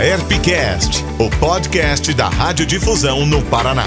A 0.00 0.02
Herpcast, 0.02 1.04
o 1.18 1.28
podcast 1.38 2.14
da 2.14 2.26
Radiodifusão 2.26 3.26
no 3.26 3.42
Paraná. 3.42 3.84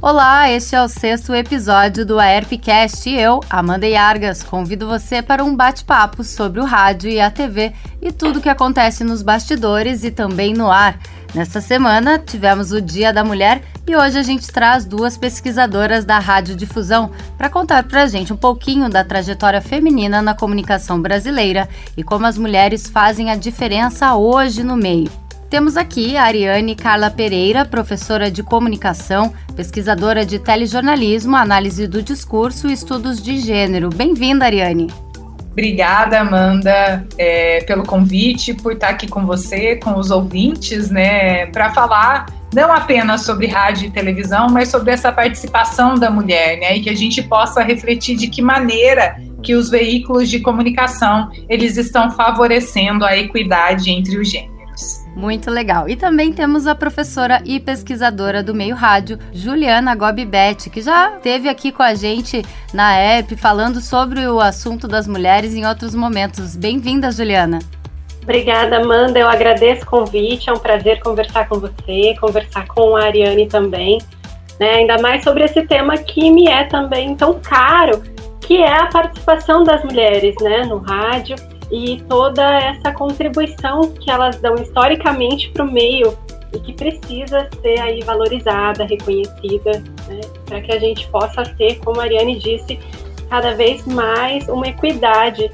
Olá, 0.00 0.48
este 0.52 0.76
é 0.76 0.80
o 0.80 0.86
sexto 0.86 1.34
episódio 1.34 2.06
do 2.06 2.20
AERPcast 2.20 3.10
eu, 3.10 3.40
Amanda 3.50 3.88
Yargas, 3.88 4.44
convido 4.44 4.86
você 4.86 5.20
para 5.20 5.42
um 5.42 5.56
bate-papo 5.56 6.22
sobre 6.22 6.60
o 6.60 6.64
rádio 6.64 7.10
e 7.10 7.20
a 7.20 7.28
TV 7.28 7.72
e 8.00 8.12
tudo 8.12 8.38
o 8.38 8.40
que 8.40 8.48
acontece 8.48 9.02
nos 9.02 9.20
bastidores 9.20 10.04
e 10.04 10.12
também 10.12 10.54
no 10.54 10.70
ar. 10.70 10.96
Nesta 11.34 11.60
semana 11.60 12.20
tivemos 12.20 12.70
o 12.70 12.80
Dia 12.80 13.12
da 13.12 13.24
Mulher 13.24 13.62
e 13.86 13.96
hoje 13.96 14.18
a 14.18 14.22
gente 14.22 14.46
traz 14.50 14.84
duas 14.84 15.16
pesquisadoras 15.16 16.04
da 16.04 16.18
Radiodifusão 16.18 17.10
para 17.36 17.50
contar 17.50 17.82
para 17.82 18.02
a 18.02 18.06
gente 18.06 18.32
um 18.32 18.36
pouquinho 18.36 18.88
da 18.88 19.04
trajetória 19.04 19.60
feminina 19.60 20.22
na 20.22 20.34
comunicação 20.34 21.00
brasileira 21.00 21.68
e 21.96 22.02
como 22.02 22.26
as 22.26 22.38
mulheres 22.38 22.88
fazem 22.88 23.30
a 23.30 23.36
diferença 23.36 24.14
hoje 24.14 24.62
no 24.62 24.76
meio. 24.76 25.10
Temos 25.50 25.76
aqui 25.76 26.16
a 26.16 26.24
Ariane 26.24 26.74
Carla 26.74 27.10
Pereira, 27.10 27.64
professora 27.64 28.30
de 28.30 28.42
comunicação, 28.42 29.34
pesquisadora 29.54 30.24
de 30.24 30.38
telejornalismo, 30.38 31.36
análise 31.36 31.86
do 31.86 32.02
discurso 32.02 32.68
e 32.68 32.72
estudos 32.72 33.20
de 33.20 33.38
gênero. 33.38 33.90
Bem-vinda, 33.90 34.46
Ariane. 34.46 34.88
Obrigada, 35.52 36.20
Amanda, 36.20 37.06
é, 37.18 37.60
pelo 37.64 37.84
convite, 37.84 38.54
por 38.54 38.72
estar 38.72 38.88
aqui 38.88 39.06
com 39.06 39.26
você, 39.26 39.76
com 39.76 39.96
os 39.98 40.10
ouvintes, 40.10 40.90
né, 40.90 41.46
para 41.46 41.70
falar 41.74 42.26
não 42.54 42.72
apenas 42.72 43.22
sobre 43.22 43.46
rádio 43.46 43.86
e 43.86 43.90
televisão, 43.90 44.48
mas 44.50 44.68
sobre 44.68 44.92
essa 44.92 45.10
participação 45.12 45.94
da 45.94 46.10
mulher, 46.10 46.58
né, 46.58 46.76
e 46.76 46.80
que 46.80 46.90
a 46.90 46.96
gente 46.96 47.22
possa 47.22 47.62
refletir 47.62 48.16
de 48.16 48.28
que 48.28 48.42
maneira 48.42 49.16
que 49.42 49.54
os 49.54 49.68
veículos 49.68 50.30
de 50.30 50.40
comunicação 50.40 51.30
eles 51.48 51.76
estão 51.76 52.10
favorecendo 52.10 53.04
a 53.04 53.16
equidade 53.16 53.90
entre 53.90 54.18
os 54.18 54.30
gêneros. 54.30 54.51
Muito 55.14 55.50
legal. 55.50 55.88
E 55.88 55.94
também 55.94 56.32
temos 56.32 56.66
a 56.66 56.74
professora 56.74 57.42
e 57.44 57.60
pesquisadora 57.60 58.42
do 58.42 58.54
meio 58.54 58.74
rádio, 58.74 59.18
Juliana 59.32 59.94
Gobibete, 59.94 60.70
que 60.70 60.80
já 60.80 61.16
esteve 61.16 61.48
aqui 61.48 61.70
com 61.70 61.82
a 61.82 61.94
gente 61.94 62.42
na 62.72 62.98
EP 62.98 63.36
falando 63.36 63.80
sobre 63.80 64.26
o 64.26 64.40
assunto 64.40 64.88
das 64.88 65.06
mulheres 65.06 65.54
em 65.54 65.66
outros 65.66 65.94
momentos. 65.94 66.56
Bem-vinda, 66.56 67.10
Juliana. 67.10 67.58
Obrigada, 68.22 68.78
Amanda. 68.78 69.18
Eu 69.18 69.28
agradeço 69.28 69.82
o 69.82 69.86
convite. 69.86 70.48
É 70.48 70.52
um 70.52 70.58
prazer 70.58 71.00
conversar 71.00 71.48
com 71.48 71.58
você, 71.58 72.14
conversar 72.18 72.66
com 72.68 72.96
a 72.96 73.04
Ariane 73.04 73.46
também. 73.48 73.98
Né? 74.58 74.76
Ainda 74.76 74.98
mais 74.98 75.22
sobre 75.24 75.44
esse 75.44 75.62
tema 75.66 75.98
que 75.98 76.30
me 76.30 76.48
é 76.48 76.64
também 76.64 77.14
tão 77.16 77.38
caro, 77.40 78.02
que 78.40 78.62
é 78.62 78.80
a 78.80 78.86
participação 78.86 79.62
das 79.62 79.84
mulheres 79.84 80.34
né, 80.40 80.64
no 80.64 80.78
rádio 80.78 81.36
e 81.72 82.02
toda 82.02 82.42
essa 82.60 82.92
contribuição 82.92 83.92
que 83.94 84.10
elas 84.10 84.38
dão 84.38 84.54
historicamente 84.56 85.48
para 85.50 85.64
o 85.64 85.72
meio 85.72 86.16
e 86.52 86.58
que 86.60 86.74
precisa 86.74 87.48
ser 87.62 87.80
aí 87.80 88.02
valorizada, 88.02 88.84
reconhecida, 88.84 89.82
né, 90.06 90.20
para 90.44 90.60
que 90.60 90.70
a 90.70 90.78
gente 90.78 91.08
possa 91.08 91.42
ter, 91.56 91.78
como 91.78 91.98
a 91.98 92.04
Ariane 92.04 92.38
disse, 92.38 92.78
cada 93.30 93.54
vez 93.54 93.86
mais 93.86 94.46
uma 94.48 94.68
equidade 94.68 95.50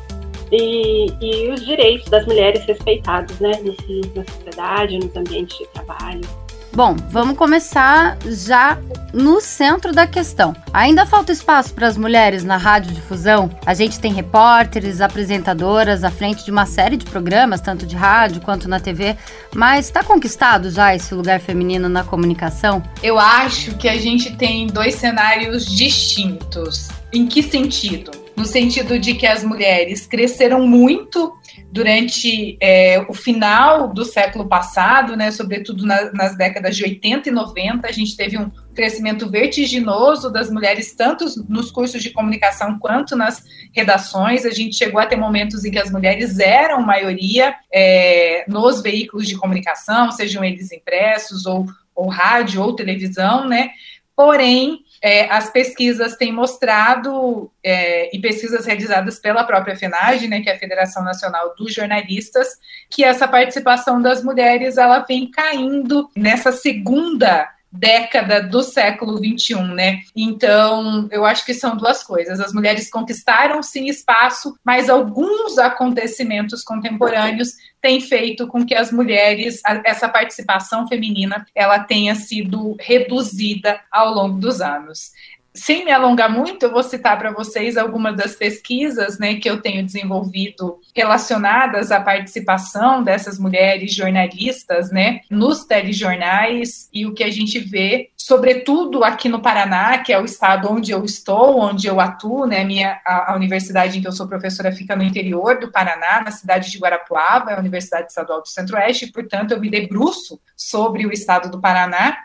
e, 0.50 1.06
e 1.20 1.50
os 1.52 1.64
direitos 1.64 2.08
das 2.08 2.26
mulheres 2.26 2.64
respeitados 2.64 3.38
né, 3.38 3.52
na 3.62 4.24
sociedade, 4.24 4.98
nos 4.98 5.14
ambientes 5.14 5.56
de 5.56 5.66
trabalho. 5.68 6.47
Bom, 6.78 6.94
vamos 7.10 7.36
começar 7.36 8.16
já 8.24 8.78
no 9.12 9.40
centro 9.40 9.92
da 9.92 10.06
questão. 10.06 10.54
Ainda 10.72 11.04
falta 11.04 11.32
espaço 11.32 11.74
para 11.74 11.88
as 11.88 11.96
mulheres 11.96 12.44
na 12.44 12.56
radiodifusão? 12.56 13.50
A 13.66 13.74
gente 13.74 13.98
tem 13.98 14.12
repórteres, 14.12 15.00
apresentadoras 15.00 16.04
à 16.04 16.10
frente 16.12 16.44
de 16.44 16.52
uma 16.52 16.66
série 16.66 16.96
de 16.96 17.04
programas, 17.04 17.60
tanto 17.60 17.84
de 17.84 17.96
rádio 17.96 18.40
quanto 18.40 18.68
na 18.68 18.78
TV, 18.78 19.16
mas 19.52 19.86
está 19.86 20.04
conquistado 20.04 20.70
já 20.70 20.94
esse 20.94 21.12
lugar 21.16 21.40
feminino 21.40 21.88
na 21.88 22.04
comunicação? 22.04 22.80
Eu 23.02 23.18
acho 23.18 23.74
que 23.74 23.88
a 23.88 23.98
gente 23.98 24.36
tem 24.36 24.68
dois 24.68 24.94
cenários 24.94 25.66
distintos. 25.66 26.86
Em 27.12 27.26
que 27.26 27.42
sentido? 27.42 28.27
No 28.38 28.44
sentido 28.44 29.00
de 29.00 29.14
que 29.14 29.26
as 29.26 29.42
mulheres 29.42 30.06
cresceram 30.06 30.64
muito 30.64 31.36
durante 31.72 32.56
é, 32.60 33.04
o 33.08 33.12
final 33.12 33.88
do 33.88 34.04
século 34.04 34.48
passado, 34.48 35.16
né, 35.16 35.32
sobretudo 35.32 35.84
na, 35.84 36.12
nas 36.12 36.36
décadas 36.36 36.76
de 36.76 36.84
80 36.84 37.28
e 37.28 37.32
90, 37.32 37.88
a 37.88 37.90
gente 37.90 38.16
teve 38.16 38.38
um 38.38 38.48
crescimento 38.72 39.28
vertiginoso 39.28 40.30
das 40.30 40.48
mulheres, 40.52 40.94
tanto 40.94 41.24
nos 41.48 41.72
cursos 41.72 42.00
de 42.00 42.10
comunicação 42.10 42.78
quanto 42.78 43.16
nas 43.16 43.42
redações. 43.74 44.46
A 44.46 44.50
gente 44.50 44.76
chegou 44.76 45.00
a 45.00 45.06
ter 45.06 45.16
momentos 45.16 45.64
em 45.64 45.72
que 45.72 45.78
as 45.80 45.90
mulheres 45.90 46.38
eram 46.38 46.80
maioria 46.80 47.56
é, 47.74 48.44
nos 48.46 48.80
veículos 48.80 49.26
de 49.26 49.36
comunicação, 49.36 50.12
sejam 50.12 50.44
eles 50.44 50.70
impressos 50.70 51.44
ou, 51.44 51.66
ou 51.92 52.06
rádio 52.06 52.62
ou 52.62 52.76
televisão, 52.76 53.48
né? 53.48 53.70
Porém, 54.14 54.84
é, 55.02 55.30
as 55.30 55.50
pesquisas 55.50 56.16
têm 56.16 56.32
mostrado, 56.32 57.50
é, 57.62 58.14
e 58.14 58.20
pesquisas 58.20 58.66
realizadas 58.66 59.18
pela 59.18 59.44
própria 59.44 59.76
FENAGE, 59.76 60.28
né, 60.28 60.40
que 60.40 60.50
é 60.50 60.54
a 60.54 60.58
Federação 60.58 61.02
Nacional 61.04 61.54
dos 61.56 61.72
Jornalistas, 61.72 62.58
que 62.90 63.04
essa 63.04 63.28
participação 63.28 64.00
das 64.02 64.22
mulheres 64.22 64.76
ela 64.76 65.00
vem 65.00 65.30
caindo 65.30 66.08
nessa 66.16 66.52
segunda 66.52 67.48
década 67.70 68.42
do 68.42 68.62
século 68.62 69.18
21, 69.18 69.74
né? 69.74 70.00
Então, 70.16 71.08
eu 71.10 71.24
acho 71.24 71.44
que 71.44 71.52
são 71.52 71.76
duas 71.76 72.02
coisas. 72.02 72.40
As 72.40 72.52
mulheres 72.52 72.90
conquistaram 72.90 73.62
sim 73.62 73.86
espaço, 73.86 74.56
mas 74.64 74.88
alguns 74.88 75.58
acontecimentos 75.58 76.62
contemporâneos 76.62 77.54
têm 77.80 78.00
feito 78.00 78.48
com 78.48 78.64
que 78.64 78.74
as 78.74 78.90
mulheres, 78.90 79.60
essa 79.84 80.08
participação 80.08 80.88
feminina, 80.88 81.46
ela 81.54 81.78
tenha 81.80 82.14
sido 82.14 82.76
reduzida 82.80 83.80
ao 83.90 84.12
longo 84.12 84.38
dos 84.38 84.60
anos 84.60 85.12
sem 85.58 85.84
me 85.84 85.90
alongar 85.90 86.30
muito, 86.30 86.62
eu 86.62 86.72
vou 86.72 86.82
citar 86.82 87.18
para 87.18 87.32
vocês 87.32 87.76
algumas 87.76 88.16
das 88.16 88.34
pesquisas 88.34 89.18
né, 89.18 89.34
que 89.34 89.48
eu 89.48 89.60
tenho 89.60 89.84
desenvolvido 89.84 90.78
relacionadas 90.94 91.90
à 91.90 92.00
participação 92.00 93.02
dessas 93.02 93.38
mulheres 93.38 93.94
jornalistas 93.94 94.90
né, 94.90 95.20
nos 95.30 95.64
telejornais 95.64 96.88
e 96.92 97.06
o 97.06 97.12
que 97.12 97.24
a 97.24 97.30
gente 97.30 97.58
vê, 97.58 98.10
sobretudo 98.16 99.02
aqui 99.04 99.28
no 99.28 99.40
Paraná, 99.40 99.98
que 99.98 100.12
é 100.12 100.20
o 100.20 100.24
estado 100.24 100.70
onde 100.70 100.92
eu 100.92 101.04
estou, 101.04 101.60
onde 101.60 101.86
eu 101.86 102.00
atuo, 102.00 102.46
né, 102.46 102.64
minha, 102.64 103.00
a, 103.04 103.32
a 103.32 103.36
universidade 103.36 103.98
em 103.98 104.00
que 104.00 104.08
eu 104.08 104.12
sou 104.12 104.28
professora 104.28 104.72
fica 104.72 104.94
no 104.94 105.02
interior 105.02 105.58
do 105.58 105.70
Paraná, 105.70 106.22
na 106.24 106.30
cidade 106.30 106.70
de 106.70 106.78
Guarapuava, 106.78 107.50
é 107.50 107.54
a 107.54 107.60
Universidade 107.60 108.08
Estadual 108.08 108.42
do 108.42 108.48
Centro-Oeste, 108.48 109.06
e, 109.06 109.12
portanto, 109.12 109.52
eu 109.52 109.60
me 109.60 109.70
debruço 109.70 110.40
sobre 110.56 111.06
o 111.06 111.12
estado 111.12 111.50
do 111.50 111.60
Paraná 111.60 112.16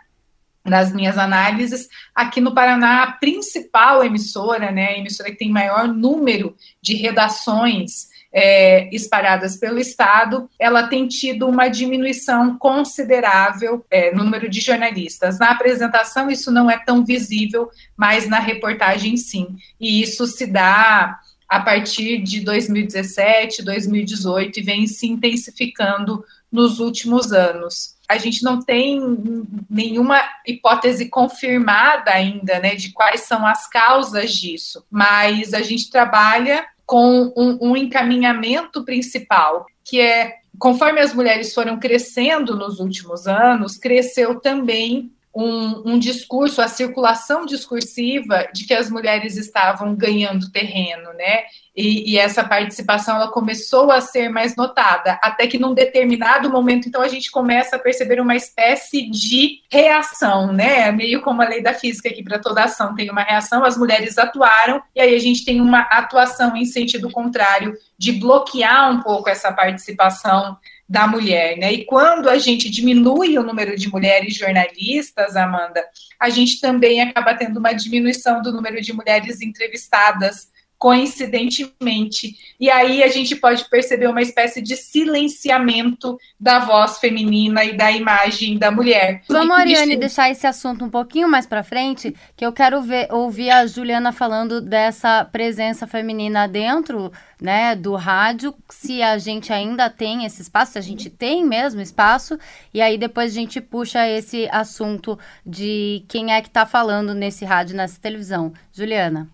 nas 0.64 0.94
minhas 0.94 1.18
análises, 1.18 1.90
aqui 2.16 2.40
no 2.40 2.54
Paraná, 2.54 3.04
a 3.04 3.12
principal 3.12 4.04
emissora, 4.04 4.72
né, 4.72 4.90
a 4.90 4.98
emissora 4.98 5.30
que 5.30 5.38
tem 5.38 5.50
maior 5.50 5.88
número 5.88 6.56
de 6.82 6.96
redações 6.96 8.08
é, 8.34 8.90
espalhadas 8.96 9.58
pelo 9.58 9.78
Estado, 9.78 10.50
ela 10.58 10.88
tem 10.88 11.08
tido 11.08 11.48
uma 11.48 11.68
diminuição 11.68 12.58
considerável 12.58 13.86
é, 13.92 14.14
no 14.14 14.24
número 14.24 14.50
de 14.50 14.60
jornalistas. 14.60 15.38
Na 15.38 15.52
apresentação, 15.52 16.32
isso 16.32 16.52
não 16.52 16.70
é 16.70 16.80
tão 16.80 17.06
visível, 17.06 17.70
mas 17.96 18.28
na 18.28 18.40
reportagem, 18.40 19.16
sim. 19.18 19.56
E 19.80 20.02
isso 20.02 20.26
se 20.26 20.48
dá 20.48 21.20
a 21.48 21.60
partir 21.60 22.24
de 22.24 22.40
2017, 22.40 23.62
2018 23.62 24.60
e 24.60 24.64
vem 24.64 24.88
se 24.88 25.06
intensificando 25.06 26.26
nos 26.52 26.80
últimos 26.80 27.32
anos 27.32 27.94
a 28.14 28.18
gente 28.18 28.44
não 28.44 28.60
tem 28.62 29.02
nenhuma 29.70 30.22
hipótese 30.46 31.10
confirmada 31.10 32.12
ainda, 32.12 32.60
né, 32.60 32.76
de 32.76 32.92
quais 32.92 33.22
são 33.22 33.46
as 33.46 33.68
causas 33.68 34.32
disso, 34.34 34.86
mas 34.90 35.54
a 35.54 35.62
gente 35.62 35.90
trabalha 35.90 36.66
com 36.86 37.34
um, 37.36 37.72
um 37.72 37.78
encaminhamento 37.78 38.84
principal, 38.84 39.66
que 39.84 40.00
é 40.00 40.36
conforme 40.60 41.02
as 41.02 41.14
mulheres 41.14 41.54
foram 41.54 41.80
crescendo 41.80 42.56
nos 42.56 42.80
últimos 42.80 43.28
anos, 43.28 43.78
cresceu 43.78 44.40
também 44.40 45.12
um, 45.36 45.94
um, 45.94 46.00
discurso, 46.00 46.62
a 46.62 46.68
circulação 46.68 47.46
discursiva 47.46 48.48
de 48.54 48.66
que 48.66 48.74
as 48.74 48.90
mulheres 48.90 49.36
estavam 49.36 49.96
ganhando 49.96 50.52
terreno, 50.52 51.12
né? 51.14 51.44
E, 51.76 52.12
e, 52.12 52.18
essa 52.20 52.44
participação 52.44 53.16
ela 53.16 53.32
começou 53.32 53.92
a 53.92 54.00
ser 54.00 54.30
mais 54.30 54.56
notada, 54.56 55.18
até 55.24 55.48
que 55.48 55.58
num 55.58 55.74
determinado 55.74 56.48
momento, 56.52 56.88
então 56.88 57.02
a 57.02 57.08
gente 57.08 57.32
começa 57.32 57.76
a 57.78 57.80
perceber 57.80 58.22
uma 58.22 58.36
espécie 58.36 59.10
de 59.10 59.62
reação, 59.72 60.54
né? 60.54 60.92
Meio 60.92 61.24
como 61.24 61.42
a 61.42 61.50
lei 61.50 61.64
da 61.64 61.74
física 61.74 62.14
que 62.14 62.24
para 62.24 62.38
toda 62.38 62.66
ação 62.66 62.94
tem 62.94 63.10
uma 63.10 63.24
reação, 63.24 63.66
as 63.66 63.76
mulheres 63.76 64.20
atuaram 64.20 64.84
e 64.96 65.02
aí 65.02 65.16
a 65.16 65.20
gente 65.20 65.44
tem 65.44 65.60
uma 65.60 65.80
atuação 65.80 66.56
em 66.56 66.66
sentido 66.66 67.10
contrário 67.10 67.76
de 67.98 68.12
bloquear 68.12 68.92
um 68.92 69.02
pouco 69.02 69.28
essa 69.28 69.52
participação 69.52 70.56
da 70.88 71.08
mulher, 71.08 71.58
né? 71.58 71.72
E 71.72 71.86
quando 71.86 72.30
a 72.30 72.38
gente 72.38 72.70
diminui 72.70 73.38
o 73.38 73.44
número 73.44 73.76
de 73.78 73.90
mulheres 73.90 74.36
jornalistas, 74.36 75.36
Amanda, 75.36 75.84
a 76.20 76.30
gente 76.30 76.60
também 76.60 77.02
acaba 77.02 77.36
tendo 77.36 77.58
uma 77.58 77.74
diminuição 77.74 78.42
do 78.42 78.52
número 78.52 78.82
de 78.82 78.94
mulheres 78.94 79.42
entrevistadas 79.42 80.53
coincidentemente. 80.84 82.36
E 82.60 82.70
aí 82.70 83.02
a 83.04 83.08
gente 83.08 83.38
pode 83.38 83.70
perceber 83.70 84.08
uma 84.08 84.22
espécie 84.22 84.62
de 84.62 84.76
silenciamento 84.76 86.18
da 86.38 86.60
voz 86.60 87.00
feminina 87.00 87.64
e 87.64 87.78
da 87.78 87.90
imagem 87.90 88.58
da 88.58 88.70
mulher. 88.70 89.24
Vamos, 89.30 89.56
Ariane, 89.56 89.96
deixar 89.96 90.30
esse 90.30 90.46
assunto 90.46 90.84
um 90.84 90.90
pouquinho 90.90 91.30
mais 91.30 91.46
para 91.48 91.64
frente, 91.64 92.14
que 92.36 92.46
eu 92.46 92.52
quero 92.52 92.82
ver, 92.82 93.08
ouvir 93.14 93.50
a 93.50 93.66
Juliana 93.66 94.12
falando 94.12 94.60
dessa 94.60 95.24
presença 95.24 95.88
feminina 95.88 96.50
dentro 96.50 97.14
né, 97.40 97.78
do 97.78 97.96
rádio, 97.96 98.54
se 98.70 99.02
a 99.02 99.18
gente 99.18 99.54
ainda 99.54 99.90
tem 99.90 100.26
esse 100.26 100.42
espaço, 100.42 100.74
se 100.74 100.80
a 100.80 100.82
gente 100.82 101.10
tem 101.10 101.46
mesmo 101.46 101.80
espaço, 101.80 102.38
e 102.74 102.82
aí 102.82 102.98
depois 102.98 103.32
a 103.32 103.36
gente 103.36 103.62
puxa 103.62 104.06
esse 104.10 104.50
assunto 104.52 105.18
de 105.46 106.04
quem 106.10 106.34
é 106.34 106.42
que 106.42 106.50
está 106.50 106.66
falando 106.66 107.14
nesse 107.14 107.46
rádio, 107.46 107.74
nessa 107.74 108.02
televisão. 108.02 108.52
Juliana. 108.74 109.30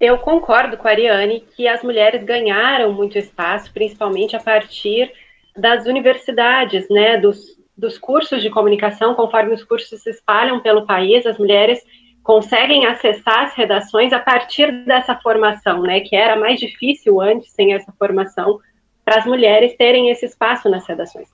Eu 0.00 0.18
concordo 0.18 0.76
com 0.76 0.86
a 0.86 0.92
Ariane 0.92 1.40
que 1.56 1.66
as 1.66 1.82
mulheres 1.82 2.22
ganharam 2.22 2.92
muito 2.92 3.18
espaço, 3.18 3.72
principalmente 3.72 4.36
a 4.36 4.40
partir 4.40 5.12
das 5.56 5.86
universidades, 5.86 6.88
né, 6.88 7.16
dos, 7.16 7.58
dos 7.76 7.98
cursos 7.98 8.40
de 8.40 8.48
comunicação, 8.48 9.14
conforme 9.14 9.54
os 9.54 9.64
cursos 9.64 10.00
se 10.00 10.10
espalham 10.10 10.60
pelo 10.60 10.86
país, 10.86 11.26
as 11.26 11.36
mulheres 11.36 11.82
conseguem 12.22 12.86
acessar 12.86 13.46
as 13.46 13.54
redações 13.54 14.12
a 14.12 14.20
partir 14.20 14.70
dessa 14.84 15.16
formação, 15.16 15.82
né, 15.82 16.00
que 16.00 16.14
era 16.14 16.36
mais 16.36 16.60
difícil 16.60 17.20
antes 17.20 17.50
sem 17.50 17.74
essa 17.74 17.92
formação 17.98 18.60
para 19.04 19.18
as 19.18 19.26
mulheres 19.26 19.76
terem 19.76 20.10
esse 20.10 20.26
espaço 20.26 20.68
nas 20.68 20.86
redações. 20.86 21.28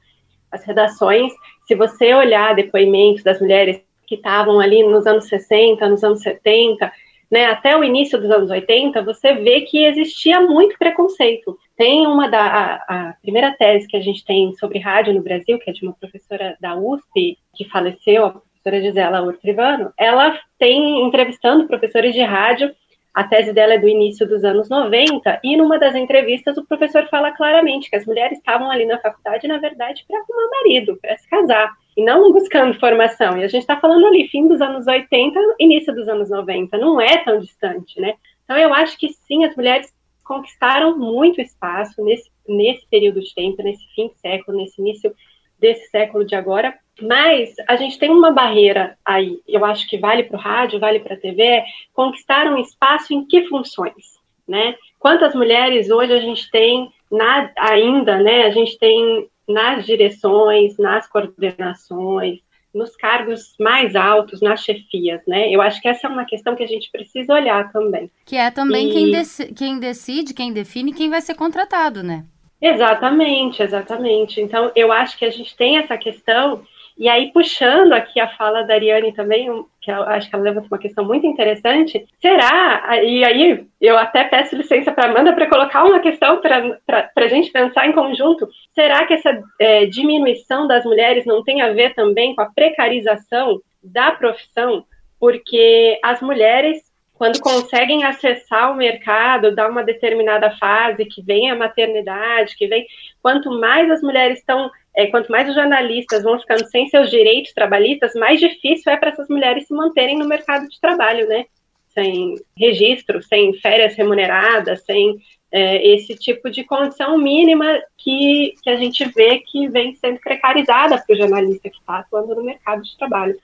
As 0.51 0.65
redações, 0.65 1.33
se 1.67 1.75
você 1.75 2.15
olhar 2.15 2.55
depoimentos 2.55 3.23
das 3.23 3.41
mulheres 3.41 3.83
que 4.07 4.15
estavam 4.15 4.61
ali 4.61 4.83
nos 4.83 5.07
anos 5.07 5.27
60, 5.27 5.87
nos 5.89 6.05
anos 6.05 6.23
70, 6.23 6.91
né, 7.35 7.47
até 7.47 7.77
o 7.77 7.83
início 7.83 8.17
dos 8.17 8.31
anos 8.31 8.49
80, 8.49 9.03
você 9.03 9.35
vê 9.35 9.63
que 9.63 9.85
existia 9.85 10.41
muito 10.41 10.79
preconceito. 10.79 11.59
Tem 11.77 12.07
uma 12.07 12.29
da 12.29 12.41
a, 12.41 12.75
a, 12.87 13.15
primeira 13.21 13.51
tese 13.51 13.89
que 13.89 13.97
a 13.97 14.01
gente 14.01 14.25
tem 14.25 14.55
sobre 14.55 14.79
rádio 14.79 15.13
no 15.13 15.21
Brasil, 15.21 15.59
que 15.59 15.69
é 15.69 15.73
de 15.73 15.85
uma 15.85 15.95
professora 15.95 16.57
da 16.61 16.77
USP 16.77 17.37
que 17.53 17.69
faleceu, 17.69 18.27
a 18.27 18.31
professora 18.31 18.81
Gisela 18.81 19.23
Urtrivano. 19.23 19.93
Ela 19.99 20.39
tem 20.61 21.05
entrevistando 21.05 21.67
professores 21.67 22.15
de 22.15 22.23
rádio. 22.23 22.73
A 23.13 23.25
tese 23.25 23.53
dela 23.53 23.75
é 23.75 23.79
do 23.79 23.89
início 23.89 24.29
dos 24.29 24.45
anos 24.45 24.69
90 24.69 25.41
e 25.43 25.57
numa 25.57 25.77
das 25.77 25.97
entrevistas 25.97 26.57
o 26.57 26.65
professor 26.65 27.09
fala 27.09 27.33
claramente 27.33 27.91
que 27.91 27.97
as 27.97 28.07
mulheres 28.07 28.39
estavam 28.39 28.71
ali 28.71 28.87
na 28.87 29.01
faculdade, 29.01 29.49
na 29.49 29.59
verdade, 29.59 30.05
para 30.07 30.21
arrumar 30.21 30.51
marido, 30.63 30.97
para 31.03 31.17
se 31.17 31.29
casar 31.29 31.73
e 31.97 32.05
não 32.05 32.33
buscando 32.33 32.79
formação. 32.79 33.39
E 33.39 33.45
a 33.45 33.49
gente 33.49 33.63
está 33.63 33.79
falando 33.79 34.07
ali, 34.07 34.29
fim 34.29 34.49
dos 34.49 34.61
anos 34.61 34.87
80, 34.87 35.39
início 35.59 35.95
dos 35.95 36.09
anos 36.09 36.31
90, 36.31 36.77
não 36.79 37.01
é 37.01 37.19
tão 37.19 37.39
distante, 37.39 38.01
né? 38.01 38.15
Então 38.45 38.57
eu 38.59 38.73
acho 38.75 38.99
que 38.99 39.09
sim, 39.09 39.45
as 39.45 39.55
mulheres 39.57 39.93
conquistaram 40.25 40.99
muito 40.99 41.41
espaço 41.41 42.03
nesse, 42.03 42.31
nesse 42.49 42.87
período 42.89 43.21
de 43.21 43.35
tempo, 43.35 43.63
nesse 43.63 43.87
fim 43.95 44.09
de 44.09 44.19
século, 44.19 44.59
nesse 44.59 44.81
início 44.81 45.15
desse 45.59 45.89
século 45.89 46.25
de 46.25 46.35
agora, 46.35 46.75
mas 47.01 47.55
a 47.67 47.77
gente 47.77 47.99
tem 47.99 48.11
uma 48.11 48.31
barreira 48.31 48.99
aí, 49.05 49.41
eu 49.49 49.65
acho 49.65 49.89
que 49.89 49.99
vale 49.99 50.25
para 50.25 50.37
o 50.37 50.41
rádio, 50.41 50.81
vale 50.81 51.01
para 51.01 51.15
a 51.15 51.19
TV, 51.19 51.63
conquistaram 51.93 52.59
espaço 52.59 53.15
em 53.15 53.25
que 53.25 53.47
funções, 53.49 54.19
né? 54.47 54.77
Quantas 54.99 55.35
mulheres 55.35 55.91
hoje 55.91 56.13
a 56.13 56.21
gente 56.21 56.51
tem 56.51 56.91
na, 57.11 57.51
ainda, 57.57 58.19
né? 58.19 58.45
A 58.45 58.51
gente 58.51 58.79
tem 58.79 59.29
nas 59.49 59.85
direções, 59.85 60.77
nas 60.79 61.07
coordenações, 61.09 62.41
nos 62.75 62.97
cargos 62.97 63.55
mais 63.61 63.95
altos, 63.95 64.41
nas 64.41 64.63
chefias, 64.63 65.21
né? 65.27 65.49
Eu 65.49 65.63
acho 65.63 65.81
que 65.81 65.89
essa 65.89 66.07
é 66.07 66.11
uma 66.11 66.25
questão 66.25 66.57
que 66.57 66.63
a 66.65 66.69
gente 66.69 66.91
precisa 66.91 67.33
olhar 67.33 67.71
também. 67.73 68.11
Que 68.25 68.37
é 68.37 68.51
também 68.51 68.89
e... 68.89 68.93
quem, 68.93 69.11
dec 69.11 69.55
quem 69.55 69.79
decide, 69.79 70.35
quem 70.35 70.53
define 70.53 70.93
quem 70.93 71.09
vai 71.09 71.21
ser 71.21 71.35
contratado, 71.35 72.03
né? 72.03 72.25
Exatamente, 72.61 73.63
exatamente. 73.63 74.41
Então, 74.41 74.73
eu 74.75 74.91
acho 74.91 75.19
que 75.19 75.25
a 75.25 75.31
gente 75.31 75.55
tem 75.57 75.77
essa 75.79 75.97
questão 75.97 76.63
e 76.97 77.09
aí, 77.09 77.33
puxando 77.33 77.93
aqui 77.93 78.21
a 78.21 78.29
fala 78.37 78.63
da 78.63 78.75
Ariane 78.75 79.13
também, 79.13 79.49
que 79.85 79.91
eu 79.91 80.03
acho 80.05 80.31
que 80.31 80.35
ela 80.35 80.45
levanta 80.45 80.67
uma 80.71 80.79
questão 80.79 81.05
muito 81.05 81.27
interessante, 81.27 82.07
será, 82.21 83.03
e 83.03 83.23
aí 83.23 83.67
eu 83.81 83.99
até 83.99 84.25
peço 84.25 84.57
licença 84.57 84.91
para 84.91 85.11
Amanda 85.11 85.35
para 85.35 85.49
colocar 85.49 85.85
uma 85.85 86.01
questão 86.01 86.41
para 86.41 87.11
a 87.15 87.29
gente 87.29 87.53
pensar 87.53 87.87
em 87.87 87.93
conjunto, 87.93 88.49
será 88.75 89.07
que 89.07 89.13
essa 89.13 89.43
é, 89.61 89.85
diminuição 89.87 90.67
das 90.67 90.85
mulheres 90.85 91.27
não 91.27 91.45
tem 91.45 91.61
a 91.61 91.73
ver 91.73 91.95
também 91.95 92.35
com 92.35 92.41
a 92.41 92.51
precarização 92.51 93.61
da 93.83 94.13
profissão? 94.13 94.85
Porque 95.21 95.99
as 96.03 96.21
mulheres 96.23 96.83
quando 97.15 97.41
conseguem 97.41 98.05
acessar 98.05 98.73
o 98.73 98.77
mercado, 98.77 99.55
dar 99.55 99.71
uma 99.71 99.85
determinada 99.85 100.51
fase, 100.59 101.05
que 101.05 101.23
vem 101.23 101.49
a 101.49 101.55
maternidade, 101.55 102.57
que 102.57 102.67
vem, 102.67 102.85
quanto 103.23 103.51
mais 103.51 103.89
as 103.89 104.03
mulheres 104.03 104.41
estão 104.41 104.69
é, 104.97 105.07
quanto 105.09 105.31
mais 105.31 105.49
os 105.49 105.55
jornalistas 105.55 106.23
vão 106.23 106.39
ficando 106.39 106.65
sem 106.67 106.89
seus 106.89 107.11
direitos 107.11 107.53
trabalhistas, 107.53 108.15
mais 108.15 108.39
difícil 108.39 108.93
é 108.93 108.97
para 108.97 109.11
essas 109.11 109.29
mulheres 109.29 109.67
se 109.67 109.75
manterem 109.75 110.19
no 110.19 110.29
mercado 110.29 110.69
de 110.69 110.81
trabalho, 110.81 111.27
né? 111.29 111.47
Sem 111.89 112.37
registro, 112.57 113.23
sem 113.23 113.55
férias 113.55 113.95
remuneradas, 113.95 114.85
sem 114.85 115.17
é, 115.51 115.87
esse 115.95 116.17
tipo 116.17 116.51
de 116.51 116.65
condição 116.65 117.17
mínima 117.19 117.81
que, 117.97 118.55
que 118.63 118.71
a 118.71 118.77
gente 118.77 119.05
vê 119.05 119.39
que 119.39 119.69
vem 119.69 119.95
sendo 119.95 120.19
precarizada 120.21 121.01
para 121.01 121.15
o 121.15 121.17
jornalista 121.17 121.71
que 121.71 121.79
está 121.79 121.99
atuando 121.99 122.35
no 122.35 122.45
mercado 122.45 122.83
de 122.83 122.97
trabalho. 122.97 123.37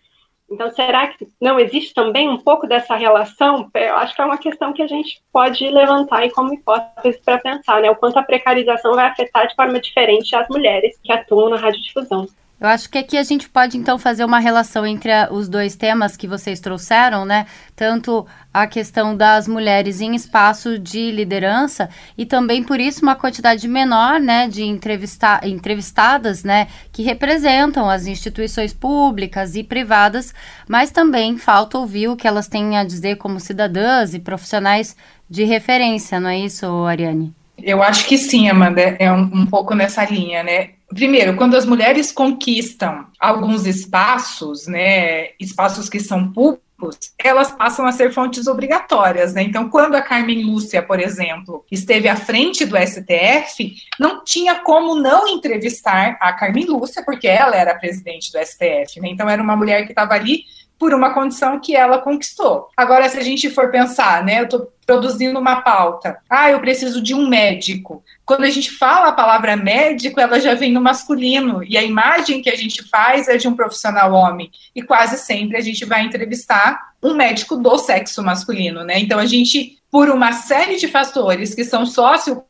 Então, 0.50 0.69
será 0.73 1.06
que 1.06 1.29
não 1.41 1.61
existe 1.61 1.94
também 1.94 2.29
um 2.29 2.37
pouco 2.37 2.67
dessa 2.67 2.97
relação? 2.97 3.70
Eu 3.73 3.97
acho 3.97 4.17
que 4.17 4.20
é 4.20 4.25
uma 4.25 4.37
questão 4.37 4.73
que 4.73 4.82
a 4.82 4.87
gente 4.87 5.23
pode 5.32 5.69
levantar 5.70 6.19
aí 6.19 6.31
como 6.31 6.52
hipótese 6.52 7.20
para 7.25 7.38
pensar, 7.38 7.81
né? 7.81 7.88
O 7.88 7.94
quanto 7.94 8.19
a 8.19 8.23
precarização 8.23 8.94
vai 8.94 9.06
afetar 9.06 9.47
de 9.47 9.55
forma 9.55 9.79
diferente 9.79 10.35
as 10.35 10.49
mulheres 10.49 10.99
que 11.02 11.12
atuam 11.12 11.50
na 11.50 11.56
radiodifusão. 11.56 12.26
Eu 12.61 12.69
acho 12.69 12.91
que 12.91 12.99
aqui 12.99 13.17
a 13.17 13.23
gente 13.23 13.49
pode 13.49 13.79
então 13.79 13.99
fazer 13.99 14.23
uma 14.23 14.39
relação 14.39 14.87
entre 14.87 15.11
a, 15.11 15.29
os 15.33 15.49
dois 15.49 15.77
temas 15.77 16.15
que 16.15 16.29
vocês 16.29 16.61
trouxeram, 16.61 17.25
né? 17.25 17.47
Tanto 17.75 18.27
a 18.53 18.67
questão 18.67 19.17
das 19.17 19.49
mulheres 19.49 20.03
em 20.03 20.15
espaço 20.15 20.79
de 20.79 21.11
liderança 21.11 21.89
e 22.19 22.27
também 22.27 22.62
por 22.62 22.79
isso 22.79 23.01
uma 23.03 23.17
quantidade 23.17 23.67
menor, 23.67 24.21
né, 24.21 24.47
de 24.47 24.62
entrevista, 24.62 25.41
entrevistadas, 25.43 26.45
né, 26.45 26.67
que 26.93 27.03
representam 27.03 27.89
as 27.89 28.07
instituições 28.07 28.75
públicas 28.75 29.55
e 29.55 29.62
privadas, 29.62 30.35
mas 30.69 30.91
também 30.91 31.39
falta 31.39 31.79
ouvir 31.79 32.09
o 32.09 32.17
que 32.17 32.27
elas 32.27 32.49
têm 32.49 32.77
a 32.77 32.85
dizer 32.85 33.17
como 33.17 33.41
cidadãs 33.41 34.12
e 34.15 34.19
profissionais 34.19 34.97
de 35.31 35.45
referência, 35.45 36.19
não 36.19 36.29
é 36.29 36.41
isso, 36.41 36.67
Ariane? 36.85 37.33
Eu 37.62 37.83
acho 37.83 38.07
que 38.07 38.19
sim, 38.19 38.49
Amanda, 38.49 38.81
é 38.99 39.12
um, 39.12 39.31
um 39.33 39.47
pouco 39.47 39.75
nessa 39.75 40.05
linha, 40.05 40.43
né? 40.43 40.71
Primeiro, 40.94 41.37
quando 41.37 41.56
as 41.56 41.64
mulheres 41.64 42.11
conquistam 42.11 43.06
alguns 43.18 43.64
espaços, 43.64 44.66
né, 44.66 45.30
espaços 45.38 45.88
que 45.88 46.00
são 46.00 46.32
públicos, 46.32 46.70
elas 47.18 47.52
passam 47.52 47.87
a 47.87 47.92
ser 47.92 48.12
fontes 48.12 48.47
obrigatórias, 48.47 49.35
né? 49.35 49.42
Então, 49.42 49.68
quando 49.68 49.94
a 49.94 50.02
Carmen 50.02 50.42
Lúcia, 50.42 50.82
por 50.82 50.99
exemplo, 50.99 51.64
esteve 51.70 52.09
à 52.09 52.16
frente 52.16 52.64
do 52.64 52.76
STF, 52.76 53.75
não 53.99 54.25
tinha 54.25 54.56
como 54.56 54.97
não 54.97 55.28
entrevistar 55.28 56.16
a 56.20 56.32
Carmen 56.32 56.64
Lúcia, 56.64 57.04
porque 57.04 57.28
ela 57.28 57.54
era 57.54 57.75
presidente 57.75 58.32
do 58.32 58.38
STF, 58.38 58.99
né? 58.99 59.09
Então, 59.11 59.28
era 59.28 59.42
uma 59.42 59.56
mulher 59.56 59.85
que 59.85 59.92
estava 59.92 60.14
ali 60.14 60.44
por 60.80 60.94
uma 60.94 61.12
condição 61.12 61.60
que 61.60 61.76
ela 61.76 61.99
conquistou. 61.99 62.70
Agora, 62.75 63.06
se 63.06 63.18
a 63.18 63.22
gente 63.22 63.50
for 63.50 63.70
pensar, 63.70 64.25
né, 64.25 64.40
eu 64.40 64.44
estou 64.44 64.72
produzindo 64.87 65.38
uma 65.38 65.60
pauta, 65.60 66.16
ah, 66.28 66.50
eu 66.50 66.58
preciso 66.58 67.02
de 67.02 67.14
um 67.14 67.28
médico. 67.28 68.02
Quando 68.25 68.44
a 68.44 68.50
gente 68.50 68.70
fala 68.70 69.08
a 69.08 69.12
palavra 69.12 69.54
médico, 69.56 70.18
ela 70.18 70.40
já 70.40 70.54
vem 70.54 70.72
no 70.72 70.80
masculino, 70.80 71.62
e 71.62 71.76
a 71.76 71.82
imagem 71.82 72.40
que 72.40 72.49
a 72.49 72.56
gente 72.56 72.82
faz 72.88 73.28
é 73.28 73.37
de 73.37 73.46
um 73.46 73.54
profissional 73.54 74.10
homem, 74.14 74.50
e 74.75 74.80
quase 74.82 75.18
sempre 75.18 75.58
a 75.58 75.60
gente 75.60 75.84
vai 75.84 76.02
entrevistar 76.02 76.94
um 77.02 77.12
médico 77.12 77.56
do 77.56 77.76
sexo 77.76 78.22
masculino, 78.22 78.82
né? 78.82 78.99
Então, 78.99 79.18
a 79.18 79.26
gente, 79.26 79.76
por 79.90 80.08
uma 80.08 80.32
série 80.32 80.76
de 80.76 80.88
fatores 80.88 81.54
que 81.54 81.62
são 81.62 81.84
sócio 81.84 82.42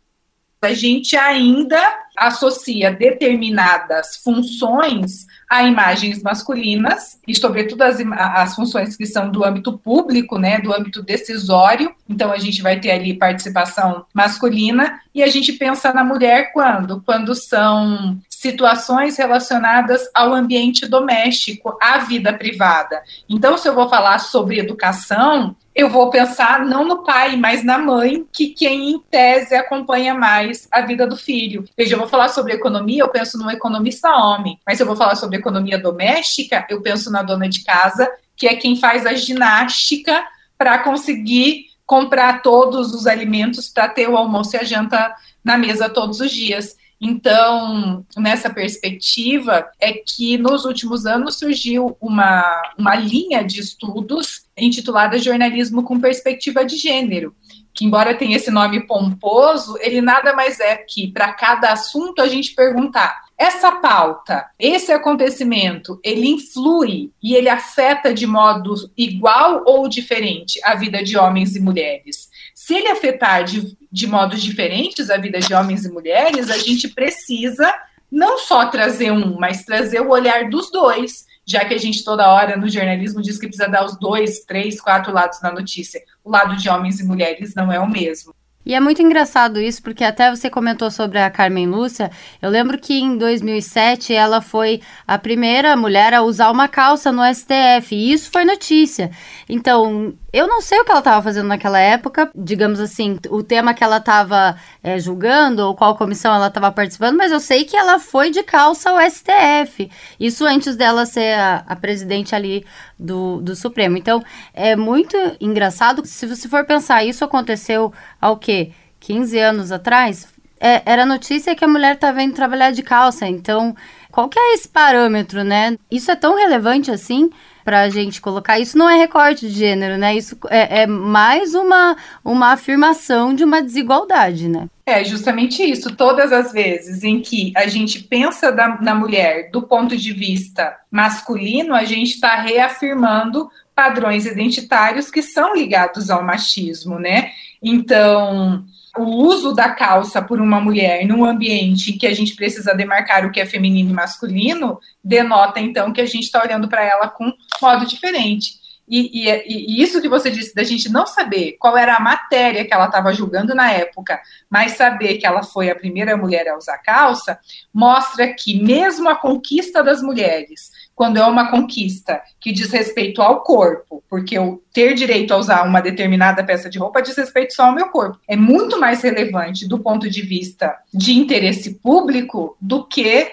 a 0.62 0.74
gente 0.74 1.16
ainda 1.16 1.80
associa 2.20 2.92
determinadas 2.92 4.16
funções 4.16 5.26
a 5.48 5.64
imagens 5.64 6.22
masculinas, 6.22 7.18
e 7.26 7.34
sobretudo 7.34 7.82
as, 7.82 7.98
as 7.98 8.54
funções 8.54 8.96
que 8.96 9.06
são 9.06 9.30
do 9.30 9.44
âmbito 9.44 9.76
público, 9.78 10.38
né, 10.38 10.60
do 10.60 10.72
âmbito 10.72 11.02
decisório, 11.02 11.92
então 12.08 12.30
a 12.30 12.38
gente 12.38 12.60
vai 12.60 12.78
ter 12.78 12.90
ali 12.90 13.14
participação 13.14 14.04
masculina, 14.12 15.00
e 15.14 15.22
a 15.22 15.26
gente 15.26 15.54
pensa 15.54 15.92
na 15.92 16.04
mulher 16.04 16.52
quando? 16.52 17.02
Quando 17.04 17.34
são 17.34 18.20
situações 18.28 19.16
relacionadas 19.16 20.08
ao 20.14 20.32
ambiente 20.32 20.86
doméstico, 20.86 21.76
à 21.80 21.98
vida 21.98 22.32
privada. 22.32 23.02
Então, 23.28 23.58
se 23.58 23.68
eu 23.68 23.74
vou 23.74 23.88
falar 23.88 24.18
sobre 24.18 24.58
educação, 24.58 25.56
eu 25.74 25.88
vou 25.88 26.10
pensar 26.10 26.64
não 26.64 26.84
no 26.84 27.04
pai, 27.04 27.36
mas 27.36 27.64
na 27.64 27.78
mãe, 27.78 28.26
que 28.32 28.48
quem 28.48 28.90
em 28.90 28.98
tese 28.98 29.54
acompanha 29.54 30.14
mais 30.14 30.68
a 30.70 30.80
vida 30.80 31.06
do 31.06 31.16
filho. 31.16 31.64
Veja, 31.76 31.94
eu 31.94 31.98
vou 31.98 32.08
falar 32.08 32.28
sobre 32.28 32.52
economia, 32.52 33.02
eu 33.02 33.08
penso 33.08 33.38
num 33.38 33.50
economista 33.50 34.10
homem, 34.10 34.58
mas 34.66 34.76
se 34.76 34.82
eu 34.82 34.86
vou 34.86 34.96
falar 34.96 35.14
sobre 35.14 35.38
economia 35.38 35.78
doméstica, 35.78 36.66
eu 36.68 36.82
penso 36.82 37.10
na 37.10 37.22
dona 37.22 37.48
de 37.48 37.62
casa, 37.62 38.10
que 38.36 38.48
é 38.48 38.56
quem 38.56 38.76
faz 38.76 39.06
a 39.06 39.14
ginástica 39.14 40.24
para 40.58 40.78
conseguir 40.78 41.66
comprar 41.86 42.42
todos 42.42 42.94
os 42.94 43.06
alimentos 43.06 43.68
para 43.68 43.88
ter 43.88 44.08
o 44.08 44.16
almoço 44.16 44.56
e 44.56 44.58
a 44.58 44.64
janta 44.64 45.14
na 45.42 45.56
mesa 45.56 45.88
todos 45.88 46.20
os 46.20 46.30
dias. 46.30 46.76
Então, 47.00 48.04
nessa 48.14 48.50
perspectiva, 48.50 49.66
é 49.80 49.92
que 49.92 50.36
nos 50.36 50.66
últimos 50.66 51.06
anos 51.06 51.38
surgiu 51.38 51.96
uma, 51.98 52.44
uma 52.76 52.94
linha 52.94 53.42
de 53.42 53.60
estudos 53.60 54.44
intitulada 54.56 55.18
Jornalismo 55.18 55.82
com 55.82 55.98
Perspectiva 55.98 56.62
de 56.62 56.76
Gênero, 56.76 57.34
que, 57.72 57.86
embora 57.86 58.14
tenha 58.14 58.36
esse 58.36 58.50
nome 58.50 58.86
pomposo, 58.86 59.78
ele 59.80 60.02
nada 60.02 60.34
mais 60.34 60.60
é 60.60 60.76
que, 60.76 61.08
para 61.08 61.32
cada 61.32 61.72
assunto, 61.72 62.20
a 62.20 62.28
gente 62.28 62.54
perguntar: 62.54 63.24
essa 63.38 63.72
pauta, 63.72 64.44
esse 64.58 64.92
acontecimento, 64.92 65.98
ele 66.04 66.28
influi 66.28 67.10
e 67.22 67.34
ele 67.34 67.48
afeta 67.48 68.12
de 68.12 68.26
modo 68.26 68.74
igual 68.94 69.62
ou 69.64 69.88
diferente 69.88 70.60
a 70.64 70.74
vida 70.74 71.02
de 71.02 71.16
homens 71.16 71.56
e 71.56 71.60
mulheres? 71.60 72.28
Se 72.70 72.76
ele 72.76 72.86
afetar 72.86 73.42
de, 73.42 73.76
de 73.90 74.06
modos 74.06 74.40
diferentes 74.40 75.10
a 75.10 75.16
vida 75.16 75.40
de 75.40 75.52
homens 75.52 75.84
e 75.84 75.90
mulheres, 75.90 76.48
a 76.48 76.56
gente 76.56 76.86
precisa 76.86 77.68
não 78.08 78.38
só 78.38 78.66
trazer 78.66 79.10
um, 79.10 79.36
mas 79.40 79.64
trazer 79.64 80.00
o 80.00 80.10
olhar 80.10 80.48
dos 80.48 80.70
dois, 80.70 81.26
já 81.44 81.64
que 81.64 81.74
a 81.74 81.78
gente 81.78 82.04
toda 82.04 82.32
hora 82.32 82.56
no 82.56 82.68
jornalismo 82.68 83.20
diz 83.20 83.38
que 83.38 83.48
precisa 83.48 83.68
dar 83.68 83.84
os 83.84 83.98
dois, 83.98 84.44
três, 84.44 84.80
quatro 84.80 85.12
lados 85.12 85.42
na 85.42 85.50
notícia. 85.50 86.00
O 86.22 86.30
lado 86.30 86.54
de 86.54 86.68
homens 86.68 87.00
e 87.00 87.04
mulheres 87.04 87.56
não 87.56 87.72
é 87.72 87.80
o 87.80 87.90
mesmo. 87.90 88.32
E 88.64 88.74
é 88.74 88.80
muito 88.80 89.00
engraçado 89.00 89.58
isso, 89.58 89.82
porque 89.82 90.04
até 90.04 90.28
você 90.28 90.50
comentou 90.50 90.90
sobre 90.90 91.18
a 91.18 91.30
Carmen 91.30 91.66
Lúcia. 91.66 92.10
Eu 92.42 92.50
lembro 92.50 92.78
que 92.78 92.92
em 92.92 93.16
2007 93.16 94.12
ela 94.12 94.42
foi 94.42 94.82
a 95.06 95.16
primeira 95.16 95.74
mulher 95.76 96.12
a 96.12 96.20
usar 96.20 96.50
uma 96.50 96.68
calça 96.68 97.10
no 97.10 97.22
STF, 97.24 97.94
e 97.94 98.12
isso 98.12 98.30
foi 98.30 98.44
notícia. 98.44 99.10
Então, 99.48 100.12
eu 100.30 100.46
não 100.46 100.60
sei 100.60 100.78
o 100.78 100.84
que 100.84 100.90
ela 100.90 101.00
estava 101.00 101.22
fazendo 101.22 101.48
naquela 101.48 101.80
época, 101.80 102.30
digamos 102.34 102.80
assim, 102.80 103.18
o 103.30 103.42
tema 103.42 103.72
que 103.72 103.82
ela 103.82 103.96
estava 103.96 104.56
é, 104.82 104.98
julgando 104.98 105.66
ou 105.66 105.74
qual 105.74 105.96
comissão 105.96 106.34
ela 106.34 106.48
estava 106.48 106.70
participando, 106.70 107.16
mas 107.16 107.32
eu 107.32 107.40
sei 107.40 107.64
que 107.64 107.76
ela 107.76 107.98
foi 107.98 108.30
de 108.30 108.42
calça 108.42 108.90
ao 108.90 109.00
STF. 109.00 109.90
Isso 110.20 110.44
antes 110.44 110.76
dela 110.76 111.06
ser 111.06 111.32
a, 111.32 111.64
a 111.66 111.74
presidente 111.74 112.34
ali 112.34 112.64
do, 112.98 113.40
do 113.40 113.56
Supremo. 113.56 113.96
Então, 113.96 114.22
é 114.52 114.76
muito 114.76 115.16
engraçado. 115.40 116.04
Se 116.04 116.26
você 116.26 116.46
for 116.46 116.64
pensar, 116.64 117.02
isso 117.04 117.24
aconteceu 117.24 117.92
ao 118.20 118.36
quê? 118.36 118.72
15 119.00 119.38
anos 119.38 119.72
atrás? 119.72 120.28
É, 120.60 120.82
era 120.84 121.06
notícia 121.06 121.54
que 121.54 121.64
a 121.64 121.68
mulher 121.68 121.94
estava 121.94 122.22
indo 122.22 122.34
trabalhar 122.34 122.70
de 122.70 122.82
calça. 122.82 123.26
Então, 123.26 123.74
qual 124.10 124.28
que 124.28 124.38
é 124.38 124.54
esse 124.54 124.68
parâmetro, 124.68 125.42
né? 125.42 125.76
Isso 125.90 126.10
é 126.10 126.16
tão 126.16 126.36
relevante 126.36 126.90
assim 126.90 127.30
para 127.64 127.82
a 127.82 127.88
gente 127.88 128.20
colocar. 128.20 128.58
Isso 128.58 128.76
não 128.76 128.88
é 128.88 128.96
recorte 128.96 129.48
de 129.48 129.54
gênero, 129.54 129.96
né? 129.96 130.14
Isso 130.14 130.36
é, 130.48 130.82
é, 130.82 130.86
mais 130.86 131.54
uma, 131.54 131.96
uma 132.24 132.52
afirmação 132.52 133.34
de 133.34 133.44
uma 133.44 133.62
desigualdade, 133.62 134.48
né? 134.48 134.68
É 134.84 135.04
justamente 135.04 135.62
isso. 135.62 135.94
Todas 135.94 136.32
as 136.32 136.52
vezes 136.52 137.04
em 137.04 137.20
que 137.20 137.52
a 137.56 137.66
gente 137.68 138.02
pensa 138.02 138.50
da, 138.50 138.80
na 138.80 138.94
mulher 138.94 139.50
do 139.50 139.62
ponto 139.62 139.96
de 139.96 140.12
vista 140.12 140.76
masculino, 140.90 141.74
a 141.74 141.84
gente 141.84 142.14
está 142.14 142.34
reafirmando 142.36 143.48
padrões 143.80 144.26
identitários 144.26 145.10
que 145.10 145.22
são 145.22 145.54
ligados 145.54 146.10
ao 146.10 146.22
machismo, 146.22 146.98
né? 146.98 147.30
Então, 147.62 148.62
o 148.94 149.04
uso 149.04 149.54
da 149.54 149.70
calça 149.70 150.20
por 150.20 150.38
uma 150.38 150.60
mulher 150.60 151.06
num 151.06 151.24
ambiente 151.24 151.94
que 151.94 152.06
a 152.06 152.12
gente 152.12 152.36
precisa 152.36 152.74
demarcar 152.74 153.24
o 153.24 153.32
que 153.32 153.40
é 153.40 153.46
feminino 153.46 153.88
e 153.88 153.94
masculino, 153.94 154.78
denota 155.02 155.60
então 155.60 155.94
que 155.94 156.00
a 156.02 156.04
gente 156.04 156.24
está 156.24 156.42
olhando 156.44 156.68
para 156.68 156.84
ela 156.84 157.08
com 157.08 157.32
modo 157.62 157.86
diferente. 157.86 158.60
E, 158.86 159.22
e, 159.22 159.30
e, 159.46 159.82
isso 159.82 160.02
que 160.02 160.08
você 160.08 160.30
disse 160.30 160.54
da 160.54 160.64
gente 160.64 160.90
não 160.90 161.06
saber 161.06 161.56
qual 161.58 161.78
era 161.78 161.94
a 161.94 162.00
matéria 162.00 162.66
que 162.66 162.74
ela 162.74 162.86
estava 162.86 163.14
julgando 163.14 163.54
na 163.54 163.70
época, 163.72 164.20
mas 164.50 164.72
saber 164.72 165.16
que 165.16 165.24
ela 165.24 165.42
foi 165.42 165.70
a 165.70 165.76
primeira 165.76 166.18
mulher 166.18 166.48
a 166.48 166.58
usar 166.58 166.76
calça, 166.78 167.38
mostra 167.72 168.34
que 168.34 168.60
mesmo 168.60 169.08
a 169.08 169.14
conquista 169.16 169.82
das 169.82 170.02
mulheres, 170.02 170.70
quando 171.00 171.16
é 171.16 171.24
uma 171.24 171.50
conquista 171.50 172.20
que 172.38 172.52
diz 172.52 172.70
respeito 172.70 173.22
ao 173.22 173.40
corpo, 173.40 174.04
porque 174.06 174.36
eu 174.36 174.62
ter 174.70 174.92
direito 174.92 175.32
a 175.32 175.38
usar 175.38 175.66
uma 175.66 175.80
determinada 175.80 176.44
peça 176.44 176.68
de 176.68 176.78
roupa 176.78 177.00
diz 177.00 177.16
respeito 177.16 177.54
só 177.54 177.68
ao 177.68 177.74
meu 177.74 177.88
corpo, 177.88 178.20
é 178.28 178.36
muito 178.36 178.78
mais 178.78 179.00
relevante 179.00 179.66
do 179.66 179.78
ponto 179.78 180.10
de 180.10 180.20
vista 180.20 180.76
de 180.92 181.14
interesse 181.14 181.76
público 181.76 182.54
do 182.60 182.84
que 182.84 183.32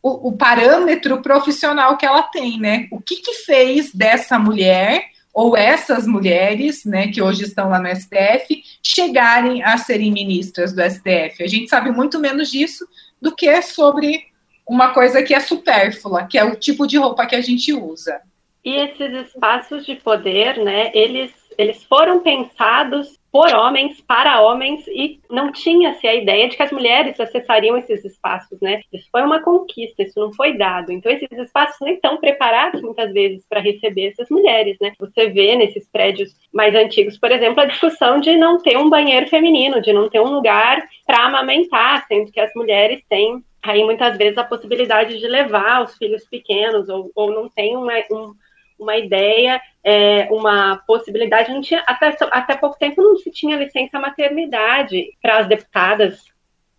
o, 0.00 0.28
o, 0.28 0.36
parâmetro 0.36 1.20
profissional 1.20 1.96
que 1.96 2.06
ela 2.06 2.22
tem, 2.22 2.60
né? 2.60 2.86
O 2.92 3.00
que, 3.00 3.16
que 3.16 3.34
fez 3.44 3.92
dessa 3.92 4.38
mulher 4.38 5.06
ou 5.34 5.56
essas 5.56 6.06
mulheres, 6.06 6.84
né, 6.84 7.08
que 7.08 7.20
hoje 7.20 7.42
estão 7.42 7.70
lá 7.70 7.80
no 7.80 7.88
STF, 7.88 8.62
chegarem 8.80 9.64
a 9.64 9.76
serem 9.78 10.12
ministras 10.12 10.72
do 10.72 10.80
STF? 10.80 11.42
A 11.42 11.48
gente 11.48 11.68
sabe 11.68 11.90
muito 11.90 12.20
menos 12.20 12.48
disso 12.52 12.86
do 13.20 13.34
que 13.34 13.60
sobre 13.62 14.29
uma 14.70 14.94
coisa 14.94 15.20
que 15.20 15.34
é 15.34 15.40
supérflua, 15.40 16.28
que 16.30 16.38
é 16.38 16.44
o 16.44 16.54
tipo 16.54 16.86
de 16.86 16.96
roupa 16.96 17.26
que 17.26 17.34
a 17.34 17.40
gente 17.40 17.72
usa. 17.72 18.20
E 18.64 18.76
esses 18.76 19.26
espaços 19.26 19.84
de 19.84 19.96
poder, 19.96 20.58
né, 20.58 20.92
eles, 20.94 21.32
eles 21.58 21.82
foram 21.82 22.20
pensados 22.20 23.18
por 23.32 23.52
homens, 23.52 24.00
para 24.00 24.40
homens, 24.40 24.86
e 24.86 25.18
não 25.28 25.50
tinha-se 25.50 26.06
a 26.06 26.14
ideia 26.14 26.48
de 26.48 26.56
que 26.56 26.62
as 26.62 26.70
mulheres 26.70 27.18
acessariam 27.18 27.76
esses 27.78 28.04
espaços, 28.04 28.60
né? 28.60 28.80
Isso 28.92 29.08
foi 29.10 29.22
uma 29.22 29.40
conquista, 29.40 30.02
isso 30.02 30.18
não 30.18 30.32
foi 30.32 30.56
dado. 30.56 30.90
Então, 30.90 31.12
esses 31.12 31.30
espaços 31.30 31.76
nem 31.80 31.94
estão 31.94 32.16
preparados, 32.16 32.82
muitas 32.82 33.12
vezes, 33.12 33.44
para 33.48 33.60
receber 33.60 34.08
essas 34.08 34.28
mulheres, 34.30 34.76
né? 34.80 34.92
Você 34.98 35.28
vê 35.28 35.54
nesses 35.54 35.88
prédios 35.88 36.34
mais 36.52 36.74
antigos, 36.74 37.18
por 37.18 37.30
exemplo, 37.30 37.60
a 37.60 37.66
discussão 37.66 38.20
de 38.20 38.36
não 38.36 38.60
ter 38.60 38.76
um 38.76 38.90
banheiro 38.90 39.28
feminino, 39.28 39.80
de 39.80 39.92
não 39.92 40.08
ter 40.08 40.20
um 40.20 40.34
lugar 40.34 40.82
para 41.06 41.24
amamentar, 41.24 42.04
sendo 42.08 42.32
que 42.32 42.40
as 42.40 42.52
mulheres 42.54 43.00
têm 43.08 43.44
aí 43.62 43.84
muitas 43.84 44.16
vezes 44.16 44.38
a 44.38 44.44
possibilidade 44.44 45.18
de 45.18 45.26
levar 45.26 45.84
os 45.84 45.96
filhos 45.96 46.24
pequenos, 46.24 46.88
ou, 46.88 47.10
ou 47.14 47.32
não 47.32 47.48
tem 47.48 47.76
uma, 47.76 47.92
um, 48.10 48.34
uma 48.78 48.96
ideia, 48.96 49.60
é, 49.84 50.28
uma 50.30 50.82
possibilidade. 50.86 51.52
Não 51.52 51.60
tinha, 51.60 51.82
até, 51.86 52.16
até 52.30 52.56
pouco 52.56 52.78
tempo 52.78 53.02
não 53.02 53.16
se 53.16 53.30
tinha 53.30 53.56
licença 53.56 53.98
maternidade 53.98 55.10
para 55.20 55.38
as 55.38 55.46
deputadas. 55.46 56.24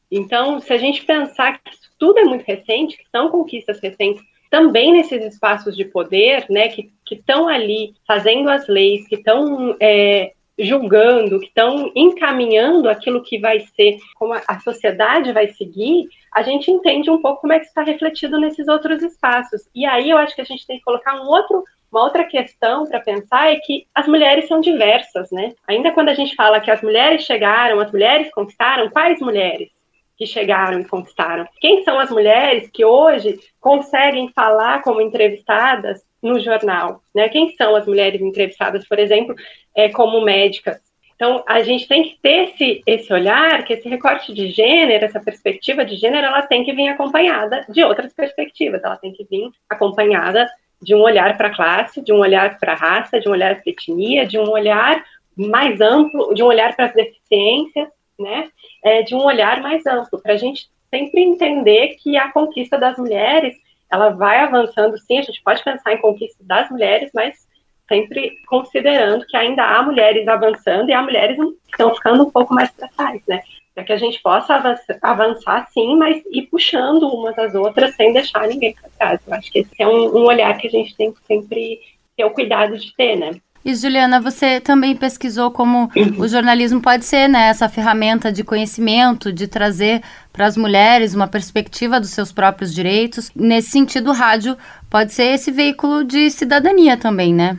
Então, 0.10 0.60
se 0.60 0.74
a 0.74 0.78
gente 0.78 1.06
pensar 1.06 1.60
que 1.60 1.72
tudo 1.98 2.20
é 2.20 2.24
muito 2.24 2.44
recente, 2.44 2.98
que 2.98 3.10
são 3.10 3.30
conquistas 3.30 3.80
recentes, 3.80 4.24
também 4.50 4.92
nesses 4.92 5.24
espaços 5.34 5.78
de 5.78 5.86
poder, 5.86 6.46
né, 6.50 6.68
que 6.68 6.92
estão 7.10 7.48
ali 7.48 7.94
fazendo 8.06 8.50
as 8.50 8.68
leis, 8.68 9.08
que 9.08 9.16
estão 9.16 9.78
é, 9.80 10.34
julgando, 10.60 11.40
que 11.40 11.48
estão 11.48 11.90
encaminhando 11.96 12.90
aquilo 12.90 13.24
que 13.24 13.40
vai 13.40 13.62
ser, 13.62 13.98
como 14.16 14.34
a 14.34 14.60
sociedade 14.60 15.32
vai 15.32 15.48
seguir, 15.48 16.10
a 16.32 16.42
gente 16.42 16.72
entende 16.72 17.10
um 17.10 17.22
pouco 17.22 17.42
como 17.42 17.54
é 17.54 17.60
que 17.60 17.66
está 17.66 17.84
refletido 17.84 18.40
nesses 18.40 18.68
outros 18.68 19.04
espaços. 19.04 19.70
E 19.76 19.86
aí 19.86 20.10
eu 20.10 20.18
acho 20.18 20.34
que 20.34 20.42
a 20.42 20.46
gente 20.46 20.66
tem 20.66 20.78
que 20.78 20.84
colocar 20.84 21.22
um 21.22 21.28
outro 21.28 21.64
uma 21.92 22.04
outra 22.04 22.24
questão 22.24 22.86
para 22.86 23.02
pensar 23.02 23.52
é 23.52 23.58
que 23.58 23.86
as 23.94 24.08
mulheres 24.08 24.48
são 24.48 24.62
diversas, 24.62 25.30
né? 25.30 25.54
Ainda 25.68 25.92
quando 25.92 26.08
a 26.08 26.14
gente 26.14 26.36
fala 26.36 26.62
que 26.62 26.72
as 26.72 26.82
mulheres 26.82 27.24
chegaram, 27.24 27.82
as 27.82 27.92
mulheres 27.92 28.32
conquistaram, 28.32 28.90
quais 28.90 29.20
mulheres 29.20 29.70
que 30.18 30.26
chegaram 30.26 30.80
e 30.80 30.88
conquistaram? 30.88 31.46
Quem 31.60 31.84
são 31.84 32.00
as 32.00 32.10
mulheres 32.10 32.70
que 32.72 32.86
hoje 32.86 33.40
conseguem 33.60 34.32
falar 34.34 34.82
como 34.84 35.02
entrevistadas 35.02 36.02
no 36.24 36.40
jornal? 36.40 37.02
Né? 37.14 37.28
Quem 37.28 37.54
são 37.58 37.76
as 37.76 37.86
mulheres 37.86 38.22
entrevistadas, 38.22 38.88
por 38.88 38.98
exemplo, 38.98 39.36
é, 39.76 39.90
como 39.90 40.22
médicas? 40.22 40.80
Então, 41.22 41.44
a 41.46 41.62
gente 41.62 41.88
tem 41.88 42.02
que 42.02 42.18
ter 42.20 42.50
esse, 42.50 42.82
esse 42.84 43.14
olhar, 43.14 43.64
que 43.64 43.74
esse 43.74 43.88
recorte 43.88 44.34
de 44.34 44.50
gênero, 44.50 45.06
essa 45.06 45.20
perspectiva 45.20 45.86
de 45.86 45.96
gênero, 45.96 46.26
ela 46.26 46.42
tem 46.42 46.64
que 46.64 46.74
vir 46.74 46.90
acompanhada 46.90 47.64
de 47.70 47.84
outras 47.84 48.12
perspectivas, 48.12 48.84
ela 48.84 48.98
tem 48.98 49.14
que 49.14 49.24
vir 49.26 49.52
acompanhada 49.70 50.50
de 50.82 50.96
um 50.96 51.00
olhar 51.00 51.38
para 51.38 51.50
a 51.50 51.56
classe, 51.56 52.02
de 52.02 52.12
um 52.12 52.18
olhar 52.18 52.58
para 52.58 52.74
a 52.74 52.76
raça, 52.76 53.20
de 53.20 53.30
um 53.30 53.34
olhar 53.34 53.54
para 53.54 53.64
a 53.68 53.70
etnia, 53.70 54.26
de 54.26 54.40
um 54.40 54.50
olhar 54.50 55.06
mais 55.38 55.80
amplo, 55.80 56.34
de 56.34 56.42
um 56.42 56.48
olhar 56.48 56.76
para 56.76 56.86
as 56.86 56.94
deficiências, 56.96 57.90
né? 58.20 58.50
É, 58.84 59.04
de 59.04 59.14
um 59.14 59.24
olhar 59.24 59.62
mais 59.62 59.86
amplo, 59.86 60.20
para 60.20 60.34
a 60.34 60.38
gente 60.38 60.72
sempre 60.90 61.22
entender 61.22 61.98
que 62.00 62.18
a 62.18 62.32
conquista 62.32 62.80
das 62.80 62.98
mulheres, 62.98 63.56
ela 63.92 64.10
vai 64.10 64.40
avançando, 64.40 64.98
sim, 64.98 65.20
a 65.20 65.22
gente 65.22 65.40
pode 65.44 65.64
pensar 65.64 65.94
em 65.94 66.02
conquista 66.02 66.44
das 66.44 66.68
mulheres, 66.72 67.12
mas 67.14 67.48
sempre 67.92 68.38
considerando 68.48 69.26
que 69.26 69.36
ainda 69.36 69.64
há 69.64 69.84
mulheres 69.84 70.26
avançando 70.28 70.90
e 70.90 70.94
há 70.94 71.02
mulheres 71.02 71.36
que 71.36 71.72
estão 71.72 71.94
ficando 71.94 72.24
um 72.24 72.32
pouco 72.32 72.54
mais 72.54 72.72
para 72.72 72.88
trás, 72.88 73.22
né? 73.28 73.42
para 73.74 73.84
que 73.84 73.94
a 73.94 73.98
gente 73.98 74.22
possa 74.22 74.56
avançar, 74.56 74.98
avançar, 75.02 75.68
sim, 75.74 75.96
mas 75.98 76.22
ir 76.32 76.44
puxando 76.44 77.04
umas 77.04 77.38
às 77.38 77.56
outras 77.56 77.96
sem 77.96 78.14
deixar 78.14 78.48
ninguém 78.48 78.74
para 78.74 78.90
trás. 78.98 79.20
Eu 79.26 79.34
acho 79.34 79.52
que 79.52 79.60
esse 79.60 79.72
é 79.80 79.88
um, 79.88 80.18
um, 80.18 80.26
olhar 80.26 80.58
que 80.58 80.68
a 80.68 80.72
gente 80.72 80.96
tem 80.96 81.12
que 81.12 81.20
sempre 81.26 81.80
ter 82.16 82.26
o 82.26 82.32
cuidado 82.32 82.78
de 82.78 82.94
ter, 82.96 83.16
né? 83.16 83.32
E 83.64 83.76
Juliana, 83.76 84.20
você 84.20 84.60
também 84.60 84.96
pesquisou 84.96 85.52
como 85.52 85.90
o 86.18 86.28
jornalismo 86.28 86.82
pode 86.82 87.06
ser 87.06 87.30
né, 87.30 87.50
essa 87.50 87.70
ferramenta 87.70 88.32
de 88.32 88.44
conhecimento, 88.44 89.32
de 89.32 89.48
trazer 89.48 90.02
para 90.34 90.48
as 90.48 90.58
mulheres 90.58 91.14
uma 91.14 91.28
perspectiva 91.28 92.00
dos 92.00 92.10
seus 92.10 92.32
próprios 92.32 92.74
direitos. 92.74 93.32
Nesse 93.36 93.70
sentido, 93.70 94.10
o 94.10 94.14
rádio 94.14 94.58
pode 94.90 95.14
ser 95.14 95.36
esse 95.36 95.52
veículo 95.52 96.04
de 96.04 96.32
cidadania 96.32 96.98
também, 96.98 97.36
né? 97.36 97.56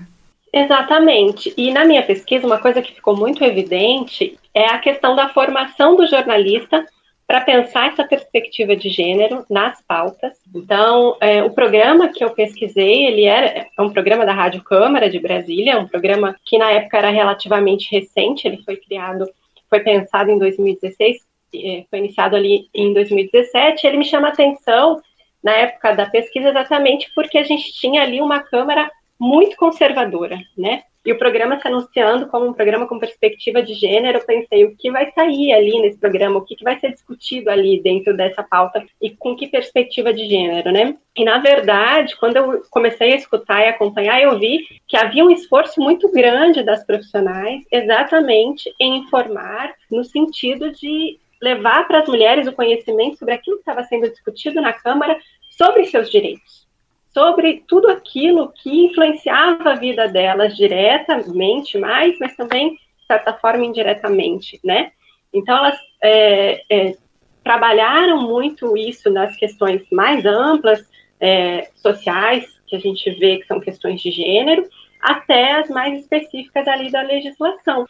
Exatamente. 0.52 1.52
E 1.56 1.72
na 1.72 1.84
minha 1.84 2.02
pesquisa, 2.02 2.46
uma 2.46 2.58
coisa 2.58 2.82
que 2.82 2.94
ficou 2.94 3.16
muito 3.16 3.42
evidente 3.42 4.38
é 4.52 4.66
a 4.66 4.78
questão 4.78 5.16
da 5.16 5.30
formação 5.30 5.96
do 5.96 6.06
jornalista 6.06 6.84
para 7.26 7.40
pensar 7.40 7.90
essa 7.90 8.04
perspectiva 8.04 8.76
de 8.76 8.90
gênero 8.90 9.46
nas 9.48 9.80
pautas. 9.82 10.34
Então, 10.54 11.16
é, 11.18 11.42
o 11.42 11.50
programa 11.50 12.10
que 12.10 12.22
eu 12.22 12.30
pesquisei, 12.30 13.06
ele 13.06 13.24
era 13.24 13.66
é 13.76 13.82
um 13.82 13.90
programa 13.90 14.26
da 14.26 14.34
Rádio 14.34 14.62
Câmara 14.62 15.08
de 15.08 15.18
Brasília, 15.18 15.78
um 15.78 15.88
programa 15.88 16.36
que 16.44 16.58
na 16.58 16.70
época 16.70 16.98
era 16.98 17.08
relativamente 17.08 17.90
recente, 17.90 18.46
ele 18.46 18.62
foi 18.62 18.76
criado, 18.76 19.24
foi 19.70 19.80
pensado 19.80 20.30
em 20.30 20.38
2016, 20.38 21.26
é, 21.54 21.84
foi 21.88 22.00
iniciado 22.00 22.36
ali 22.36 22.68
em 22.74 22.92
2017, 22.92 23.86
ele 23.86 23.96
me 23.96 24.04
chama 24.04 24.28
atenção 24.28 25.00
na 25.42 25.52
época 25.52 25.92
da 25.92 26.04
pesquisa 26.04 26.50
exatamente 26.50 27.10
porque 27.14 27.38
a 27.38 27.42
gente 27.42 27.72
tinha 27.72 28.02
ali 28.02 28.20
uma 28.20 28.40
Câmara 28.40 28.90
muito 29.22 29.56
conservadora, 29.56 30.36
né? 30.58 30.82
E 31.06 31.12
o 31.12 31.18
programa 31.18 31.60
se 31.60 31.68
anunciando 31.68 32.26
como 32.26 32.46
um 32.46 32.52
programa 32.52 32.88
com 32.88 32.98
perspectiva 32.98 33.62
de 33.62 33.72
gênero, 33.74 34.18
eu 34.18 34.24
pensei, 34.24 34.64
o 34.64 34.76
que 34.76 34.90
vai 34.90 35.12
sair 35.12 35.52
ali 35.52 35.80
nesse 35.80 35.98
programa? 35.98 36.38
O 36.38 36.44
que, 36.44 36.56
que 36.56 36.64
vai 36.64 36.78
ser 36.80 36.90
discutido 36.90 37.48
ali 37.48 37.80
dentro 37.80 38.16
dessa 38.16 38.42
pauta? 38.42 38.84
E 39.00 39.10
com 39.10 39.36
que 39.36 39.46
perspectiva 39.46 40.12
de 40.12 40.26
gênero, 40.26 40.72
né? 40.72 40.96
E, 41.16 41.24
na 41.24 41.38
verdade, 41.38 42.16
quando 42.16 42.36
eu 42.36 42.62
comecei 42.68 43.12
a 43.12 43.16
escutar 43.16 43.62
e 43.62 43.68
acompanhar, 43.68 44.20
eu 44.20 44.36
vi 44.40 44.66
que 44.88 44.96
havia 44.96 45.24
um 45.24 45.30
esforço 45.30 45.80
muito 45.80 46.10
grande 46.10 46.62
das 46.64 46.84
profissionais 46.84 47.62
exatamente 47.70 48.74
em 48.80 48.98
informar 48.98 49.72
no 49.88 50.02
sentido 50.02 50.72
de 50.72 51.18
levar 51.40 51.86
para 51.86 52.00
as 52.00 52.08
mulheres 52.08 52.48
o 52.48 52.52
conhecimento 52.52 53.18
sobre 53.18 53.34
aquilo 53.34 53.56
que 53.56 53.62
estava 53.62 53.84
sendo 53.84 54.10
discutido 54.10 54.60
na 54.60 54.72
Câmara 54.72 55.16
sobre 55.50 55.84
seus 55.84 56.10
direitos 56.10 56.61
sobre 57.12 57.64
tudo 57.68 57.88
aquilo 57.88 58.52
que 58.52 58.86
influenciava 58.86 59.70
a 59.70 59.74
vida 59.74 60.08
delas 60.08 60.56
diretamente, 60.56 61.78
mais, 61.78 62.18
mas 62.18 62.34
também, 62.34 62.74
de 62.74 63.06
certa 63.06 63.34
forma, 63.34 63.64
indiretamente, 63.64 64.58
né? 64.64 64.92
Então, 65.32 65.56
elas 65.56 65.78
é, 66.02 66.62
é, 66.70 66.96
trabalharam 67.44 68.22
muito 68.22 68.76
isso 68.76 69.10
nas 69.10 69.36
questões 69.36 69.82
mais 69.90 70.24
amplas, 70.24 70.86
é, 71.20 71.70
sociais, 71.76 72.44
que 72.66 72.76
a 72.76 72.80
gente 72.80 73.08
vê 73.12 73.38
que 73.38 73.46
são 73.46 73.60
questões 73.60 74.00
de 74.00 74.10
gênero, 74.10 74.66
até 75.00 75.52
as 75.52 75.68
mais 75.68 76.00
específicas 76.00 76.66
ali 76.66 76.90
da 76.90 77.02
legislação. 77.02 77.86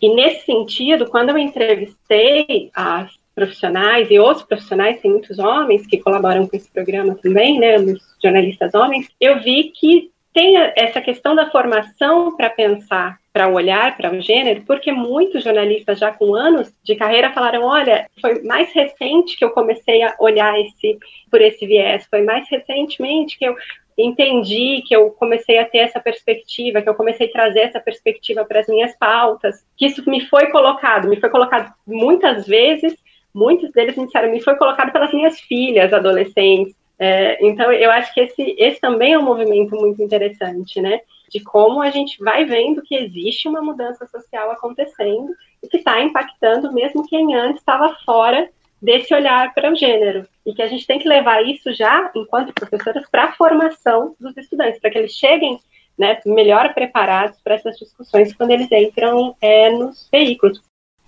E 0.00 0.14
nesse 0.14 0.44
sentido, 0.44 1.08
quando 1.08 1.30
eu 1.30 1.38
entrevistei 1.38 2.70
as 2.74 3.10
profissionais 3.38 4.10
e 4.10 4.18
outros 4.18 4.44
profissionais, 4.44 5.00
tem 5.00 5.12
muitos 5.12 5.38
homens 5.38 5.86
que 5.86 5.98
colaboram 5.98 6.46
com 6.46 6.56
esse 6.56 6.70
programa 6.70 7.16
também, 7.22 7.58
né, 7.60 7.76
os 7.76 8.02
jornalistas 8.20 8.74
homens, 8.74 9.08
eu 9.20 9.40
vi 9.40 9.70
que 9.70 10.10
tem 10.34 10.56
essa 10.76 11.00
questão 11.00 11.34
da 11.34 11.50
formação 11.50 12.36
para 12.36 12.50
pensar, 12.50 13.18
para 13.32 13.48
olhar 13.48 13.96
para 13.96 14.12
o 14.12 14.20
gênero, 14.20 14.62
porque 14.66 14.92
muitos 14.92 15.42
jornalistas 15.44 15.98
já 15.98 16.12
com 16.12 16.34
anos 16.34 16.72
de 16.84 16.96
carreira 16.96 17.32
falaram, 17.32 17.62
olha, 17.62 18.06
foi 18.20 18.42
mais 18.42 18.72
recente 18.72 19.36
que 19.36 19.44
eu 19.44 19.50
comecei 19.50 20.02
a 20.02 20.14
olhar 20.18 20.58
esse 20.60 20.98
por 21.30 21.40
esse 21.40 21.66
viés, 21.66 22.06
foi 22.10 22.22
mais 22.22 22.48
recentemente 22.48 23.38
que 23.38 23.46
eu 23.46 23.56
entendi 23.96 24.82
que 24.86 24.94
eu 24.94 25.10
comecei 25.10 25.58
a 25.58 25.64
ter 25.64 25.78
essa 25.78 25.98
perspectiva, 25.98 26.82
que 26.82 26.88
eu 26.88 26.94
comecei 26.94 27.26
a 27.28 27.32
trazer 27.32 27.60
essa 27.60 27.80
perspectiva 27.80 28.44
para 28.44 28.60
as 28.60 28.68
minhas 28.68 28.96
pautas, 28.96 29.64
que 29.76 29.86
isso 29.86 30.08
me 30.08 30.20
foi 30.26 30.50
colocado, 30.50 31.08
me 31.08 31.18
foi 31.18 31.30
colocado 31.30 31.72
muitas 31.86 32.46
vezes 32.46 32.94
muitos 33.34 33.70
deles 33.72 33.96
me 33.96 34.40
foi 34.42 34.56
colocado 34.56 34.92
pelas 34.92 35.12
minhas 35.12 35.38
filhas 35.40 35.92
adolescentes. 35.92 36.74
É, 36.98 37.38
então, 37.46 37.72
eu 37.72 37.90
acho 37.90 38.12
que 38.12 38.20
esse, 38.20 38.56
esse 38.58 38.80
também 38.80 39.12
é 39.12 39.18
um 39.18 39.24
movimento 39.24 39.76
muito 39.76 40.02
interessante, 40.02 40.80
né? 40.80 41.00
De 41.30 41.40
como 41.40 41.80
a 41.80 41.90
gente 41.90 42.22
vai 42.22 42.44
vendo 42.44 42.82
que 42.82 42.96
existe 42.96 43.46
uma 43.46 43.62
mudança 43.62 44.06
social 44.06 44.50
acontecendo 44.50 45.32
e 45.62 45.68
que 45.68 45.76
está 45.76 46.00
impactando 46.00 46.72
mesmo 46.72 47.06
quem 47.06 47.34
antes 47.34 47.60
estava 47.60 47.94
fora 48.04 48.48
desse 48.80 49.14
olhar 49.14 49.52
para 49.54 49.70
o 49.70 49.76
gênero. 49.76 50.26
E 50.44 50.54
que 50.54 50.62
a 50.62 50.66
gente 50.66 50.86
tem 50.86 50.98
que 50.98 51.08
levar 51.08 51.44
isso 51.44 51.72
já, 51.74 52.10
enquanto 52.14 52.54
professoras, 52.54 53.08
para 53.10 53.24
a 53.24 53.32
formação 53.32 54.16
dos 54.18 54.36
estudantes, 54.36 54.80
para 54.80 54.90
que 54.90 54.98
eles 54.98 55.12
cheguem 55.12 55.60
né, 55.98 56.20
melhor 56.24 56.72
preparados 56.74 57.38
para 57.42 57.54
essas 57.54 57.76
discussões 57.76 58.32
quando 58.32 58.52
eles 58.52 58.70
entram 58.70 59.36
é, 59.40 59.70
nos 59.70 60.08
veículos. 60.10 60.62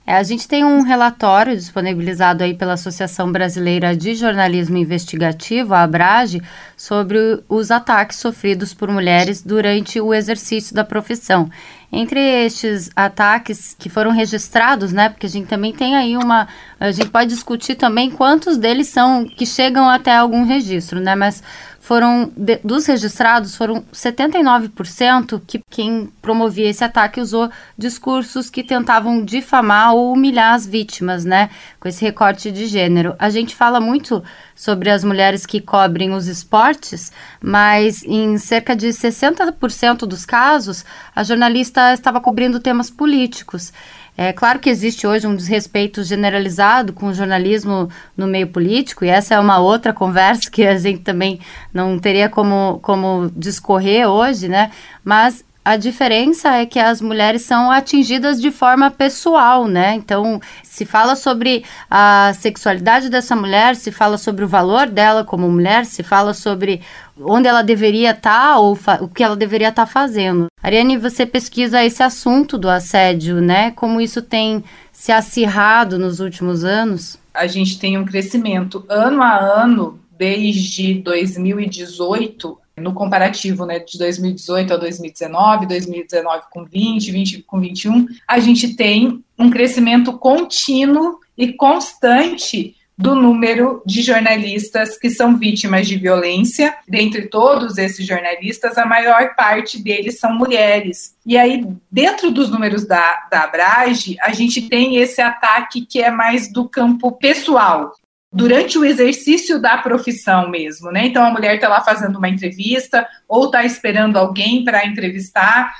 É, 0.07 0.17
a 0.17 0.23
gente 0.23 0.49
tem 0.49 0.65
um 0.65 0.83
relatório 0.83 1.55
disponibilizado 1.55 2.43
aí 2.43 2.55
pela 2.55 2.73
Associação 2.73 3.31
Brasileira 3.31 3.95
de 3.95 4.15
Jornalismo 4.15 4.77
Investigativo, 4.77 5.75
a 5.75 5.83
ABRAGE, 5.83 6.43
sobre 6.77 7.19
os 7.49 7.71
ataques 7.71 8.17
sofridos 8.17 8.73
por 8.73 8.91
mulheres 8.91 9.43
durante 9.43 10.01
o 10.01 10.15
exercício 10.15 10.75
da 10.75 10.85
profissão. 10.85 11.51
Entre 11.93 12.19
estes 12.19 12.91
ataques 12.97 13.77
que 13.79 13.89
foram 13.89 14.11
registrados, 14.11 14.93
né, 14.93 15.09
porque 15.11 15.27
a 15.27 15.29
gente 15.29 15.49
também 15.49 15.73
tem 15.73 15.97
aí 15.97 16.17
uma, 16.17 16.49
a 16.79 16.91
gente 16.91 17.11
pode 17.11 17.29
discutir 17.29 17.75
também 17.75 18.11
quantos 18.11 18.57
deles 18.57 18.89
são 18.89 19.25
que 19.25 19.45
chegam 19.45 19.89
até 19.89 20.17
algum 20.17 20.45
registro, 20.45 20.99
né, 20.99 21.15
mas 21.15 21.43
foram 21.91 22.31
de, 22.37 22.61
dos 22.63 22.87
registrados 22.87 23.57
foram 23.57 23.83
79% 23.93 25.43
que 25.45 25.61
quem 25.69 26.09
promovia 26.23 26.71
esse 26.71 26.85
ataque 26.85 27.21
usou 27.21 27.51
discursos 27.77 28.49
que 28.49 28.63
tentavam 28.63 29.25
difamar 29.25 29.93
ou 29.93 30.13
humilhar 30.13 30.55
as 30.55 30.65
vítimas, 30.65 31.25
né? 31.25 31.51
Com 31.81 31.89
esse 31.89 32.05
recorte 32.05 32.53
de 32.53 32.67
gênero. 32.67 33.17
A 33.19 33.29
gente 33.29 33.57
fala 33.57 33.81
muito 33.81 34.23
sobre 34.55 34.89
as 34.89 35.03
mulheres 35.03 35.45
que 35.45 35.61
cobrem 35.61 36.13
os 36.13 36.29
esportes, 36.29 37.11
mas 37.43 38.05
em 38.05 38.39
cerca 38.39 38.77
de 38.77 38.87
60% 38.91 40.07
dos 40.07 40.25
casos, 40.25 40.85
a 41.13 41.25
jornalista 41.25 41.93
estava 41.93 42.21
cobrindo 42.21 42.61
temas 42.61 42.89
políticos. 42.89 43.73
É 44.17 44.33
claro 44.33 44.59
que 44.59 44.69
existe 44.69 45.07
hoje 45.07 45.27
um 45.27 45.35
desrespeito 45.35 46.05
generalizado 46.05 46.93
com 46.93 47.07
o 47.07 47.15
jornalismo 47.15 47.89
no 48.17 48.27
meio 48.27 48.49
político, 48.49 49.05
e 49.05 49.09
essa 49.09 49.35
é 49.35 49.41
uma 49.41 49.59
outra 49.59 49.93
conversa 49.93 50.49
que 50.53 50.67
a 50.67 50.77
gente 50.77 51.01
também 51.01 51.41
não 51.73 51.99
teria 51.99 52.29
como, 52.29 52.79
como 52.83 53.31
discorrer 53.35 54.09
hoje, 54.09 54.49
né? 54.49 54.71
Mas 55.05 55.45
a 55.65 55.77
diferença 55.77 56.55
é 56.57 56.65
que 56.65 56.79
as 56.79 57.01
mulheres 57.01 57.43
são 57.43 57.71
atingidas 57.71 58.41
de 58.41 58.51
forma 58.51 58.91
pessoal, 58.91 59.67
né? 59.67 59.95
Então, 59.95 60.41
se 60.63 60.87
fala 60.87 61.15
sobre 61.15 61.65
a 61.91 62.33
sexualidade 62.35 63.11
dessa 63.11 63.37
mulher, 63.37 63.77
se 63.77 63.93
fala 63.93 64.17
sobre 64.17 64.45
o 64.45 64.49
valor 64.49 64.89
dela 64.89 65.23
como 65.23 65.51
mulher, 65.51 65.85
se 65.85 66.03
fala 66.03 66.33
sobre 66.33 66.81
onde 67.21 67.47
ela 67.47 67.63
deveria 67.63 68.13
estar 68.13 68.55
tá, 68.55 68.59
ou 68.59 68.79
o 69.01 69.09
que 69.09 69.23
ela 69.23 69.37
deveria 69.37 69.69
estar 69.69 69.85
tá 69.85 69.93
fazendo. 69.93 70.47
Ariane, 70.63 70.97
você 70.97 71.27
pesquisa 71.27 71.85
esse 71.85 72.03
assunto 72.03 72.57
do 72.57 72.69
assédio, 72.69 73.41
né? 73.41 73.71
Como 73.73 74.01
isso 74.01 74.23
tem 74.23 74.65
se 74.91 75.13
acirrado 75.13 75.99
nos 75.99 76.21
últimos 76.21 76.65
anos? 76.65 77.19
A 77.35 77.47
gente 77.47 77.79
tem 77.79 77.99
um 77.99 78.05
crescimento 78.05 78.85
ano 78.89 79.23
a 79.23 79.37
ano 79.37 80.01
desde 80.19 80.95
2018 80.95 82.59
no 82.81 82.93
comparativo 82.93 83.65
né, 83.67 83.79
de 83.79 83.99
2018 83.99 84.75
a 84.75 84.77
2019, 84.77 85.67
2019 85.67 86.43
com 86.51 86.65
20, 86.65 87.11
20 87.11 87.43
com 87.43 87.61
21, 87.61 88.07
a 88.27 88.39
gente 88.39 88.75
tem 88.75 89.23
um 89.39 89.51
crescimento 89.51 90.19
contínuo 90.19 91.19
e 91.37 91.53
constante 91.53 92.77
do 93.01 93.15
número 93.15 93.83
de 93.87 94.03
jornalistas 94.03 94.99
que 94.99 95.09
são 95.09 95.35
vítimas 95.35 95.89
de 95.89 95.97
violência. 95.97 96.77
Dentre 96.87 97.29
todos 97.29 97.79
esses 97.79 98.07
jornalistas, 98.07 98.77
a 98.77 98.85
maior 98.85 99.35
parte 99.35 99.83
deles 99.83 100.19
são 100.19 100.35
mulheres. 100.35 101.17
E 101.25 101.39
aí, 101.39 101.67
dentro 101.91 102.31
dos 102.31 102.51
números 102.51 102.87
da, 102.87 103.27
da 103.31 103.45
Abrage, 103.45 104.17
a 104.21 104.35
gente 104.35 104.69
tem 104.69 104.97
esse 104.97 105.21
ataque 105.23 105.87
que 105.87 106.03
é 106.03 106.11
mais 106.11 106.53
do 106.53 106.69
campo 106.69 107.13
pessoal 107.13 107.95
durante 108.33 108.79
o 108.79 108.85
exercício 108.85 109.61
da 109.61 109.79
profissão 109.79 110.49
mesmo, 110.49 110.91
né? 110.91 111.07
Então 111.07 111.25
a 111.25 111.31
mulher 111.31 111.57
está 111.57 111.69
lá 111.69 111.81
fazendo 111.81 112.17
uma 112.17 112.29
entrevista 112.29 113.07
ou 113.29 113.47
está 113.47 113.65
esperando 113.65 114.17
alguém 114.17 114.65
para 114.65 114.87
entrevistar, 114.87 115.75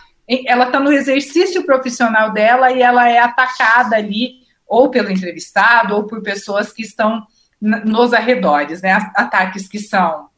ela 0.47 0.67
está 0.67 0.81
no 0.81 0.93
exercício 0.93 1.65
profissional 1.65 2.33
dela 2.33 2.73
e 2.73 2.83
ela 2.83 3.09
é 3.09 3.19
atacada 3.19 3.97
ali 3.97 4.41
ou 4.67 4.89
pelo 4.91 5.11
entrevistado 5.11 5.95
ou 5.95 6.05
por 6.05 6.23
pessoas 6.23 6.73
que 6.73 6.83
estão 6.83 7.27
nos 7.61 8.13
arredores, 8.13 8.81
né? 8.81 8.93
Ataques 9.15 9.69
que 9.69 9.79
são 9.79 10.29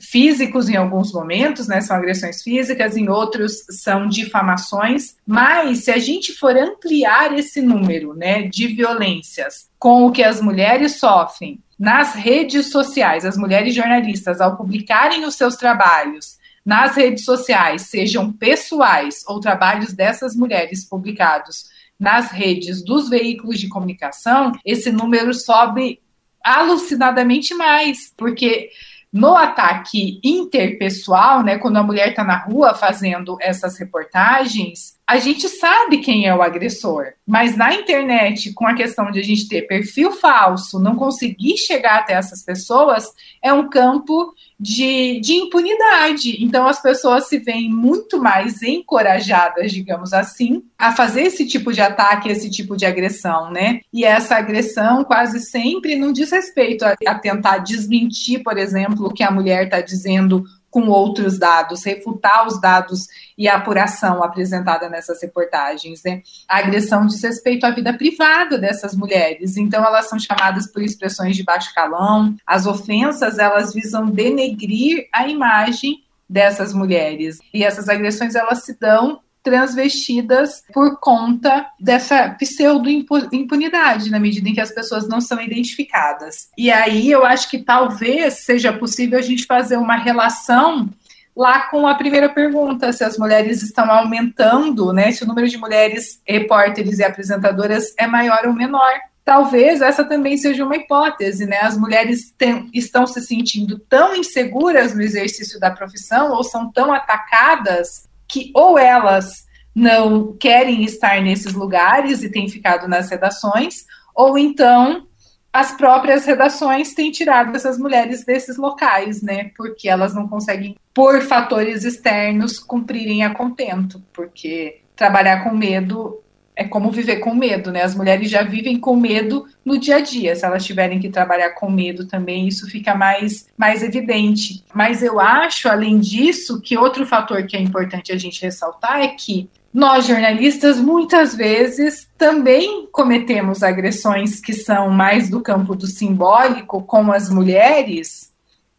físicos 0.00 0.68
em 0.68 0.76
alguns 0.76 1.12
momentos, 1.12 1.68
né, 1.68 1.80
são 1.80 1.96
agressões 1.96 2.42
físicas, 2.42 2.96
em 2.96 3.08
outros 3.08 3.64
são 3.70 4.08
difamações, 4.08 5.16
mas 5.26 5.84
se 5.84 5.90
a 5.90 5.98
gente 5.98 6.32
for 6.32 6.56
ampliar 6.56 7.38
esse 7.38 7.60
número, 7.60 8.14
né, 8.14 8.42
de 8.42 8.68
violências 8.68 9.68
com 9.78 10.06
o 10.06 10.12
que 10.12 10.22
as 10.22 10.40
mulheres 10.40 10.98
sofrem 10.98 11.60
nas 11.78 12.14
redes 12.14 12.70
sociais, 12.70 13.24
as 13.24 13.36
mulheres 13.36 13.74
jornalistas 13.74 14.40
ao 14.40 14.56
publicarem 14.56 15.24
os 15.24 15.34
seus 15.34 15.56
trabalhos 15.56 16.38
nas 16.64 16.96
redes 16.96 17.24
sociais, 17.24 17.82
sejam 17.82 18.32
pessoais 18.32 19.24
ou 19.26 19.40
trabalhos 19.40 19.92
dessas 19.92 20.36
mulheres 20.36 20.84
publicados 20.84 21.64
nas 21.98 22.30
redes 22.30 22.84
dos 22.84 23.08
veículos 23.08 23.58
de 23.58 23.68
comunicação, 23.68 24.52
esse 24.64 24.90
número 24.90 25.34
sobe 25.34 26.00
alucinadamente 26.42 27.54
mais, 27.54 28.12
porque 28.16 28.70
no 29.12 29.36
ataque 29.36 30.18
interpessoal, 30.24 31.42
né, 31.42 31.58
quando 31.58 31.76
a 31.76 31.82
mulher 31.82 32.08
está 32.08 32.24
na 32.24 32.38
rua 32.38 32.74
fazendo 32.74 33.36
essas 33.40 33.78
reportagens, 33.78 34.98
a 35.06 35.18
gente 35.18 35.48
sabe 35.48 35.98
quem 35.98 36.26
é 36.26 36.34
o 36.34 36.42
agressor. 36.42 37.12
Mas 37.26 37.56
na 37.56 37.74
internet, 37.74 38.52
com 38.52 38.66
a 38.66 38.74
questão 38.74 39.10
de 39.10 39.20
a 39.20 39.22
gente 39.22 39.48
ter 39.48 39.62
perfil 39.62 40.12
falso, 40.12 40.78
não 40.78 40.96
conseguir 40.96 41.56
chegar 41.56 41.98
até 41.98 42.14
essas 42.14 42.42
pessoas, 42.42 43.12
é 43.42 43.52
um 43.52 43.68
campo 43.68 44.32
de, 44.58 45.20
de 45.20 45.34
impunidade. 45.34 46.42
Então 46.42 46.66
as 46.66 46.80
pessoas 46.80 47.28
se 47.28 47.38
veem 47.38 47.68
muito 47.68 48.20
mais 48.20 48.62
encorajadas, 48.62 49.72
digamos 49.72 50.12
assim, 50.12 50.62
a 50.78 50.92
fazer 50.92 51.22
esse 51.22 51.46
tipo 51.46 51.72
de 51.72 51.80
ataque, 51.80 52.28
esse 52.28 52.48
tipo 52.48 52.76
de 52.76 52.86
agressão, 52.86 53.50
né? 53.50 53.80
E 53.92 54.04
essa 54.04 54.36
agressão 54.36 55.04
quase 55.04 55.40
sempre 55.40 55.96
não 55.96 56.12
diz 56.12 56.30
respeito 56.30 56.84
a, 56.84 56.94
a 57.06 57.14
tentar 57.16 57.58
desmentir, 57.58 58.42
por 58.42 58.56
exemplo, 58.56 59.06
o 59.06 59.12
que 59.12 59.24
a 59.24 59.30
mulher 59.30 59.64
está 59.64 59.80
dizendo 59.80 60.44
com 60.72 60.88
outros 60.88 61.38
dados, 61.38 61.84
refutar 61.84 62.46
os 62.46 62.58
dados 62.58 63.06
e 63.36 63.46
a 63.46 63.56
apuração 63.56 64.24
apresentada 64.24 64.88
nessas 64.88 65.20
reportagens. 65.20 66.02
Né? 66.02 66.22
A 66.48 66.60
agressão 66.60 67.06
diz 67.06 67.22
respeito 67.22 67.66
à 67.66 67.70
vida 67.70 67.92
privada 67.92 68.56
dessas 68.56 68.96
mulheres, 68.96 69.58
então 69.58 69.84
elas 69.84 70.08
são 70.08 70.18
chamadas 70.18 70.66
por 70.66 70.82
expressões 70.82 71.36
de 71.36 71.44
baixo 71.44 71.74
calão. 71.74 72.34
As 72.46 72.64
ofensas 72.64 73.38
elas 73.38 73.74
visam 73.74 74.06
denegrir 74.06 75.06
a 75.12 75.28
imagem 75.28 76.02
dessas 76.26 76.72
mulheres 76.72 77.38
e 77.52 77.62
essas 77.62 77.90
agressões 77.90 78.34
elas 78.34 78.64
se 78.64 78.78
dão 78.80 79.20
transvestidas 79.42 80.62
por 80.72 80.98
conta 81.00 81.66
dessa 81.78 82.30
pseudo-impunidade, 82.30 84.10
na 84.10 84.20
medida 84.20 84.48
em 84.48 84.54
que 84.54 84.60
as 84.60 84.72
pessoas 84.72 85.08
não 85.08 85.20
são 85.20 85.40
identificadas. 85.40 86.48
E 86.56 86.70
aí 86.70 87.10
eu 87.10 87.24
acho 87.24 87.50
que 87.50 87.58
talvez 87.58 88.44
seja 88.44 88.72
possível 88.72 89.18
a 89.18 89.22
gente 89.22 89.44
fazer 89.44 89.76
uma 89.76 89.96
relação 89.96 90.88
lá 91.36 91.62
com 91.62 91.86
a 91.86 91.94
primeira 91.94 92.28
pergunta, 92.28 92.92
se 92.92 93.02
as 93.02 93.18
mulheres 93.18 93.62
estão 93.62 93.90
aumentando, 93.90 94.92
né? 94.92 95.10
Se 95.10 95.24
o 95.24 95.26
número 95.26 95.48
de 95.48 95.58
mulheres 95.58 96.20
repórteres 96.26 96.98
e 96.98 97.04
apresentadoras 97.04 97.94
é 97.98 98.06
maior 98.06 98.46
ou 98.46 98.52
menor. 98.52 98.92
Talvez 99.24 99.80
essa 99.80 100.04
também 100.04 100.36
seja 100.36 100.64
uma 100.64 100.76
hipótese, 100.76 101.46
né? 101.46 101.58
As 101.60 101.78
mulheres 101.78 102.32
tem, 102.36 102.68
estão 102.74 103.06
se 103.06 103.20
sentindo 103.20 103.78
tão 103.78 104.14
inseguras 104.14 104.94
no 104.94 105.00
exercício 105.00 105.58
da 105.58 105.70
profissão 105.70 106.32
ou 106.32 106.42
são 106.42 106.70
tão 106.70 106.92
atacadas 106.92 108.08
que 108.32 108.50
ou 108.54 108.78
elas 108.78 109.46
não 109.74 110.34
querem 110.34 110.84
estar 110.84 111.20
nesses 111.20 111.52
lugares 111.52 112.22
e 112.22 112.30
têm 112.30 112.48
ficado 112.48 112.88
nas 112.88 113.10
redações, 113.10 113.84
ou 114.14 114.38
então 114.38 115.06
as 115.52 115.72
próprias 115.72 116.24
redações 116.24 116.94
têm 116.94 117.10
tirado 117.10 117.54
essas 117.54 117.76
mulheres 117.76 118.24
desses 118.24 118.56
locais, 118.56 119.20
né? 119.20 119.50
Porque 119.54 119.86
elas 119.86 120.14
não 120.14 120.26
conseguem, 120.26 120.76
por 120.94 121.20
fatores 121.20 121.84
externos, 121.84 122.58
cumprirem 122.58 123.22
a 123.22 123.34
contento, 123.34 124.02
porque 124.14 124.80
trabalhar 124.96 125.44
com 125.44 125.54
medo 125.54 126.21
é 126.62 126.68
como 126.68 126.90
viver 126.90 127.16
com 127.16 127.34
medo, 127.34 127.70
né? 127.70 127.82
As 127.82 127.94
mulheres 127.94 128.30
já 128.30 128.42
vivem 128.42 128.78
com 128.78 128.96
medo 128.96 129.46
no 129.64 129.78
dia 129.78 129.96
a 129.96 130.00
dia. 130.00 130.34
Se 130.34 130.44
elas 130.44 130.64
tiverem 130.64 130.98
que 130.98 131.08
trabalhar 131.08 131.50
com 131.50 131.70
medo 131.70 132.06
também, 132.06 132.48
isso 132.48 132.68
fica 132.68 132.94
mais, 132.94 133.46
mais 133.56 133.82
evidente. 133.82 134.64
Mas 134.74 135.02
eu 135.02 135.20
acho, 135.20 135.68
além 135.68 135.98
disso, 135.98 136.60
que 136.60 136.78
outro 136.78 137.06
fator 137.06 137.44
que 137.46 137.56
é 137.56 137.60
importante 137.60 138.12
a 138.12 138.16
gente 138.16 138.42
ressaltar 138.42 139.00
é 139.00 139.08
que 139.08 139.48
nós, 139.72 140.06
jornalistas, 140.06 140.78
muitas 140.78 141.34
vezes 141.34 142.06
também 142.18 142.86
cometemos 142.92 143.62
agressões 143.62 144.38
que 144.38 144.52
são 144.52 144.90
mais 144.90 145.30
do 145.30 145.40
campo 145.40 145.74
do 145.74 145.86
simbólico 145.86 146.82
com 146.82 147.10
as 147.10 147.30
mulheres, 147.30 148.31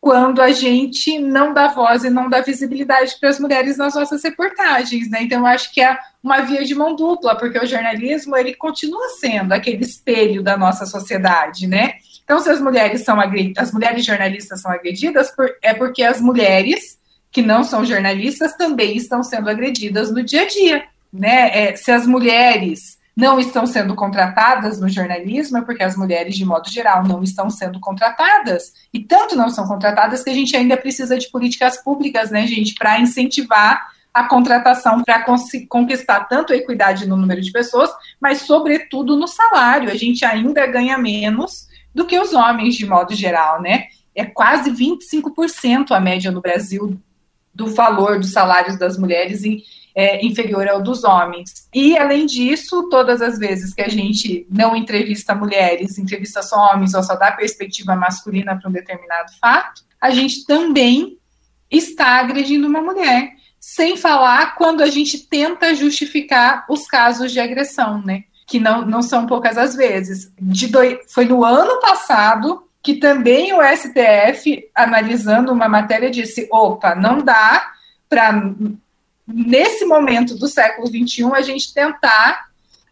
quando 0.03 0.41
a 0.41 0.51
gente 0.51 1.17
não 1.17 1.53
dá 1.53 1.69
voz 1.69 2.03
e 2.03 2.09
não 2.09 2.29
dá 2.29 2.41
visibilidade 2.41 3.15
para 3.21 3.29
as 3.29 3.39
mulheres 3.39 3.77
nas 3.77 3.95
nossas 3.95 4.21
reportagens, 4.21 5.09
né? 5.09 5.19
Então, 5.21 5.39
eu 5.39 5.45
acho 5.45 5.73
que 5.73 5.79
é 5.79 5.97
uma 6.21 6.41
via 6.41 6.65
de 6.65 6.75
mão 6.75 6.93
dupla, 6.93 7.37
porque 7.37 7.57
o 7.57 7.65
jornalismo 7.65 8.35
ele 8.35 8.53
continua 8.53 9.07
sendo 9.21 9.53
aquele 9.53 9.81
espelho 9.81 10.43
da 10.43 10.57
nossa 10.57 10.85
sociedade, 10.85 11.67
né? 11.67 11.93
Então, 12.21 12.37
se 12.41 12.49
as 12.49 12.59
mulheres 12.59 13.05
são 13.05 13.17
agredidas, 13.17 13.63
as 13.63 13.73
mulheres 13.73 14.03
jornalistas 14.03 14.59
são 14.59 14.71
agredidas, 14.71 15.31
por, 15.31 15.49
é 15.61 15.73
porque 15.73 16.03
as 16.03 16.19
mulheres 16.19 16.99
que 17.31 17.41
não 17.41 17.63
são 17.63 17.85
jornalistas 17.85 18.57
também 18.57 18.97
estão 18.97 19.23
sendo 19.23 19.49
agredidas 19.49 20.11
no 20.11 20.21
dia 20.21 20.41
a 20.41 20.47
dia, 20.49 20.83
né? 21.13 21.49
É, 21.57 21.75
se 21.77 21.93
as 21.93 22.05
mulheres 22.05 22.99
não 23.15 23.39
estão 23.39 23.65
sendo 23.65 23.95
contratadas 23.95 24.79
no 24.79 24.89
jornalismo 24.89 25.59
é 25.59 25.61
porque 25.61 25.83
as 25.83 25.95
mulheres, 25.95 26.35
de 26.35 26.43
modo 26.43 26.69
geral, 26.69 27.03
não 27.03 27.21
estão 27.21 27.49
sendo 27.49 27.79
contratadas. 27.79 28.73
E 28.91 28.99
tanto 28.99 29.35
não 29.35 29.49
são 29.49 29.67
contratadas 29.67 30.23
que 30.23 30.29
a 30.29 30.33
gente 30.33 30.55
ainda 30.55 30.75
precisa 30.75 31.17
de 31.17 31.29
políticas 31.29 31.77
públicas, 31.77 32.31
né, 32.31 32.47
gente, 32.47 32.73
para 32.73 32.99
incentivar 32.99 33.93
a 34.13 34.25
contratação 34.25 35.03
para 35.03 35.25
conquistar 35.67 36.25
tanto 36.25 36.53
a 36.53 36.55
equidade 36.55 37.07
no 37.07 37.17
número 37.17 37.41
de 37.41 37.51
pessoas, 37.51 37.89
mas, 38.21 38.41
sobretudo, 38.41 39.17
no 39.17 39.27
salário. 39.27 39.89
A 39.89 39.95
gente 39.95 40.23
ainda 40.23 40.67
ganha 40.67 40.97
menos 40.97 41.67
do 41.93 42.05
que 42.05 42.19
os 42.19 42.31
homens, 42.33 42.75
de 42.75 42.85
modo 42.85 43.15
geral, 43.15 43.61
né? 43.61 43.85
É 44.15 44.23
quase 44.23 44.69
25% 44.71 45.91
a 45.91 45.99
média 45.99 46.31
no 46.31 46.41
Brasil 46.41 46.99
do 47.53 47.67
valor 47.73 48.19
dos 48.19 48.31
salários 48.31 48.77
das 48.77 48.97
mulheres 48.97 49.43
em 49.43 49.63
é, 49.95 50.25
inferior 50.25 50.67
ao 50.67 50.81
dos 50.81 51.03
homens. 51.03 51.67
E, 51.73 51.97
além 51.97 52.25
disso, 52.25 52.89
todas 52.89 53.21
as 53.21 53.37
vezes 53.37 53.73
que 53.73 53.81
a 53.81 53.87
gente 53.87 54.47
não 54.49 54.75
entrevista 54.75 55.35
mulheres, 55.35 55.97
entrevista 55.97 56.41
só 56.41 56.73
homens 56.73 56.93
ou 56.93 57.03
só 57.03 57.15
dá 57.15 57.31
perspectiva 57.31 57.95
masculina 57.95 58.57
para 58.59 58.69
um 58.69 58.73
determinado 58.73 59.31
fato, 59.39 59.83
a 60.01 60.09
gente 60.09 60.45
também 60.45 61.17
está 61.69 62.19
agredindo 62.19 62.67
uma 62.67 62.81
mulher. 62.81 63.31
Sem 63.59 63.95
falar 63.95 64.55
quando 64.55 64.81
a 64.81 64.87
gente 64.87 65.19
tenta 65.27 65.73
justificar 65.73 66.65
os 66.69 66.85
casos 66.85 67.31
de 67.31 67.39
agressão, 67.39 68.01
né? 68.03 68.23
Que 68.45 68.59
não, 68.59 68.85
não 68.85 69.01
são 69.01 69.25
poucas 69.25 69.57
as 69.57 69.73
vezes. 69.73 70.31
De 70.37 70.69
foi 71.07 71.23
no 71.25 71.45
ano 71.45 71.79
passado 71.79 72.67
que 72.83 72.95
também 72.95 73.53
o 73.53 73.61
STF, 73.63 74.69
analisando 74.75 75.53
uma 75.53 75.69
matéria, 75.69 76.11
disse: 76.11 76.49
opa, 76.51 76.93
não 76.93 77.19
dá 77.19 77.71
para 78.09 78.53
nesse 79.27 79.85
momento 79.85 80.35
do 80.35 80.47
século 80.47 80.87
XXI, 80.87 81.31
a 81.33 81.41
gente 81.41 81.73
tentar 81.73 82.47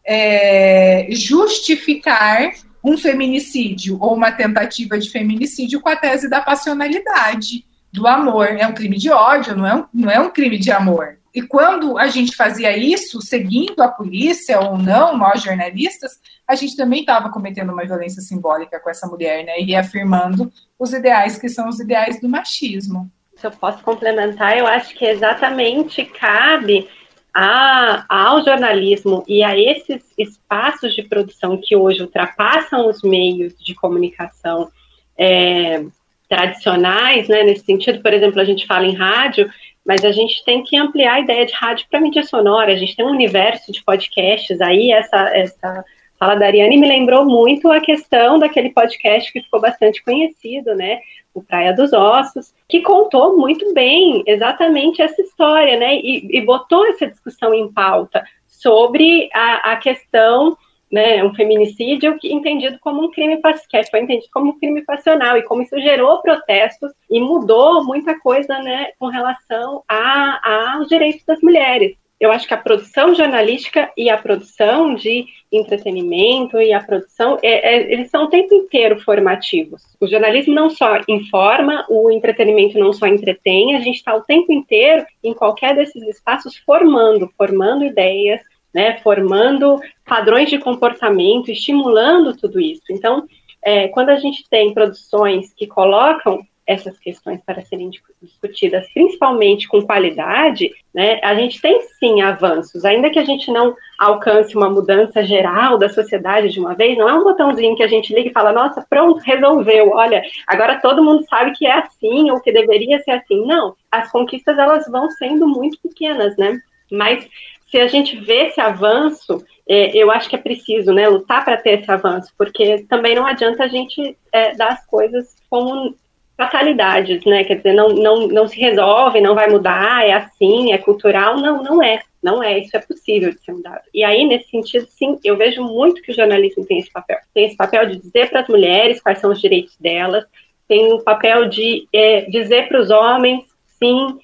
é, 0.05 1.07
justificar 1.11 2.51
um 2.83 2.97
feminicídio 2.97 3.97
ou 4.01 4.15
uma 4.15 4.31
tentativa 4.31 4.97
de 4.97 5.09
feminicídio 5.09 5.81
com 5.81 5.89
a 5.89 5.95
tese 5.95 6.29
da 6.29 6.41
passionalidade, 6.41 7.65
do 7.91 8.07
amor. 8.07 8.47
É 8.47 8.65
um 8.65 8.73
crime 8.73 8.97
de 8.97 9.09
ódio, 9.09 9.55
não 9.55 9.67
é 9.67 9.75
um, 9.75 9.85
não 9.93 10.09
é 10.09 10.19
um 10.19 10.29
crime 10.29 10.57
de 10.57 10.71
amor. 10.71 11.19
E 11.33 11.41
quando 11.41 11.97
a 11.97 12.07
gente 12.07 12.35
fazia 12.35 12.75
isso, 12.75 13.21
seguindo 13.21 13.81
a 13.81 13.87
polícia 13.87 14.59
ou 14.59 14.77
não, 14.77 15.17
nós 15.17 15.41
jornalistas, 15.41 16.19
a 16.45 16.55
gente 16.55 16.75
também 16.75 17.01
estava 17.01 17.29
cometendo 17.29 17.71
uma 17.71 17.85
violência 17.85 18.21
simbólica 18.21 18.79
com 18.79 18.89
essa 18.89 19.07
mulher, 19.07 19.45
né? 19.45 19.59
E 19.59 19.63
reafirmando 19.63 20.51
os 20.77 20.91
ideais 20.91 21.37
que 21.37 21.47
são 21.47 21.69
os 21.69 21.79
ideais 21.79 22.19
do 22.19 22.27
machismo 22.27 23.09
se 23.41 23.47
eu 23.47 23.51
posso 23.51 23.83
complementar, 23.83 24.55
eu 24.55 24.67
acho 24.67 24.95
que 24.95 25.03
exatamente 25.03 26.05
cabe 26.05 26.87
a, 27.33 28.05
ao 28.07 28.43
jornalismo 28.43 29.23
e 29.27 29.43
a 29.43 29.57
esses 29.57 30.13
espaços 30.15 30.93
de 30.93 31.01
produção 31.01 31.59
que 31.61 31.75
hoje 31.75 32.03
ultrapassam 32.03 32.87
os 32.87 33.01
meios 33.01 33.53
de 33.57 33.73
comunicação 33.73 34.69
é, 35.17 35.83
tradicionais, 36.29 37.27
né, 37.27 37.43
nesse 37.43 37.65
sentido, 37.65 38.01
por 38.01 38.13
exemplo, 38.13 38.39
a 38.39 38.45
gente 38.45 38.67
fala 38.67 38.85
em 38.85 38.95
rádio, 38.95 39.49
mas 39.83 40.05
a 40.05 40.11
gente 40.11 40.45
tem 40.45 40.63
que 40.63 40.77
ampliar 40.77 41.15
a 41.15 41.19
ideia 41.19 41.45
de 41.45 41.53
rádio 41.53 41.87
para 41.89 41.99
mídia 41.99 42.23
sonora, 42.23 42.71
a 42.71 42.77
gente 42.77 42.95
tem 42.95 43.03
um 43.03 43.09
universo 43.11 43.71
de 43.71 43.83
podcasts. 43.83 44.61
Aí, 44.61 44.91
essa, 44.91 45.17
essa 45.35 45.83
fala 46.19 46.35
da 46.35 46.45
Ariane 46.45 46.77
me 46.77 46.87
lembrou 46.87 47.25
muito 47.25 47.71
a 47.71 47.81
questão 47.81 48.37
daquele 48.37 48.69
podcast 48.69 49.33
que 49.33 49.41
ficou 49.41 49.59
bastante 49.59 50.03
conhecido, 50.03 50.75
né, 50.75 50.99
o 51.33 51.41
Praia 51.41 51.73
dos 51.73 51.91
Ossos, 51.91 52.53
que 52.71 52.81
contou 52.81 53.37
muito 53.37 53.73
bem 53.73 54.23
exatamente 54.25 55.01
essa 55.01 55.21
história, 55.21 55.77
né? 55.77 55.97
E, 55.97 56.37
e 56.37 56.41
botou 56.41 56.87
essa 56.87 57.05
discussão 57.05 57.53
em 57.53 57.71
pauta 57.71 58.23
sobre 58.47 59.29
a, 59.33 59.73
a 59.73 59.75
questão, 59.75 60.57
né, 60.89 61.21
um 61.23 61.33
feminicídio 61.33 62.17
que 62.17 62.33
entendido 62.33 62.77
como 62.79 63.03
um 63.03 63.11
crime 63.11 63.41
que 63.41 63.89
foi 63.89 64.01
entendido 64.01 64.29
como 64.31 64.51
um 64.51 64.59
crime 64.59 64.81
passional 64.83 65.37
e 65.37 65.43
como 65.43 65.61
isso 65.61 65.77
gerou 65.81 66.21
protestos 66.21 66.91
e 67.09 67.19
mudou 67.19 67.83
muita 67.83 68.17
coisa, 68.19 68.59
né, 68.59 68.91
com 68.97 69.07
relação 69.07 69.83
a, 69.87 70.75
aos 70.75 70.87
direitos 70.87 71.25
das 71.25 71.41
mulheres 71.41 72.00
eu 72.21 72.31
acho 72.31 72.47
que 72.47 72.53
a 72.53 72.57
produção 72.57 73.15
jornalística 73.15 73.91
e 73.97 74.07
a 74.07 74.15
produção 74.15 74.93
de 74.93 75.25
entretenimento 75.51 76.61
e 76.61 76.71
a 76.71 76.79
produção, 76.79 77.39
é, 77.41 77.75
é, 77.75 77.91
eles 77.91 78.11
são 78.11 78.25
o 78.25 78.29
tempo 78.29 78.53
inteiro 78.53 79.01
formativos. 79.01 79.81
O 79.99 80.07
jornalismo 80.07 80.53
não 80.53 80.69
só 80.69 81.01
informa, 81.07 81.83
o 81.89 82.11
entretenimento 82.11 82.77
não 82.77 82.93
só 82.93 83.07
entretém, 83.07 83.75
a 83.75 83.79
gente 83.79 83.95
está 83.95 84.15
o 84.15 84.21
tempo 84.21 84.53
inteiro 84.53 85.03
em 85.23 85.33
qualquer 85.33 85.75
desses 85.75 86.03
espaços 86.03 86.55
formando, 86.57 87.27
formando 87.35 87.83
ideias, 87.83 88.39
né, 88.71 88.99
formando 88.99 89.79
padrões 90.05 90.47
de 90.47 90.59
comportamento, 90.59 91.49
estimulando 91.49 92.37
tudo 92.37 92.59
isso. 92.61 92.83
Então, 92.91 93.25
é, 93.63 93.87
quando 93.87 94.09
a 94.09 94.17
gente 94.17 94.47
tem 94.47 94.75
produções 94.75 95.51
que 95.55 95.65
colocam 95.65 96.45
essas 96.71 96.97
questões 96.99 97.41
para 97.45 97.61
serem 97.61 97.89
discutidas, 98.21 98.87
principalmente 98.93 99.67
com 99.67 99.81
qualidade, 99.81 100.71
né, 100.93 101.19
a 101.23 101.35
gente 101.35 101.61
tem 101.61 101.81
sim 101.99 102.21
avanços, 102.21 102.83
ainda 102.83 103.09
que 103.09 103.19
a 103.19 103.23
gente 103.23 103.51
não 103.51 103.75
alcance 103.97 104.55
uma 104.55 104.69
mudança 104.69 105.23
geral 105.23 105.77
da 105.77 105.87
sociedade 105.87 106.49
de 106.49 106.59
uma 106.59 106.73
vez, 106.73 106.97
não 106.97 107.07
é 107.07 107.13
um 107.13 107.23
botãozinho 107.23 107.75
que 107.75 107.83
a 107.83 107.87
gente 107.87 108.13
liga 108.13 108.29
e 108.29 108.33
fala, 108.33 108.51
nossa, 108.51 108.85
pronto, 108.89 109.19
resolveu, 109.19 109.91
olha, 109.91 110.23
agora 110.47 110.81
todo 110.81 111.03
mundo 111.03 111.25
sabe 111.29 111.51
que 111.53 111.65
é 111.65 111.73
assim 111.73 112.31
ou 112.31 112.41
que 112.41 112.51
deveria 112.51 112.99
ser 112.99 113.11
assim. 113.11 113.45
Não, 113.45 113.75
as 113.91 114.11
conquistas 114.11 114.57
elas 114.57 114.87
vão 114.87 115.09
sendo 115.11 115.47
muito 115.47 115.77
pequenas, 115.81 116.35
né? 116.37 116.59
Mas 116.91 117.27
se 117.71 117.79
a 117.79 117.87
gente 117.87 118.17
vê 118.17 118.47
esse 118.47 118.59
avanço, 118.59 119.43
é, 119.67 119.95
eu 119.95 120.11
acho 120.11 120.29
que 120.29 120.35
é 120.35 120.39
preciso, 120.39 120.91
né, 120.91 121.07
lutar 121.07 121.45
para 121.45 121.55
ter 121.55 121.79
esse 121.79 121.89
avanço, 121.89 122.33
porque 122.37 122.85
também 122.89 123.15
não 123.15 123.25
adianta 123.25 123.63
a 123.63 123.67
gente 123.67 124.17
é, 124.31 124.53
dar 124.55 124.73
as 124.73 124.85
coisas 124.85 125.35
como 125.49 125.95
fatalidades, 126.37 127.23
né? 127.25 127.43
Quer 127.43 127.55
dizer, 127.55 127.73
não, 127.73 127.89
não, 127.89 128.27
não 128.27 128.47
se 128.47 128.59
resolve, 128.59 129.21
não 129.21 129.35
vai 129.35 129.49
mudar, 129.49 130.05
é 130.05 130.13
assim, 130.13 130.73
é 130.73 130.77
cultural. 130.77 131.37
Não, 131.37 131.61
não 131.61 131.83
é. 131.83 132.01
Não 132.21 132.43
é, 132.43 132.59
isso 132.59 132.77
é 132.77 132.79
possível 132.79 133.31
de 133.31 133.41
ser 133.41 133.51
mudado. 133.51 133.81
E 133.91 134.03
aí, 134.03 134.25
nesse 134.25 134.49
sentido, 134.49 134.85
sim, 134.87 135.19
eu 135.23 135.35
vejo 135.35 135.63
muito 135.63 136.01
que 136.03 136.11
o 136.11 136.15
jornalismo 136.15 136.65
tem 136.65 136.77
esse 136.77 136.91
papel. 136.91 137.17
Tem 137.33 137.45
esse 137.45 137.57
papel 137.57 137.87
de 137.87 137.97
dizer 137.97 138.29
para 138.29 138.41
as 138.41 138.47
mulheres 138.47 139.01
quais 139.01 139.17
são 139.17 139.31
os 139.31 139.41
direitos 139.41 139.75
delas, 139.79 140.25
tem 140.67 140.93
o 140.93 141.01
papel 141.01 141.49
de 141.49 141.87
é, 141.91 142.21
dizer 142.29 142.67
para 142.67 142.79
os 142.79 142.91
homens, 142.91 143.43
sim, 143.79 144.19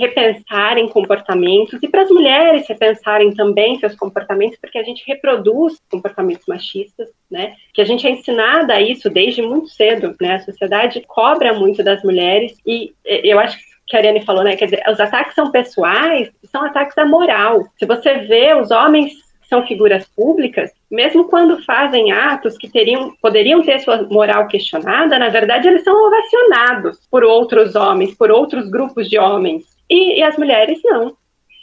repensarem 0.00 0.88
comportamentos 0.88 1.78
e 1.82 1.88
para 1.88 2.02
as 2.02 2.10
mulheres 2.10 2.66
repensarem 2.66 3.32
também 3.34 3.78
seus 3.78 3.94
comportamentos, 3.94 4.58
porque 4.60 4.78
a 4.78 4.82
gente 4.82 5.04
reproduz 5.06 5.80
comportamentos 5.90 6.46
machistas, 6.46 7.08
né? 7.30 7.54
Que 7.72 7.82
a 7.82 7.84
gente 7.84 8.06
é 8.06 8.10
ensinada 8.10 8.74
a 8.74 8.80
isso 8.80 9.08
desde 9.08 9.42
muito 9.42 9.68
cedo, 9.68 10.16
né? 10.20 10.34
A 10.34 10.40
sociedade 10.40 11.04
cobra 11.06 11.52
muito 11.52 11.84
das 11.84 12.02
mulheres 12.02 12.56
e 12.66 12.92
eu 13.04 13.38
acho 13.38 13.58
que 13.86 13.96
a 13.96 13.98
Ariane 13.98 14.24
falou, 14.24 14.42
né? 14.42 14.56
Quer 14.56 14.66
dizer, 14.66 14.82
os 14.88 14.98
ataques 14.98 15.34
são 15.34 15.50
pessoais, 15.50 16.30
são 16.44 16.64
ataques 16.64 16.96
à 16.96 17.04
moral. 17.04 17.64
Se 17.78 17.84
você 17.84 18.18
vê 18.18 18.54
os 18.54 18.70
homens 18.70 19.12
que 19.40 19.48
são 19.48 19.66
figuras 19.66 20.06
públicas, 20.14 20.70
mesmo 20.88 21.24
quando 21.24 21.62
fazem 21.64 22.12
atos 22.12 22.56
que 22.56 22.70
teriam, 22.70 23.12
poderiam 23.20 23.62
ter 23.62 23.80
sua 23.80 24.02
moral 24.04 24.46
questionada, 24.46 25.18
na 25.18 25.28
verdade 25.28 25.66
eles 25.66 25.82
são 25.82 26.06
ovacionados 26.06 27.00
por 27.10 27.24
outros 27.24 27.74
homens, 27.74 28.14
por 28.14 28.30
outros 28.30 28.70
grupos 28.70 29.10
de 29.10 29.18
homens. 29.18 29.64
E, 29.90 30.20
e 30.20 30.22
as 30.22 30.38
mulheres 30.38 30.80
não. 30.84 31.16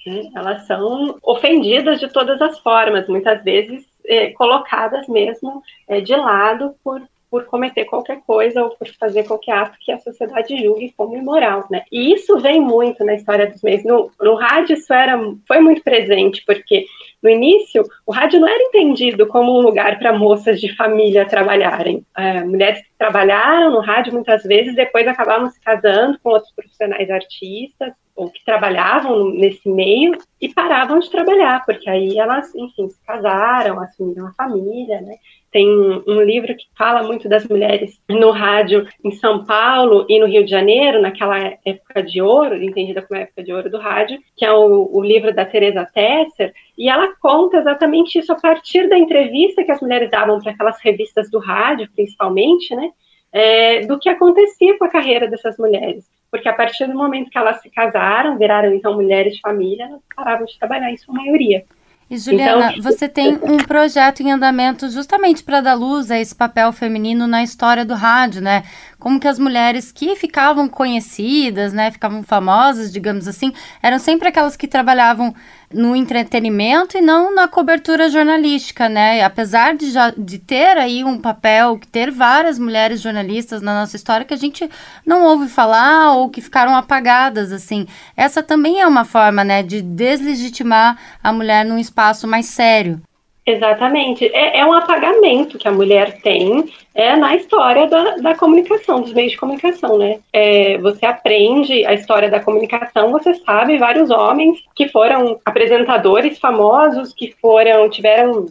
Né? 0.05 0.29
Elas 0.35 0.67
são 0.67 1.17
ofendidas 1.23 1.99
de 1.99 2.07
todas 2.09 2.41
as 2.41 2.59
formas, 2.59 3.07
muitas 3.07 3.43
vezes 3.43 3.85
é, 4.05 4.31
colocadas 4.31 5.07
mesmo 5.07 5.61
é, 5.87 5.99
de 5.99 6.15
lado 6.15 6.75
por, 6.83 7.01
por 7.29 7.45
cometer 7.45 7.85
qualquer 7.85 8.21
coisa 8.25 8.63
ou 8.63 8.69
por 8.69 8.87
fazer 8.99 9.25
qualquer 9.25 9.51
ato 9.51 9.77
que 9.79 9.91
a 9.91 9.99
sociedade 9.99 10.57
julgue 10.61 10.93
como 10.95 11.17
imoral, 11.17 11.65
né? 11.69 11.83
E 11.91 12.13
isso 12.13 12.39
vem 12.39 12.61
muito 12.61 13.03
na 13.03 13.15
história 13.15 13.47
dos 13.51 13.61
meios. 13.61 13.83
No, 13.83 14.09
no 14.21 14.35
rádio 14.35 14.75
isso 14.75 14.93
era, 14.93 15.19
foi 15.45 15.59
muito 15.59 15.83
presente, 15.83 16.43
porque 16.45 16.85
no 17.21 17.29
início 17.29 17.83
o 18.05 18.13
rádio 18.13 18.39
não 18.39 18.47
era 18.47 18.63
entendido 18.63 19.27
como 19.27 19.57
um 19.57 19.61
lugar 19.61 19.99
para 19.99 20.17
moças 20.17 20.61
de 20.61 20.73
família 20.75 21.25
trabalharem. 21.25 22.05
É, 22.15 22.43
mulheres 22.45 22.81
que 22.81 22.89
trabalharam 22.97 23.71
no 23.71 23.81
rádio 23.81 24.13
muitas 24.13 24.43
vezes 24.43 24.73
depois 24.73 25.05
acabavam 25.05 25.49
se 25.49 25.59
casando 25.59 26.17
com 26.23 26.29
outros 26.29 26.53
profissionais 26.53 27.09
artistas, 27.09 27.91
ou 28.17 28.29
que 28.31 28.43
trabalhavam 28.43 29.29
nesse 29.29 29.69
meio 29.69 30.17
e 30.41 30.49
paravam 30.49 30.99
de 30.99 31.09
trabalhar, 31.09 31.63
porque 31.65 31.87
aí 31.89 32.17
elas, 32.17 32.53
enfim, 32.55 32.89
se 32.89 32.99
casaram, 33.05 33.79
assumiram 33.79 34.27
a 34.27 34.33
família, 34.33 34.99
né? 35.01 35.15
Tem 35.51 35.67
um 35.67 36.21
livro 36.21 36.55
que 36.55 36.65
fala 36.77 37.03
muito 37.03 37.29
das 37.29 37.47
mulheres 37.47 38.01
no 38.09 38.31
rádio 38.31 38.85
em 39.03 39.11
São 39.11 39.45
Paulo 39.45 40.05
e 40.09 40.19
no 40.19 40.25
Rio 40.25 40.43
de 40.43 40.51
Janeiro, 40.51 41.01
naquela 41.01 41.37
época 41.65 42.03
de 42.03 42.21
ouro, 42.21 42.61
entendida 42.61 43.01
como 43.01 43.19
época 43.19 43.43
de 43.43 43.53
ouro 43.53 43.69
do 43.69 43.77
rádio, 43.77 44.19
que 44.35 44.43
é 44.43 44.51
o, 44.51 44.89
o 44.91 45.01
livro 45.01 45.33
da 45.33 45.45
Teresa 45.45 45.85
Tesser, 45.85 46.53
e 46.77 46.89
ela 46.89 47.13
conta 47.21 47.57
exatamente 47.57 48.19
isso 48.19 48.31
a 48.31 48.35
partir 48.35 48.89
da 48.89 48.97
entrevista 48.97 49.63
que 49.63 49.71
as 49.71 49.81
mulheres 49.81 50.11
davam 50.11 50.39
para 50.39 50.51
aquelas 50.51 50.79
revistas 50.81 51.31
do 51.31 51.39
rádio, 51.39 51.89
principalmente, 51.95 52.75
né? 52.75 52.91
É, 53.31 53.81
do 53.85 53.99
que 53.99 54.09
acontecia 54.09 54.77
com 54.77 54.85
a 54.85 54.89
carreira 54.89 55.27
dessas 55.27 55.57
mulheres 55.57 56.05
porque 56.31 56.49
a 56.49 56.53
partir 56.53 56.85
do 56.87 56.95
momento 56.95 57.29
que 57.29 57.37
elas 57.37 57.61
se 57.61 57.69
casaram, 57.69 58.37
viraram 58.37 58.73
então 58.73 58.93
mulheres 58.93 59.35
de 59.35 59.41
família, 59.41 59.85
elas 59.85 60.01
paravam 60.15 60.45
de 60.45 60.57
trabalhar 60.59 60.91
em 60.91 60.97
sua 60.97 61.13
maioria. 61.13 61.63
E 62.09 62.17
Juliana, 62.17 62.71
então, 62.71 62.83
você 62.83 63.09
tem 63.09 63.37
um 63.43 63.57
projeto 63.57 64.21
em 64.21 64.31
andamento 64.31 64.89
justamente 64.89 65.43
para 65.43 65.59
dar 65.59 65.73
luz 65.73 66.09
a 66.09 66.17
esse 66.17 66.33
papel 66.33 66.71
feminino 66.71 67.27
na 67.27 67.43
história 67.43 67.83
do 67.83 67.93
rádio, 67.93 68.41
né? 68.41 68.63
Como 68.97 69.19
que 69.19 69.27
as 69.27 69.37
mulheres 69.37 69.91
que 69.91 70.15
ficavam 70.15 70.69
conhecidas, 70.69 71.73
né, 71.73 71.91
ficavam 71.91 72.23
famosas, 72.23 72.93
digamos 72.93 73.27
assim, 73.27 73.51
eram 73.83 73.99
sempre 73.99 74.29
aquelas 74.29 74.55
que 74.55 74.69
trabalhavam 74.69 75.35
no 75.73 75.95
entretenimento 75.95 76.97
e 76.97 77.01
não 77.01 77.33
na 77.35 77.47
cobertura 77.47 78.09
jornalística, 78.09 78.87
né? 78.87 79.21
Apesar 79.21 79.75
de, 79.75 79.91
já, 79.91 80.11
de 80.11 80.39
ter 80.39 80.77
aí 80.77 81.03
um 81.03 81.19
papel, 81.19 81.79
ter 81.91 82.09
várias 82.09 82.57
mulheres 82.57 83.01
jornalistas 83.01 83.61
na 83.61 83.79
nossa 83.79 83.95
história 83.95 84.25
que 84.25 84.33
a 84.33 84.37
gente 84.37 84.69
não 85.05 85.23
ouve 85.23 85.47
falar 85.49 86.13
ou 86.13 86.29
que 86.29 86.41
ficaram 86.41 86.75
apagadas, 86.75 87.51
assim. 87.51 87.85
Essa 88.15 88.41
também 88.41 88.79
é 88.79 88.87
uma 88.87 89.03
forma, 89.03 89.43
né, 89.43 89.61
de 89.61 89.81
deslegitimar 89.81 90.97
a 91.21 91.33
mulher 91.33 91.65
num 91.65 91.77
espaço 91.77 92.27
mais 92.27 92.45
sério. 92.45 93.01
Exatamente. 93.47 94.25
É, 94.33 94.59
é, 94.59 94.65
um 94.65 94.73
apagamento 94.73 95.57
que 95.57 95.69
a 95.69 95.71
mulher 95.71 96.19
tem 96.21 96.65
é, 96.93 97.15
na 97.15 97.33
história 97.33 97.87
da, 97.87 98.17
da 98.17 98.35
comunicação, 98.35 98.99
dos 98.99 99.13
meios 99.13 99.31
de 99.31 99.37
comunicação, 99.37 99.97
né? 99.97 100.19
É, 100.33 100.77
você 100.79 101.05
aprende 101.05 101.85
a 101.85 101.93
história 101.93 102.29
da 102.29 102.41
comunicação, 102.41 103.09
você 103.09 103.33
sabe 103.35 103.77
vários 103.77 104.09
homens 104.09 104.59
que 104.75 104.89
foram 104.89 105.39
apresentadores 105.45 106.37
famosos, 106.39 107.13
que 107.13 107.33
foram, 107.41 107.89
tiveram 107.89 108.47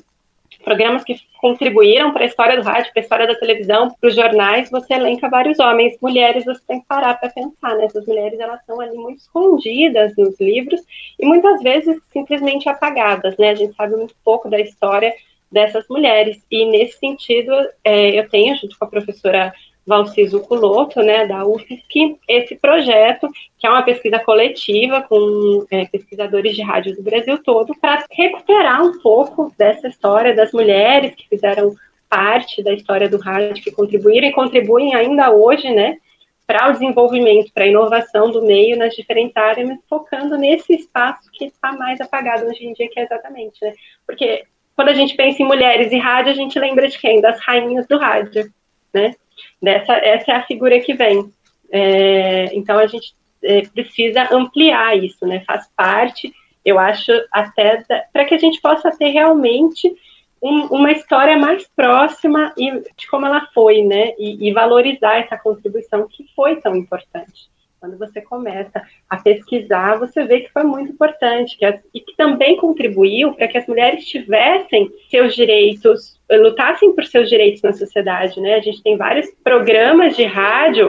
programas 0.67 1.05
que 1.05 1.17
contribuíram 1.41 2.13
para 2.13 2.25
a 2.25 2.27
história 2.27 2.57
do 2.57 2.63
rádio, 2.65 2.93
para 2.93 3.01
a 3.01 3.05
história 3.05 3.27
da 3.29 3.37
televisão, 3.37 3.89
para 4.01 4.09
os 4.09 4.17
jornais, 4.17 4.69
você 4.69 4.95
elenca 4.95 5.31
vários 5.31 5.61
homens. 5.61 5.97
Mulheres, 6.03 6.45
você 6.45 6.61
tem 6.67 6.81
que 6.81 6.87
parar 6.89 7.15
para 7.15 7.31
pensar, 7.31 7.77
né? 7.77 7.85
Essas 7.85 8.05
mulheres, 8.05 8.41
elas 8.41 8.59
estão 8.59 8.81
ali 8.81 8.97
muito 8.97 9.21
escondidas 9.21 10.13
nos 10.19 10.41
livros 10.41 10.81
e 11.21 11.25
muitas 11.25 11.63
vezes 11.63 11.97
simplesmente 12.13 12.69
apagadas, 12.69 13.37
né? 13.37 13.51
A 13.51 13.55
gente 13.55 13.77
sabe 13.77 13.95
muito 13.95 14.17
pouco 14.25 14.51
da 14.51 14.59
história 14.59 15.15
dessas 15.53 15.87
mulheres. 15.89 16.45
E 16.51 16.65
nesse 16.65 16.99
sentido, 16.99 17.53
é, 17.85 18.19
eu 18.19 18.29
tenho, 18.29 18.57
junto 18.57 18.77
com 18.77 18.87
a 18.87 18.89
professora 18.89 19.55
Valciso 19.87 20.41
Culoto, 20.41 21.01
né, 21.01 21.27
da 21.27 21.47
UFSC, 21.47 22.17
esse 22.29 22.57
projeto, 22.57 23.29
que 23.57 23.67
é 23.67 23.71
uma 23.71 23.83
pesquisa 23.83 24.19
coletiva 24.19 25.01
com 25.03 25.65
é, 25.71 25.87
pesquisadores 25.87 26.57
de 26.57 26.63
rádio 26.63 26.97
do 26.97 27.03
Brasil 27.03 27.41
todo, 27.43 27.73
para 27.81 28.05
recuperar 28.11 28.83
um 28.83 28.99
pouco 29.01 29.53
dessa 29.57 29.87
história 29.87 30.35
das 30.35 30.53
mulheres 30.53 31.15
que 31.15 31.29
fizeram 31.29 31.75
parte 32.09 32.63
da 32.63 32.73
história 32.73 33.09
do 33.09 33.19
rádio, 33.19 33.63
que 33.63 33.71
contribuíram 33.71 34.27
e 34.27 34.33
contribuem 34.33 34.95
ainda 34.95 35.31
hoje, 35.31 35.71
né, 35.71 35.99
para 36.47 36.69
o 36.69 36.73
desenvolvimento, 36.73 37.53
para 37.53 37.65
a 37.65 37.69
inovação 37.69 38.31
do 38.31 38.43
meio 38.43 38.77
nas 38.77 38.95
diferentes 38.95 39.37
áreas, 39.37 39.79
focando 39.89 40.37
nesse 40.37 40.75
espaço 40.75 41.31
que 41.33 41.47
está 41.47 41.73
mais 41.73 42.01
apagado 42.01 42.47
hoje 42.47 42.65
em 42.65 42.73
dia, 42.73 42.89
que 42.89 42.99
é 42.99 43.05
exatamente, 43.05 43.65
né, 43.65 43.73
porque 44.05 44.45
quando 44.75 44.89
a 44.89 44.95
gente 44.95 45.15
pensa 45.15 45.43
em 45.43 45.47
mulheres 45.47 45.93
e 45.93 45.97
rádio, 45.97 46.33
a 46.33 46.35
gente 46.35 46.59
lembra 46.59 46.89
de 46.89 46.99
quem? 46.99 47.21
Das 47.21 47.41
rainhas 47.41 47.87
do 47.87 47.99
rádio, 47.99 48.51
né, 48.93 49.15
Dessa, 49.61 49.95
essa 49.95 50.33
é 50.33 50.35
a 50.35 50.47
figura 50.47 50.81
que 50.81 50.95
vem. 50.95 51.31
É, 51.71 52.55
então 52.55 52.79
a 52.79 52.87
gente 52.87 53.15
é, 53.43 53.63
precisa 53.63 54.29
ampliar 54.33 54.97
isso, 54.97 55.27
né? 55.27 55.43
Faz 55.47 55.69
parte, 55.77 56.33
eu 56.65 56.79
acho, 56.79 57.13
até 57.31 57.85
para 58.13 58.25
que 58.25 58.35
a 58.35 58.39
gente 58.39 58.61
possa 58.61 58.91
ter 58.91 59.09
realmente 59.09 59.95
um, 60.43 60.67
uma 60.67 60.93
história 60.93 61.37
mais 61.39 61.67
próxima 61.75 62.53
e, 62.57 62.71
de 62.97 63.07
como 63.09 63.27
ela 63.27 63.49
foi, 63.55 63.83
né? 63.83 64.13
E, 64.19 64.49
e 64.49 64.53
valorizar 64.53 65.19
essa 65.19 65.37
contribuição 65.37 66.07
que 66.09 66.27
foi 66.35 66.57
tão 66.57 66.77
importante. 66.77 67.49
Quando 67.87 67.99
você 67.99 68.21
começa 68.21 68.83
a 69.09 69.17
pesquisar, 69.17 69.97
você 69.97 70.25
vê 70.25 70.41
que 70.41 70.53
foi 70.53 70.65
muito 70.65 70.91
importante 70.91 71.57
que 71.57 71.65
as, 71.65 71.81
e 71.95 72.01
que 72.01 72.17
também 72.17 72.57
contribuiu 72.57 73.33
para 73.33 73.47
que 73.47 73.57
as 73.57 73.67
mulheres 73.69 74.05
tivessem 74.05 74.91
seus 75.09 75.37
direitos, 75.37 76.21
lutassem 76.29 76.93
por 76.93 77.05
seus 77.05 77.29
direitos 77.29 77.63
na 77.63 77.73
sociedade. 77.73 78.41
Né? 78.41 78.55
A 78.57 78.61
gente 78.61 78.83
tem 78.83 78.97
vários 78.97 79.31
programas 79.45 80.17
de 80.17 80.25
rádio 80.25 80.89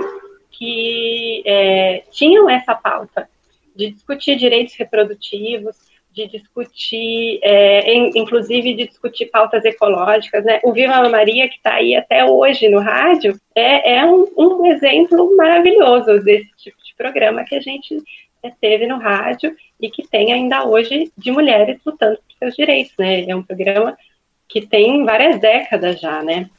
que 0.50 1.44
é, 1.46 2.02
tinham 2.10 2.50
essa 2.50 2.74
pauta 2.74 3.30
de 3.76 3.92
discutir 3.92 4.36
direitos 4.36 4.74
reprodutivos, 4.74 5.76
de 6.18 6.28
discutir, 6.28 7.40
é, 7.44 7.92
em, 7.92 8.12
inclusive 8.16 8.74
de 8.74 8.88
discutir 8.88 9.28
pautas 9.28 9.64
ecológicas, 9.64 10.44
né? 10.44 10.60
O 10.64 10.74
Viva 10.74 11.08
Maria, 11.08 11.48
que 11.48 11.58
está 11.58 11.76
aí 11.76 11.96
até 11.96 12.26
hoje 12.26 12.68
no 12.68 12.80
rádio, 12.80 13.40
é, 13.54 13.98
é 13.98 14.06
um, 14.06 14.28
um, 14.36 14.66
exemplo 14.66 15.36
maravilhoso 15.38 16.20
desse 16.24 16.50
tipo 16.58 16.78
de 16.84 16.96
programa 16.96 17.44
que 17.44 17.54
a 17.54 17.60
gente 17.60 18.02
é, 18.42 18.52
teve 18.60 18.88
no 18.88 18.98
rádio 18.98 19.56
e 19.80 19.92
que 19.92 20.08
tem 20.08 20.34
ainda 20.34 20.66
hoje 20.66 21.12
de 21.16 21.32
mulheres 21.32 21.80
lutando 21.86 22.18
por 22.18 22.38
seus 22.40 22.56
direitos, 22.56 22.94
né? 22.98 23.30
É 23.30 23.36
um 23.36 23.44
programa 23.44 23.96
que 24.50 24.66
tem 24.66 25.06
várias 25.06 25.40
décadas 25.40 26.00
já, 26.00 26.24
né? 26.24 26.50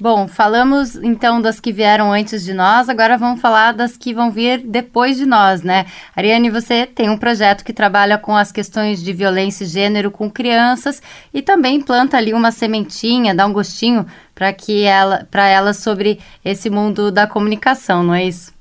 Bom, 0.00 0.28
falamos 0.28 0.94
então 0.94 1.42
das 1.42 1.58
que 1.58 1.72
vieram 1.72 2.12
antes 2.12 2.44
de 2.44 2.54
nós, 2.54 2.88
agora 2.88 3.18
vamos 3.18 3.40
falar 3.40 3.72
das 3.72 3.96
que 3.96 4.14
vão 4.14 4.30
vir 4.30 4.62
depois 4.64 5.16
de 5.16 5.26
nós, 5.26 5.62
né? 5.62 5.86
Ariane, 6.14 6.50
você 6.50 6.86
tem 6.86 7.10
um 7.10 7.18
projeto 7.18 7.64
que 7.64 7.72
trabalha 7.72 8.16
com 8.16 8.36
as 8.36 8.52
questões 8.52 9.02
de 9.02 9.12
violência 9.12 9.64
e 9.64 9.66
gênero 9.66 10.12
com 10.12 10.30
crianças 10.30 11.02
e 11.34 11.42
também 11.42 11.80
planta 11.80 12.16
ali 12.16 12.32
uma 12.32 12.52
sementinha, 12.52 13.34
dá 13.34 13.44
um 13.44 13.52
gostinho 13.52 14.06
para 14.36 14.52
que 14.52 14.84
ela, 14.84 15.26
para 15.32 15.48
elas 15.48 15.78
sobre 15.78 16.20
esse 16.44 16.70
mundo 16.70 17.10
da 17.10 17.26
comunicação, 17.26 18.04
não 18.04 18.14
é 18.14 18.24
isso? 18.24 18.57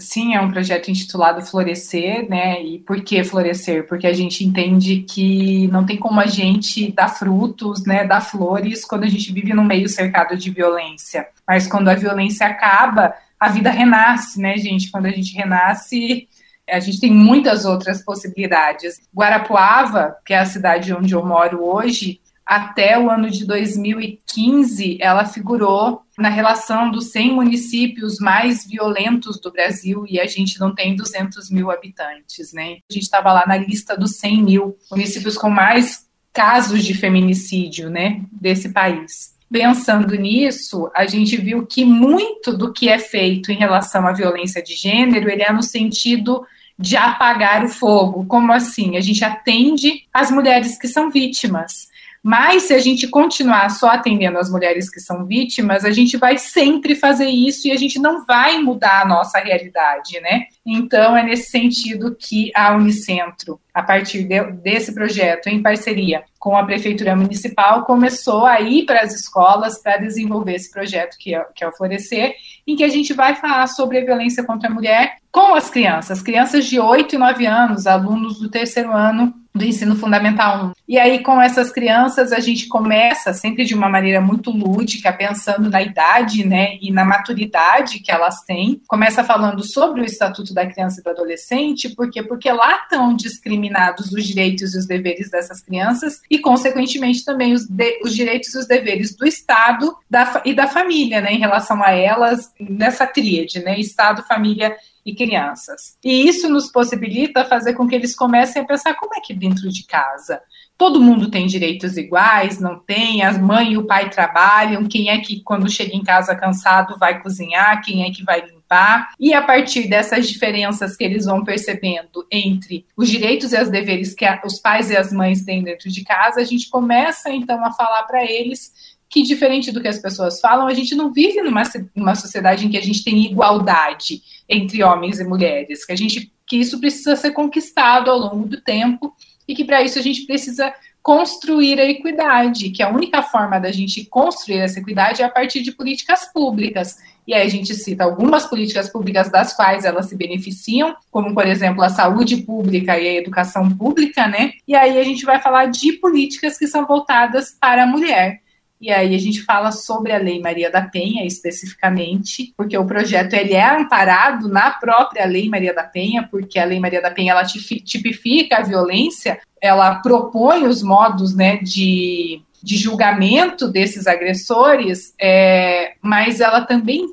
Sim, 0.00 0.34
é 0.34 0.40
um 0.40 0.50
projeto 0.50 0.90
intitulado 0.90 1.44
Florescer, 1.44 2.28
né? 2.28 2.62
E 2.62 2.78
por 2.78 3.02
que 3.02 3.22
florescer? 3.22 3.86
Porque 3.86 4.06
a 4.06 4.12
gente 4.12 4.44
entende 4.44 5.02
que 5.02 5.68
não 5.68 5.84
tem 5.84 5.98
como 5.98 6.18
a 6.18 6.26
gente 6.26 6.90
dar 6.90 7.08
frutos, 7.08 7.84
né, 7.84 8.04
dar 8.04 8.20
flores 8.22 8.84
quando 8.84 9.04
a 9.04 9.08
gente 9.08 9.32
vive 9.32 9.52
num 9.52 9.64
meio 9.64 9.88
cercado 9.88 10.36
de 10.36 10.50
violência. 10.50 11.28
Mas 11.46 11.66
quando 11.66 11.88
a 11.88 11.94
violência 11.94 12.46
acaba, 12.46 13.14
a 13.38 13.48
vida 13.48 13.70
renasce, 13.70 14.40
né, 14.40 14.56
gente? 14.56 14.90
Quando 14.90 15.06
a 15.06 15.10
gente 15.10 15.34
renasce, 15.34 16.28
a 16.68 16.80
gente 16.80 17.00
tem 17.00 17.12
muitas 17.12 17.64
outras 17.64 18.02
possibilidades. 18.02 19.00
Guarapuava, 19.14 20.16
que 20.24 20.32
é 20.32 20.38
a 20.38 20.46
cidade 20.46 20.94
onde 20.94 21.14
eu 21.14 21.24
moro 21.24 21.64
hoje, 21.64 22.20
até 22.50 22.98
o 22.98 23.08
ano 23.08 23.30
de 23.30 23.46
2015, 23.46 24.98
ela 25.00 25.24
figurou 25.24 26.02
na 26.18 26.28
relação 26.28 26.90
dos 26.90 27.12
100 27.12 27.32
municípios 27.32 28.18
mais 28.18 28.66
violentos 28.66 29.40
do 29.40 29.52
Brasil 29.52 30.04
e 30.08 30.18
a 30.18 30.26
gente 30.26 30.58
não 30.58 30.74
tem 30.74 30.96
200 30.96 31.48
mil 31.48 31.70
habitantes, 31.70 32.52
né? 32.52 32.78
A 32.90 32.92
gente 32.92 33.04
estava 33.04 33.32
lá 33.32 33.44
na 33.46 33.56
lista 33.56 33.96
dos 33.96 34.16
100 34.16 34.42
mil 34.42 34.76
municípios 34.90 35.38
com 35.38 35.48
mais 35.48 36.08
casos 36.32 36.84
de 36.84 36.92
feminicídio, 36.92 37.88
né, 37.88 38.20
desse 38.32 38.70
país. 38.70 39.36
Pensando 39.48 40.12
nisso, 40.16 40.90
a 40.96 41.06
gente 41.06 41.36
viu 41.36 41.64
que 41.64 41.84
muito 41.84 42.56
do 42.56 42.72
que 42.72 42.88
é 42.88 42.98
feito 42.98 43.52
em 43.52 43.56
relação 43.56 44.08
à 44.08 44.12
violência 44.12 44.60
de 44.60 44.74
gênero, 44.74 45.30
ele 45.30 45.44
é 45.44 45.52
no 45.52 45.62
sentido 45.62 46.44
de 46.76 46.96
apagar 46.96 47.64
o 47.64 47.68
fogo. 47.68 48.26
Como 48.26 48.52
assim? 48.52 48.96
A 48.96 49.00
gente 49.00 49.24
atende 49.24 50.04
as 50.12 50.32
mulheres 50.32 50.76
que 50.76 50.88
são 50.88 51.10
vítimas. 51.10 51.88
Mas 52.22 52.64
se 52.64 52.74
a 52.74 52.78
gente 52.78 53.08
continuar 53.08 53.70
só 53.70 53.88
atendendo 53.88 54.38
as 54.38 54.50
mulheres 54.50 54.90
que 54.90 55.00
são 55.00 55.24
vítimas, 55.24 55.84
a 55.84 55.90
gente 55.90 56.18
vai 56.18 56.36
sempre 56.36 56.94
fazer 56.94 57.26
isso 57.26 57.66
e 57.66 57.72
a 57.72 57.76
gente 57.76 57.98
não 57.98 58.26
vai 58.26 58.58
mudar 58.58 59.02
a 59.02 59.06
nossa 59.06 59.38
realidade, 59.38 60.20
né? 60.20 60.42
Então 60.66 61.16
é 61.16 61.22
nesse 61.22 61.50
sentido 61.50 62.14
que 62.18 62.52
a 62.54 62.74
Unicentro, 62.74 63.58
a 63.72 63.82
partir 63.82 64.24
de, 64.24 64.42
desse 64.52 64.94
projeto, 64.94 65.48
em 65.48 65.62
parceria 65.62 66.22
com 66.38 66.56
a 66.56 66.64
Prefeitura 66.64 67.16
Municipal, 67.16 67.84
começou 67.84 68.44
a 68.44 68.60
ir 68.60 68.84
para 68.84 69.00
as 69.00 69.14
escolas 69.14 69.82
para 69.82 69.96
desenvolver 69.96 70.54
esse 70.54 70.70
projeto 70.70 71.16
que 71.18 71.34
é, 71.34 71.44
que 71.54 71.64
é 71.64 71.68
o 71.68 71.72
Florescer, 71.72 72.34
em 72.66 72.76
que 72.76 72.84
a 72.84 72.88
gente 72.88 73.14
vai 73.14 73.34
falar 73.34 73.66
sobre 73.66 73.98
a 73.98 74.04
violência 74.04 74.44
contra 74.44 74.68
a 74.68 74.72
mulher 74.72 75.16
com 75.32 75.54
as 75.54 75.70
crianças, 75.70 76.22
crianças 76.22 76.66
de 76.66 76.78
8 76.78 77.14
e 77.14 77.18
9 77.18 77.46
anos, 77.46 77.86
alunos 77.86 78.40
do 78.40 78.50
terceiro 78.50 78.92
ano 78.92 79.32
do 79.54 79.64
ensino 79.64 79.96
fundamental 79.96 80.66
1. 80.66 80.72
E 80.88 80.98
aí, 80.98 81.22
com 81.22 81.40
essas 81.40 81.70
crianças, 81.70 82.32
a 82.32 82.40
gente 82.40 82.68
começa 82.68 83.32
sempre 83.32 83.64
de 83.64 83.74
uma 83.74 83.88
maneira 83.88 84.20
muito 84.20 84.50
lúdica, 84.50 85.12
pensando 85.12 85.68
na 85.68 85.82
idade, 85.82 86.46
né, 86.46 86.76
e 86.80 86.92
na 86.92 87.04
maturidade 87.04 88.00
que 88.00 88.12
elas 88.12 88.42
têm. 88.44 88.80
Começa 88.86 89.24
falando 89.24 89.62
sobre 89.64 90.00
o 90.00 90.04
Estatuto 90.04 90.54
da 90.54 90.66
Criança 90.66 91.00
e 91.00 91.02
do 91.02 91.10
Adolescente, 91.10 91.88
porque 91.90 92.22
porque 92.22 92.50
lá 92.50 92.82
estão 92.82 93.14
discriminados 93.14 94.12
os 94.12 94.24
direitos 94.24 94.74
e 94.74 94.78
os 94.78 94.86
deveres 94.86 95.30
dessas 95.30 95.60
crianças 95.60 96.20
e, 96.30 96.38
consequentemente, 96.38 97.24
também 97.24 97.52
os, 97.52 97.66
de, 97.66 98.00
os 98.04 98.14
direitos 98.14 98.54
e 98.54 98.58
os 98.58 98.66
deveres 98.66 99.16
do 99.16 99.26
Estado 99.26 99.96
da, 100.08 100.42
e 100.44 100.54
da 100.54 100.68
família, 100.68 101.20
né, 101.20 101.32
em 101.32 101.38
relação 101.38 101.82
a 101.82 101.90
elas 101.90 102.52
nessa 102.58 103.06
tríade, 103.06 103.60
né, 103.60 103.78
Estado, 103.78 104.22
família 104.22 104.74
e 105.04 105.14
crianças. 105.14 105.96
E 106.04 106.28
isso 106.28 106.48
nos 106.48 106.70
possibilita 106.70 107.44
fazer 107.44 107.74
com 107.74 107.86
que 107.86 107.94
eles 107.94 108.14
comecem 108.14 108.62
a 108.62 108.64
pensar 108.64 108.94
como 108.94 109.14
é 109.14 109.20
que 109.20 109.34
dentro 109.34 109.68
de 109.68 109.84
casa 109.84 110.40
todo 110.80 110.98
mundo 110.98 111.30
tem 111.30 111.46
direitos 111.46 111.98
iguais, 111.98 112.58
não 112.58 112.78
tem, 112.78 113.22
as 113.22 113.38
mãe 113.38 113.74
e 113.74 113.76
o 113.76 113.86
pai 113.86 114.08
trabalham, 114.08 114.88
quem 114.88 115.10
é 115.10 115.18
que 115.18 115.42
quando 115.42 115.70
chega 115.70 115.94
em 115.94 116.02
casa 116.02 116.34
cansado 116.34 116.96
vai 116.98 117.20
cozinhar, 117.20 117.82
quem 117.82 118.02
é 118.02 118.10
que 118.10 118.24
vai 118.24 118.40
limpar? 118.40 119.10
E 119.20 119.34
a 119.34 119.42
partir 119.42 119.88
dessas 119.88 120.26
diferenças 120.26 120.96
que 120.96 121.04
eles 121.04 121.26
vão 121.26 121.44
percebendo 121.44 122.26
entre 122.30 122.86
os 122.96 123.10
direitos 123.10 123.52
e 123.52 123.60
os 123.60 123.68
deveres 123.68 124.14
que 124.14 124.24
os 124.42 124.58
pais 124.58 124.88
e 124.88 124.96
as 124.96 125.12
mães 125.12 125.44
têm 125.44 125.62
dentro 125.62 125.90
de 125.90 126.02
casa, 126.02 126.40
a 126.40 126.44
gente 126.44 126.70
começa 126.70 127.30
então 127.30 127.62
a 127.62 127.72
falar 127.72 128.04
para 128.04 128.24
eles 128.24 128.72
que, 129.10 129.22
diferente 129.22 129.72
do 129.72 129.82
que 129.82 129.88
as 129.88 129.98
pessoas 129.98 130.40
falam, 130.40 130.68
a 130.68 130.72
gente 130.72 130.94
não 130.94 131.12
vive 131.12 131.42
numa, 131.42 131.64
numa 131.94 132.14
sociedade 132.14 132.64
em 132.64 132.70
que 132.70 132.78
a 132.78 132.82
gente 132.82 133.04
tem 133.04 133.26
igualdade 133.26 134.22
entre 134.50 134.82
homens 134.82 135.20
e 135.20 135.24
mulheres, 135.24 135.84
que 135.84 135.92
a 135.92 135.96
gente 135.96 136.32
que 136.46 136.56
isso 136.56 136.80
precisa 136.80 137.14
ser 137.14 137.30
conquistado 137.30 138.10
ao 138.10 138.18
longo 138.18 138.48
do 138.48 138.60
tempo 138.60 139.14
e 139.46 139.54
que 139.54 139.64
para 139.64 139.82
isso 139.82 140.00
a 140.00 140.02
gente 140.02 140.26
precisa 140.26 140.74
construir 141.02 141.80
a 141.80 141.84
equidade, 141.84 142.70
que 142.70 142.82
a 142.82 142.90
única 142.90 143.22
forma 143.22 143.58
da 143.58 143.70
gente 143.70 144.04
construir 144.04 144.58
essa 144.58 144.80
equidade 144.80 145.22
é 145.22 145.24
a 145.24 145.30
partir 145.30 145.62
de 145.62 145.72
políticas 145.72 146.30
públicas. 146.32 146.98
E 147.26 147.32
aí 147.32 147.46
a 147.46 147.48
gente 147.50 147.74
cita 147.74 148.02
algumas 148.04 148.46
políticas 148.46 148.90
públicas 148.90 149.30
das 149.30 149.54
quais 149.54 149.84
elas 149.84 150.06
se 150.06 150.16
beneficiam, 150.16 150.94
como 151.10 151.32
por 151.32 151.46
exemplo 151.46 151.82
a 151.82 151.88
saúde 151.88 152.38
pública 152.38 152.98
e 152.98 153.08
a 153.08 153.14
educação 153.14 153.70
pública, 153.70 154.26
né? 154.26 154.52
E 154.66 154.74
aí 154.74 154.98
a 154.98 155.04
gente 155.04 155.24
vai 155.24 155.40
falar 155.40 155.66
de 155.66 155.92
políticas 155.94 156.58
que 156.58 156.66
são 156.66 156.84
voltadas 156.84 157.56
para 157.58 157.84
a 157.84 157.86
mulher. 157.86 158.42
E 158.80 158.90
aí 158.90 159.14
a 159.14 159.18
gente 159.18 159.42
fala 159.42 159.70
sobre 159.70 160.12
a 160.12 160.18
Lei 160.18 160.40
Maria 160.40 160.70
da 160.70 160.82
Penha 160.82 161.26
especificamente, 161.26 162.54
porque 162.56 162.76
o 162.78 162.86
projeto 162.86 163.34
ele 163.34 163.52
é 163.52 163.76
amparado 163.76 164.48
na 164.48 164.70
própria 164.70 165.26
Lei 165.26 165.48
Maria 165.48 165.74
da 165.74 165.84
Penha, 165.84 166.26
porque 166.30 166.58
a 166.58 166.64
Lei 166.64 166.80
Maria 166.80 167.02
da 167.02 167.10
Penha 167.10 167.32
ela 167.32 167.44
tipifica 167.44 168.58
a 168.58 168.62
violência, 168.62 169.38
ela 169.60 169.96
propõe 169.96 170.66
os 170.66 170.82
modos, 170.82 171.34
né, 171.34 171.58
de 171.58 172.42
de 172.62 172.76
julgamento 172.76 173.68
desses 173.68 174.06
agressores, 174.06 175.14
é, 175.18 175.94
mas 176.02 176.40
ela 176.40 176.60
também 176.60 177.06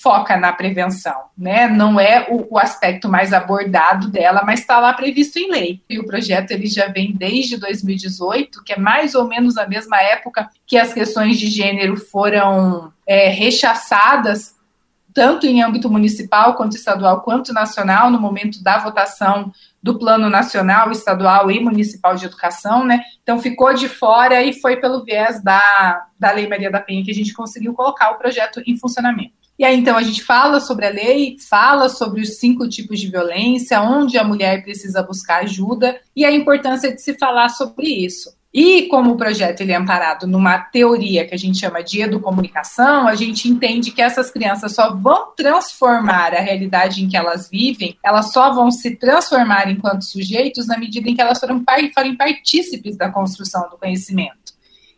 foca 0.00 0.36
na 0.36 0.52
prevenção, 0.52 1.24
né? 1.36 1.68
Não 1.68 2.00
é 2.00 2.26
o, 2.30 2.54
o 2.54 2.58
aspecto 2.58 3.08
mais 3.08 3.32
abordado 3.32 4.08
dela, 4.08 4.42
mas 4.44 4.60
está 4.60 4.78
lá 4.78 4.92
previsto 4.94 5.38
em 5.38 5.50
lei. 5.50 5.82
E 5.88 5.98
o 5.98 6.06
projeto 6.06 6.52
ele 6.52 6.66
já 6.66 6.88
vem 6.88 7.12
desde 7.12 7.56
2018, 7.56 8.64
que 8.64 8.72
é 8.72 8.78
mais 8.78 9.14
ou 9.14 9.28
menos 9.28 9.58
a 9.58 9.66
mesma 9.66 10.00
época 10.00 10.48
que 10.66 10.78
as 10.78 10.92
questões 10.92 11.38
de 11.38 11.48
gênero 11.48 11.96
foram 11.96 12.92
é, 13.06 13.28
rechaçadas 13.28 14.56
tanto 15.14 15.46
em 15.46 15.62
âmbito 15.62 15.90
municipal, 15.90 16.54
quanto 16.54 16.76
estadual, 16.76 17.20
quanto 17.20 17.52
nacional, 17.52 18.10
no 18.10 18.18
momento 18.18 18.62
da 18.62 18.78
votação 18.78 19.52
do 19.82 19.98
Plano 19.98 20.30
Nacional, 20.30 20.90
Estadual 20.90 21.50
e 21.50 21.60
Municipal 21.60 22.14
de 22.14 22.24
Educação, 22.24 22.84
né? 22.84 23.02
Então 23.22 23.38
ficou 23.38 23.74
de 23.74 23.88
fora 23.88 24.42
e 24.42 24.52
foi 24.52 24.76
pelo 24.76 25.04
viés 25.04 25.42
da, 25.42 26.06
da 26.18 26.32
Lei 26.32 26.48
Maria 26.48 26.70
da 26.70 26.80
Penha 26.80 27.04
que 27.04 27.10
a 27.10 27.14
gente 27.14 27.34
conseguiu 27.34 27.74
colocar 27.74 28.10
o 28.10 28.18
projeto 28.18 28.62
em 28.66 28.76
funcionamento. 28.76 29.41
E 29.58 29.64
aí, 29.64 29.76
então, 29.76 29.96
a 29.96 30.02
gente 30.02 30.22
fala 30.22 30.60
sobre 30.60 30.86
a 30.86 30.90
lei, 30.90 31.36
fala 31.48 31.88
sobre 31.88 32.22
os 32.22 32.38
cinco 32.38 32.68
tipos 32.68 32.98
de 32.98 33.08
violência, 33.08 33.80
onde 33.80 34.18
a 34.18 34.24
mulher 34.24 34.62
precisa 34.62 35.02
buscar 35.02 35.42
ajuda 35.42 36.00
e 36.16 36.24
a 36.24 36.32
importância 36.32 36.92
de 36.92 37.00
se 37.00 37.14
falar 37.18 37.48
sobre 37.48 37.86
isso. 37.86 38.30
E 38.52 38.82
como 38.88 39.12
o 39.12 39.16
projeto 39.16 39.62
ele 39.62 39.72
é 39.72 39.76
amparado 39.76 40.26
numa 40.26 40.58
teoria 40.58 41.26
que 41.26 41.34
a 41.34 41.38
gente 41.38 41.58
chama 41.58 41.82
de 41.82 42.02
educomunicação, 42.02 43.08
a 43.08 43.14
gente 43.14 43.48
entende 43.48 43.90
que 43.90 44.02
essas 44.02 44.30
crianças 44.30 44.74
só 44.74 44.94
vão 44.94 45.32
transformar 45.34 46.34
a 46.34 46.40
realidade 46.40 47.02
em 47.02 47.08
que 47.08 47.16
elas 47.16 47.48
vivem, 47.48 47.96
elas 48.04 48.30
só 48.30 48.52
vão 48.52 48.70
se 48.70 48.96
transformar 48.96 49.70
enquanto 49.70 50.04
sujeitos 50.04 50.66
na 50.66 50.76
medida 50.76 51.08
em 51.08 51.14
que 51.14 51.22
elas 51.22 51.40
forem, 51.40 51.64
forem 51.94 52.14
partícipes 52.14 52.94
da 52.94 53.10
construção 53.10 53.70
do 53.70 53.78
conhecimento. 53.78 54.52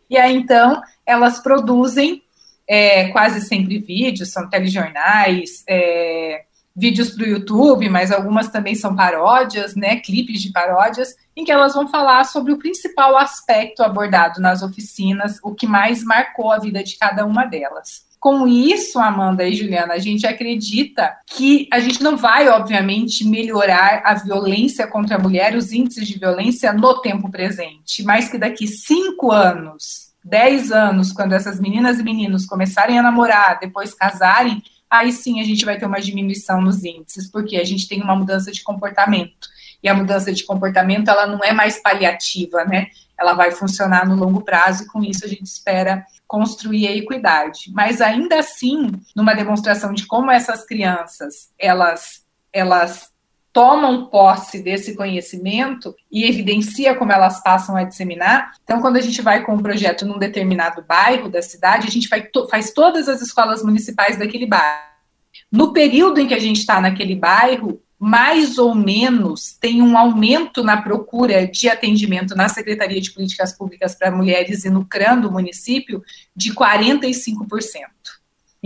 E 0.09 0.17
aí, 0.17 0.35
então, 0.35 0.81
elas 1.05 1.39
produzem 1.39 2.23
é, 2.67 3.09
quase 3.09 3.41
sempre 3.41 3.79
vídeos, 3.79 4.31
são 4.31 4.49
telejornais, 4.49 5.63
é, 5.67 6.43
vídeos 6.75 7.11
para 7.11 7.23
o 7.23 7.29
YouTube, 7.29 7.87
mas 7.89 8.11
algumas 8.11 8.49
também 8.49 8.75
são 8.75 8.95
paródias, 8.95 9.75
né, 9.75 9.97
clipes 9.97 10.41
de 10.41 10.51
paródias, 10.51 11.15
em 11.35 11.45
que 11.45 11.51
elas 11.51 11.73
vão 11.73 11.87
falar 11.87 12.25
sobre 12.25 12.51
o 12.51 12.57
principal 12.57 13.17
aspecto 13.17 13.81
abordado 13.81 14.41
nas 14.41 14.61
oficinas, 14.61 15.39
o 15.41 15.53
que 15.53 15.65
mais 15.65 16.03
marcou 16.03 16.51
a 16.51 16.59
vida 16.59 16.83
de 16.83 16.97
cada 16.97 17.25
uma 17.25 17.45
delas. 17.45 18.03
Com 18.19 18.47
isso, 18.47 18.97
Amanda 18.97 19.47
e 19.47 19.53
Juliana, 19.53 19.93
a 19.93 19.99
gente 19.99 20.25
acredita 20.25 21.15
que 21.27 21.67
a 21.71 21.79
gente 21.79 22.01
não 22.01 22.17
vai, 22.17 22.49
obviamente, 22.49 23.23
melhorar 23.23 24.01
a 24.03 24.15
violência 24.15 24.87
contra 24.87 25.15
a 25.15 25.19
mulher, 25.19 25.55
os 25.55 25.71
índices 25.71 26.07
de 26.07 26.17
violência 26.17 26.73
no 26.73 27.01
tempo 27.01 27.29
presente, 27.29 28.03
mas 28.03 28.27
que 28.27 28.39
daqui 28.39 28.67
cinco 28.67 29.31
anos 29.31 30.04
10 30.25 30.71
anos, 30.71 31.13
quando 31.13 31.33
essas 31.33 31.59
meninas 31.59 31.99
e 31.99 32.03
meninos 32.03 32.47
começarem 32.47 32.97
a 32.97 33.03
namorar, 33.03 33.59
depois 33.59 33.93
casarem, 33.93 34.61
aí 34.89 35.11
sim 35.11 35.39
a 35.39 35.43
gente 35.43 35.63
vai 35.63 35.77
ter 35.77 35.85
uma 35.85 36.01
diminuição 36.01 36.59
nos 36.59 36.83
índices, 36.83 37.29
porque 37.29 37.57
a 37.57 37.63
gente 37.63 37.87
tem 37.87 38.01
uma 38.01 38.15
mudança 38.15 38.51
de 38.51 38.63
comportamento. 38.63 39.47
e 39.83 39.87
a 39.87 39.93
mudança 39.93 40.33
de 40.33 40.43
comportamento 40.43 41.09
ela 41.09 41.27
não 41.27 41.43
é 41.43 41.53
mais 41.53 41.79
paliativa, 41.79 42.65
né? 42.65 42.87
Ela 43.19 43.33
vai 43.33 43.51
funcionar 43.51 44.07
no 44.07 44.15
longo 44.15 44.41
prazo 44.41 44.83
e 44.83 44.87
com 44.87 45.03
isso 45.03 45.23
a 45.23 45.27
gente 45.27 45.45
espera 45.45 46.03
construir 46.27 46.87
a 46.87 46.95
equidade. 46.95 47.71
Mas 47.71 48.01
ainda 48.01 48.39
assim, 48.39 48.91
numa 49.15 49.35
demonstração 49.35 49.93
de 49.93 50.07
como 50.07 50.31
essas 50.31 50.65
crianças 50.65 51.51
elas 51.59 52.25
elas 52.51 53.11
tomam 53.55 54.07
posse 54.07 54.61
desse 54.61 54.95
conhecimento 54.95 55.95
e 56.11 56.25
evidencia 56.25 56.93
como 56.93 57.13
elas 57.13 57.41
passam 57.41 57.77
a 57.77 57.85
disseminar. 57.85 58.51
Então, 58.61 58.81
quando 58.81 58.97
a 58.97 59.01
gente 59.01 59.21
vai 59.21 59.45
com 59.45 59.53
um 59.53 59.63
projeto 59.63 60.05
num 60.05 60.19
determinado 60.19 60.83
bairro 60.85 61.29
da 61.29 61.41
cidade, 61.41 61.87
a 61.87 61.89
gente 61.89 62.09
to 62.33 62.49
faz 62.49 62.73
todas 62.73 63.07
as 63.07 63.21
escolas 63.21 63.63
municipais 63.63 64.17
daquele 64.17 64.45
bairro. 64.45 64.83
No 65.49 65.71
período 65.71 66.19
em 66.19 66.27
que 66.27 66.33
a 66.33 66.39
gente 66.39 66.59
está 66.59 66.81
naquele 66.81 67.15
bairro, 67.15 67.81
mais 67.97 68.57
ou 68.57 68.75
menos 68.75 69.53
tem 69.53 69.81
um 69.81 69.97
aumento 69.97 70.61
na 70.61 70.81
procura 70.81 71.47
de 71.47 71.69
atendimento 71.69 72.35
na 72.35 72.49
Secretaria 72.49 72.99
de 72.99 73.11
Políticas 73.11 73.53
Públicas 73.57 73.95
para 73.95 74.11
Mulheres 74.11 74.65
e 74.65 74.69
no 74.69 74.83
CRAN 74.83 75.21
do 75.21 75.31
município 75.31 76.03
de 76.35 76.53
45%. 76.53 77.94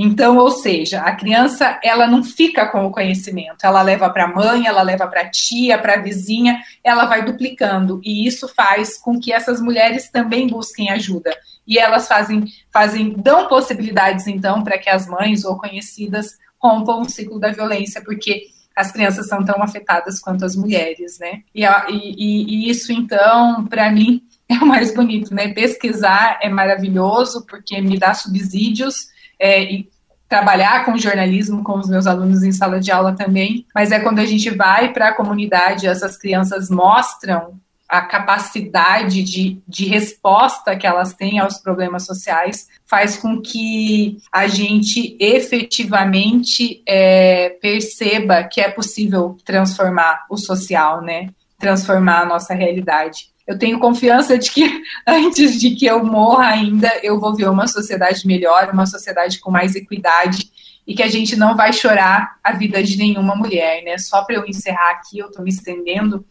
Então, 0.02 0.38
ou 0.38 0.50
seja, 0.50 1.02
a 1.02 1.14
criança 1.14 1.78
ela 1.84 2.08
não 2.08 2.24
fica 2.24 2.66
com 2.68 2.86
o 2.86 2.90
conhecimento, 2.90 3.66
ela 3.66 3.82
leva 3.82 4.10
para 4.10 4.24
a 4.24 4.34
mãe, 4.34 4.66
ela 4.66 4.82
leva 4.82 5.06
para 5.08 5.24
a 5.24 5.30
tia, 5.30 5.78
para 5.78 5.96
a 5.96 6.02
vizinha, 6.02 6.62
ela 6.82 7.04
vai 7.04 7.26
duplicando 7.26 8.00
e 8.02 8.26
isso 8.26 8.48
faz 8.48 8.98
com 8.98 9.20
que 9.20 9.34
essas 9.34 9.60
mulheres 9.60 10.10
também 10.10 10.48
busquem 10.48 10.90
ajuda 10.90 11.38
e 11.68 11.78
elas 11.78 12.08
fazem, 12.08 12.46
fazem 12.72 13.12
dão 13.12 13.50
possibilidades 13.50 14.26
então 14.26 14.64
para 14.64 14.78
que 14.78 14.90
as 14.90 15.06
mães 15.06 15.44
ou 15.44 15.58
conhecidas 15.58 16.38
rompam 16.58 17.02
o 17.02 17.10
ciclo 17.10 17.38
da 17.38 17.52
violência, 17.52 18.02
porque 18.02 18.44
as 18.74 18.94
crianças 18.94 19.28
são 19.28 19.44
tão 19.44 19.62
afetadas 19.62 20.22
quanto 20.22 20.46
as 20.46 20.56
mulheres, 20.56 21.20
né? 21.20 21.42
E, 21.54 21.66
e, 21.66 22.68
e 22.68 22.70
isso 22.70 22.94
então, 22.94 23.66
para 23.66 23.92
mim 23.92 24.24
é 24.48 24.54
o 24.54 24.66
mais 24.66 24.96
bonito, 24.96 25.36
né? 25.36 25.50
Pesquisar 25.50 26.40
é 26.42 26.48
maravilhoso 26.48 27.46
porque 27.46 27.82
me 27.82 28.00
dá 28.00 28.14
subsídios 28.14 29.10
é, 29.40 29.64
e 29.64 29.90
trabalhar 30.28 30.86
com 30.86 30.98
jornalismo 30.98 31.64
com 31.64 31.80
os 31.80 31.90
meus 31.90 32.06
alunos 32.06 32.44
em 32.44 32.52
sala 32.52 32.80
de 32.80 32.92
aula 32.92 33.16
também, 33.16 33.66
mas 33.74 33.92
é 33.92 34.00
quando 34.00 34.20
a 34.20 34.26
gente 34.26 34.50
vai 34.52 34.94
para 34.94 35.10
a 35.10 35.14
comunidade, 35.14 35.88
essas 35.88 36.18
crianças 36.18 36.70
mostram 36.70 37.60
a 37.90 38.02
capacidade 38.02 39.24
de, 39.24 39.60
de 39.68 39.86
resposta 39.86 40.76
que 40.76 40.86
elas 40.86 41.16
têm 41.16 41.40
aos 41.40 41.58
problemas 41.58 42.06
sociais, 42.06 42.68
faz 42.86 43.18
com 43.18 43.42
que 43.42 44.20
a 44.32 44.46
gente 44.46 45.18
efetivamente 45.20 46.84
é, 46.88 47.50
perceba 47.60 48.44
que 48.44 48.62
é 48.62 48.70
possível 48.70 49.36
transformar 49.44 50.28
o 50.30 50.38
social, 50.38 51.02
né? 51.02 51.30
Transformar 51.58 52.22
a 52.22 52.26
nossa 52.26 52.54
realidade 52.54 53.32
eu 53.50 53.58
tenho 53.58 53.80
confiança 53.80 54.38
de 54.38 54.52
que 54.52 54.84
antes 55.08 55.60
de 55.60 55.72
que 55.72 55.88
eu 55.88 56.06
morra 56.06 56.50
ainda, 56.50 56.88
eu 57.02 57.20
vou 57.20 57.36
ver 57.36 57.50
uma 57.50 57.68
sociedade 57.68 58.28
melhor, 58.28 58.70
uma 58.72 58.86
sociedade 58.86 59.40
com 59.40 59.50
mais 59.50 59.76
equidade 59.76 60.52
e 60.86 60.94
que 60.94 61.02
a 61.02 61.08
gente 61.08 61.36
não 61.36 61.58
vai 61.58 61.74
chorar 61.74 62.38
a 62.44 62.52
vida 62.52 62.84
de 62.84 62.96
nenhuma 62.96 63.36
mulher, 63.36 63.84
né? 63.84 63.98
Só 63.98 64.24
para 64.24 64.36
eu 64.36 64.46
encerrar 64.46 64.92
aqui, 64.92 65.18
eu 65.18 65.30
estou 65.30 65.44
me 65.44 65.50
estendendo. 65.50 66.24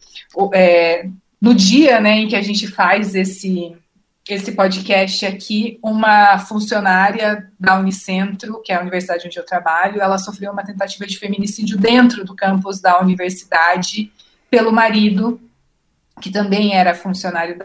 É, 0.53 1.09
no 1.41 1.53
dia, 1.53 1.99
né, 1.99 2.19
em 2.19 2.27
que 2.29 2.37
a 2.37 2.41
gente 2.41 2.67
faz 2.67 3.13
esse 3.13 3.75
esse 4.27 4.51
podcast 4.51 5.25
aqui, 5.25 5.79
uma 5.81 6.37
funcionária 6.37 7.51
da 7.59 7.79
Unicentro, 7.79 8.61
que 8.61 8.71
é 8.71 8.75
a 8.75 8.81
universidade 8.81 9.25
onde 9.25 9.39
eu 9.39 9.45
trabalho, 9.45 9.99
ela 9.99 10.19
sofreu 10.19 10.51
uma 10.51 10.63
tentativa 10.63 11.07
de 11.07 11.17
feminicídio 11.17 11.79
dentro 11.79 12.23
do 12.23 12.35
campus 12.35 12.79
da 12.79 13.01
universidade 13.01 14.11
pelo 14.47 14.71
marido, 14.71 15.41
que 16.19 16.31
também 16.31 16.75
era 16.75 16.93
funcionário 16.95 17.57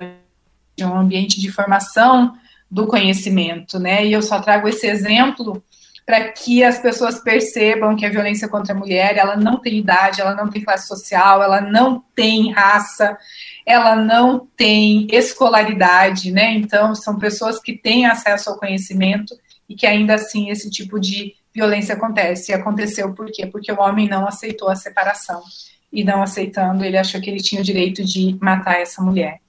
de 0.77 0.85
um 0.85 0.97
ambiente 0.97 1.41
de 1.41 1.51
formação 1.51 2.35
do 2.71 2.87
conhecimento, 2.87 3.79
né? 3.79 4.05
E 4.05 4.13
eu 4.13 4.23
só 4.23 4.41
trago 4.41 4.69
esse 4.69 4.87
exemplo 4.87 5.63
para 6.07 6.29
que 6.33 6.63
as 6.63 6.79
pessoas 6.79 7.21
percebam 7.21 7.97
que 7.97 8.05
a 8.05 8.11
violência 8.11 8.49
contra 8.49 8.75
a 8.75 8.77
mulher, 8.77 9.17
ela 9.17 9.37
não 9.37 9.59
tem 9.59 9.79
idade, 9.79 10.21
ela 10.21 10.35
não 10.35 10.51
tem 10.51 10.63
classe 10.63 10.87
social, 10.87 11.43
ela 11.43 11.63
não 11.63 12.05
tem 12.15 12.53
raça, 12.53 13.17
ela 13.65 13.97
não 13.97 14.47
tem 14.55 15.07
escolaridade, 15.11 16.31
né? 16.31 16.53
Então, 16.53 16.95
são 16.95 17.19
pessoas 17.19 17.59
que 17.59 17.75
têm 17.75 18.05
acesso 18.05 18.51
ao 18.51 18.59
conhecimento 18.59 19.35
e 19.67 19.75
que 19.75 19.87
ainda 19.87 20.15
assim 20.15 20.51
esse 20.51 20.71
tipo 20.71 21.01
de 21.01 21.35
violência 21.55 21.95
acontece. 21.95 22.53
E 22.53 22.55
aconteceu 22.55 23.15
por 23.15 23.31
quê? 23.33 23.47
Porque 23.47 23.73
o 23.73 23.81
homem 23.81 24.07
não 24.07 24.27
aceitou 24.27 24.69
a 24.69 24.77
separação 24.77 25.43
e 25.95 26.03
não 26.03 26.23
aceitando, 26.23 26.85
ele 26.85 26.99
achou 26.99 27.21
que 27.21 27.31
ele 27.31 27.41
tinha 27.41 27.61
o 27.61 27.65
direito 27.65 28.05
de 28.05 28.37
matar 28.43 28.81
essa 28.81 29.01
mulher. 29.01 29.41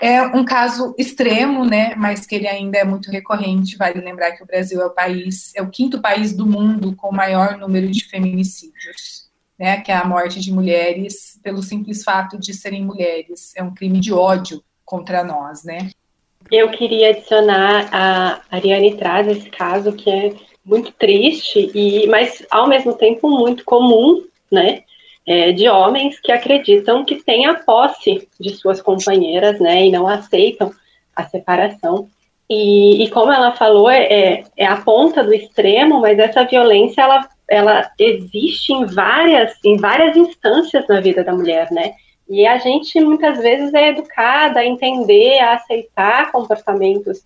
É 0.00 0.20
um 0.22 0.44
caso 0.44 0.94
extremo, 0.98 1.64
né, 1.64 1.94
mas 1.94 2.26
que 2.26 2.34
ele 2.34 2.48
ainda 2.48 2.76
é 2.76 2.84
muito 2.84 3.08
recorrente. 3.08 3.76
Vale 3.76 4.00
lembrar 4.00 4.32
que 4.32 4.42
o 4.42 4.46
Brasil 4.46 4.82
é 4.82 4.86
o 4.86 4.90
país, 4.90 5.52
é 5.54 5.62
o 5.62 5.70
quinto 5.70 6.00
país 6.00 6.32
do 6.32 6.44
mundo 6.44 6.96
com 6.96 7.08
o 7.08 7.14
maior 7.14 7.56
número 7.56 7.88
de 7.88 8.04
feminicídios, 8.06 9.30
né, 9.56 9.80
que 9.80 9.92
é 9.92 9.94
a 9.94 10.04
morte 10.04 10.40
de 10.40 10.52
mulheres 10.52 11.38
pelo 11.40 11.62
simples 11.62 12.02
fato 12.02 12.36
de 12.36 12.52
serem 12.52 12.84
mulheres. 12.84 13.52
É 13.54 13.62
um 13.62 13.72
crime 13.72 14.00
de 14.00 14.12
ódio 14.12 14.60
contra 14.84 15.22
nós, 15.22 15.62
né? 15.62 15.90
Eu 16.50 16.70
queria 16.70 17.10
adicionar 17.10 17.88
a 17.92 18.42
Ariane 18.50 18.96
traz 18.96 19.28
esse 19.28 19.48
caso 19.50 19.92
que 19.92 20.10
é 20.10 20.34
muito 20.64 20.92
triste 20.92 21.70
e, 21.74 22.06
mas 22.08 22.44
ao 22.50 22.68
mesmo 22.68 22.94
tempo 22.94 23.30
muito 23.30 23.64
comum, 23.64 24.24
né? 24.50 24.82
É, 25.26 25.52
de 25.52 25.68
homens 25.68 26.18
que 26.20 26.32
acreditam 26.32 27.04
que 27.04 27.22
têm 27.22 27.46
a 27.46 27.54
posse 27.54 28.28
de 28.38 28.50
suas 28.56 28.80
companheiras, 28.80 29.60
né, 29.60 29.86
e 29.86 29.90
não 29.90 30.08
aceitam 30.08 30.72
a 31.14 31.24
separação. 31.24 32.08
E, 32.48 33.04
e 33.04 33.10
como 33.10 33.32
ela 33.32 33.52
falou, 33.52 33.88
é, 33.88 34.02
é, 34.04 34.44
é 34.56 34.66
a 34.66 34.76
ponta 34.76 35.22
do 35.22 35.32
extremo, 35.32 36.00
mas 36.00 36.18
essa 36.18 36.44
violência 36.44 37.02
ela, 37.02 37.28
ela 37.48 37.90
existe 37.98 38.72
em 38.72 38.84
várias, 38.86 39.52
em 39.64 39.76
várias 39.76 40.16
instâncias 40.16 40.86
na 40.88 41.00
vida 41.00 41.24
da 41.24 41.32
mulher, 41.32 41.70
né? 41.70 41.94
E 42.28 42.46
a 42.46 42.58
gente 42.58 43.00
muitas 43.00 43.38
vezes 43.38 43.72
é 43.74 43.88
educada 43.88 44.60
a 44.60 44.66
entender, 44.66 45.38
a 45.40 45.54
aceitar 45.54 46.32
comportamentos 46.32 47.24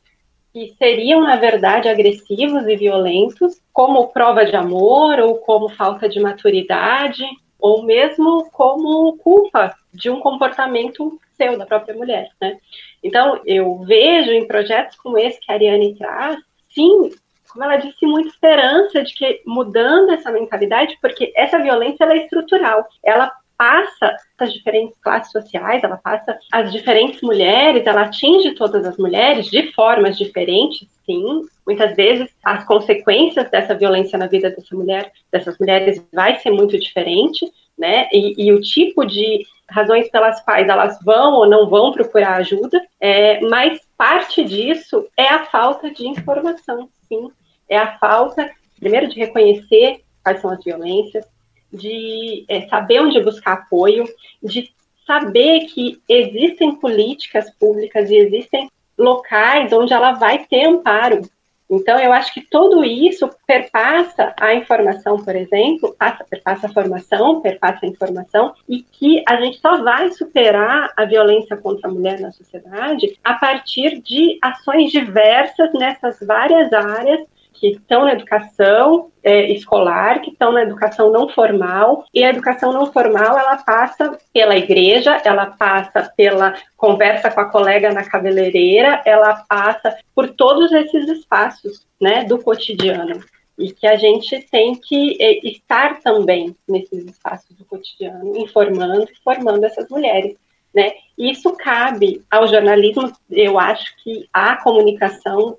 que 0.52 0.74
seriam, 0.78 1.20
na 1.20 1.36
verdade, 1.36 1.88
agressivos 1.88 2.66
e 2.66 2.76
violentos, 2.76 3.60
como 3.72 4.08
prova 4.08 4.44
de 4.44 4.56
amor 4.56 5.20
ou 5.20 5.36
como 5.36 5.68
falta 5.68 6.08
de 6.08 6.18
maturidade, 6.18 7.24
ou 7.66 7.82
mesmo 7.82 8.48
como 8.52 9.16
culpa 9.18 9.74
de 9.92 10.08
um 10.08 10.20
comportamento 10.20 11.18
seu, 11.36 11.58
da 11.58 11.66
própria 11.66 11.96
mulher, 11.96 12.30
né? 12.40 12.58
Então, 13.02 13.40
eu 13.44 13.78
vejo 13.80 14.30
em 14.30 14.46
projetos 14.46 14.96
como 14.96 15.18
esse 15.18 15.40
que 15.40 15.50
a 15.50 15.54
Ariane 15.56 15.96
traz, 15.96 16.38
sim, 16.72 17.10
como 17.48 17.64
ela 17.64 17.76
disse, 17.76 18.06
muita 18.06 18.28
esperança 18.28 19.02
de 19.02 19.12
que 19.14 19.42
mudando 19.44 20.12
essa 20.12 20.30
mentalidade, 20.30 20.96
porque 21.02 21.32
essa 21.34 21.58
violência 21.58 22.04
ela 22.04 22.14
é 22.14 22.18
estrutural, 22.18 22.86
ela 23.02 23.32
passa 23.56 24.14
as 24.38 24.52
diferentes 24.52 24.96
classes 25.00 25.32
sociais, 25.32 25.82
ela 25.82 25.96
passa 25.96 26.38
as 26.52 26.72
diferentes 26.72 27.20
mulheres, 27.22 27.86
ela 27.86 28.02
atinge 28.02 28.54
todas 28.54 28.84
as 28.84 28.96
mulheres 28.96 29.46
de 29.46 29.72
formas 29.72 30.16
diferentes, 30.18 30.88
sim. 31.04 31.42
Muitas 31.66 31.96
vezes 31.96 32.28
as 32.44 32.64
consequências 32.64 33.50
dessa 33.50 33.74
violência 33.74 34.18
na 34.18 34.26
vida 34.26 34.50
dessa 34.50 34.74
mulher, 34.74 35.12
dessas 35.32 35.58
mulheres, 35.58 36.04
vai 36.12 36.38
ser 36.40 36.50
muito 36.50 36.78
diferente, 36.78 37.50
né? 37.76 38.08
E, 38.12 38.46
e 38.46 38.52
o 38.52 38.60
tipo 38.60 39.04
de 39.04 39.44
razões 39.68 40.08
pelas 40.10 40.40
quais 40.42 40.68
elas 40.68 40.98
vão 41.02 41.34
ou 41.34 41.48
não 41.48 41.68
vão 41.68 41.92
procurar 41.92 42.36
ajuda, 42.36 42.80
é, 43.00 43.40
mas 43.40 43.80
parte 43.96 44.44
disso 44.44 45.06
é 45.16 45.28
a 45.28 45.44
falta 45.46 45.90
de 45.90 46.06
informação, 46.06 46.88
sim. 47.08 47.30
É 47.68 47.76
a 47.76 47.98
falta, 47.98 48.48
primeiro, 48.78 49.08
de 49.08 49.18
reconhecer 49.18 50.02
quais 50.22 50.40
são 50.40 50.50
as 50.50 50.62
violências, 50.62 51.26
de 51.72 52.44
é, 52.48 52.66
saber 52.68 53.00
onde 53.00 53.20
buscar 53.22 53.52
apoio, 53.54 54.04
de 54.42 54.72
saber 55.06 55.66
que 55.66 56.00
existem 56.08 56.74
políticas 56.74 57.50
públicas 57.58 58.10
e 58.10 58.16
existem 58.16 58.70
locais 58.98 59.72
onde 59.72 59.92
ela 59.92 60.12
vai 60.12 60.44
ter 60.46 60.64
amparo. 60.64 61.22
Então, 61.68 61.98
eu 61.98 62.12
acho 62.12 62.32
que 62.32 62.42
tudo 62.42 62.84
isso 62.84 63.28
perpassa 63.44 64.32
a 64.38 64.54
informação, 64.54 65.22
por 65.24 65.34
exemplo, 65.34 65.94
passa, 65.98 66.24
perpassa 66.24 66.66
a 66.68 66.72
formação, 66.72 67.40
perpassa 67.40 67.84
a 67.84 67.88
informação, 67.88 68.54
e 68.68 68.82
que 68.82 69.24
a 69.28 69.40
gente 69.40 69.58
só 69.58 69.82
vai 69.82 70.12
superar 70.12 70.92
a 70.96 71.04
violência 71.04 71.56
contra 71.56 71.88
a 71.88 71.92
mulher 71.92 72.20
na 72.20 72.30
sociedade 72.30 73.18
a 73.22 73.34
partir 73.34 74.00
de 74.00 74.38
ações 74.40 74.92
diversas 74.92 75.72
nessas 75.72 76.20
várias 76.20 76.72
áreas 76.72 77.26
que 77.58 77.68
estão 77.68 78.04
na 78.04 78.12
educação 78.12 79.10
é, 79.22 79.50
escolar, 79.50 80.20
que 80.20 80.30
estão 80.30 80.52
na 80.52 80.62
educação 80.62 81.10
não 81.10 81.28
formal, 81.28 82.04
e 82.12 82.22
a 82.22 82.30
educação 82.30 82.72
não 82.72 82.92
formal 82.92 83.38
ela 83.38 83.56
passa 83.56 84.18
pela 84.32 84.56
igreja, 84.56 85.20
ela 85.24 85.46
passa 85.46 86.12
pela 86.16 86.54
conversa 86.76 87.30
com 87.30 87.40
a 87.40 87.50
colega 87.50 87.92
na 87.92 88.04
cabeleireira, 88.04 89.02
ela 89.04 89.44
passa 89.48 89.96
por 90.14 90.28
todos 90.28 90.70
esses 90.72 91.08
espaços 91.08 91.86
né, 92.00 92.24
do 92.24 92.38
cotidiano. 92.38 93.20
e 93.58 93.72
que 93.72 93.86
a 93.86 93.96
gente 93.96 94.38
tem 94.50 94.74
que 94.74 95.16
é, 95.18 95.48
estar 95.48 96.00
também 96.00 96.54
nesses 96.68 97.06
espaços 97.06 97.56
do 97.56 97.64
cotidiano, 97.64 98.36
informando 98.36 99.08
e 99.10 99.16
formando 99.24 99.64
essas 99.64 99.88
mulheres. 99.88 100.36
Né? 100.74 100.92
Isso 101.16 101.52
cabe 101.52 102.22
ao 102.30 102.46
jornalismo, 102.46 103.10
eu 103.30 103.58
acho 103.58 103.96
que 104.04 104.28
a 104.30 104.56
comunicação 104.56 105.56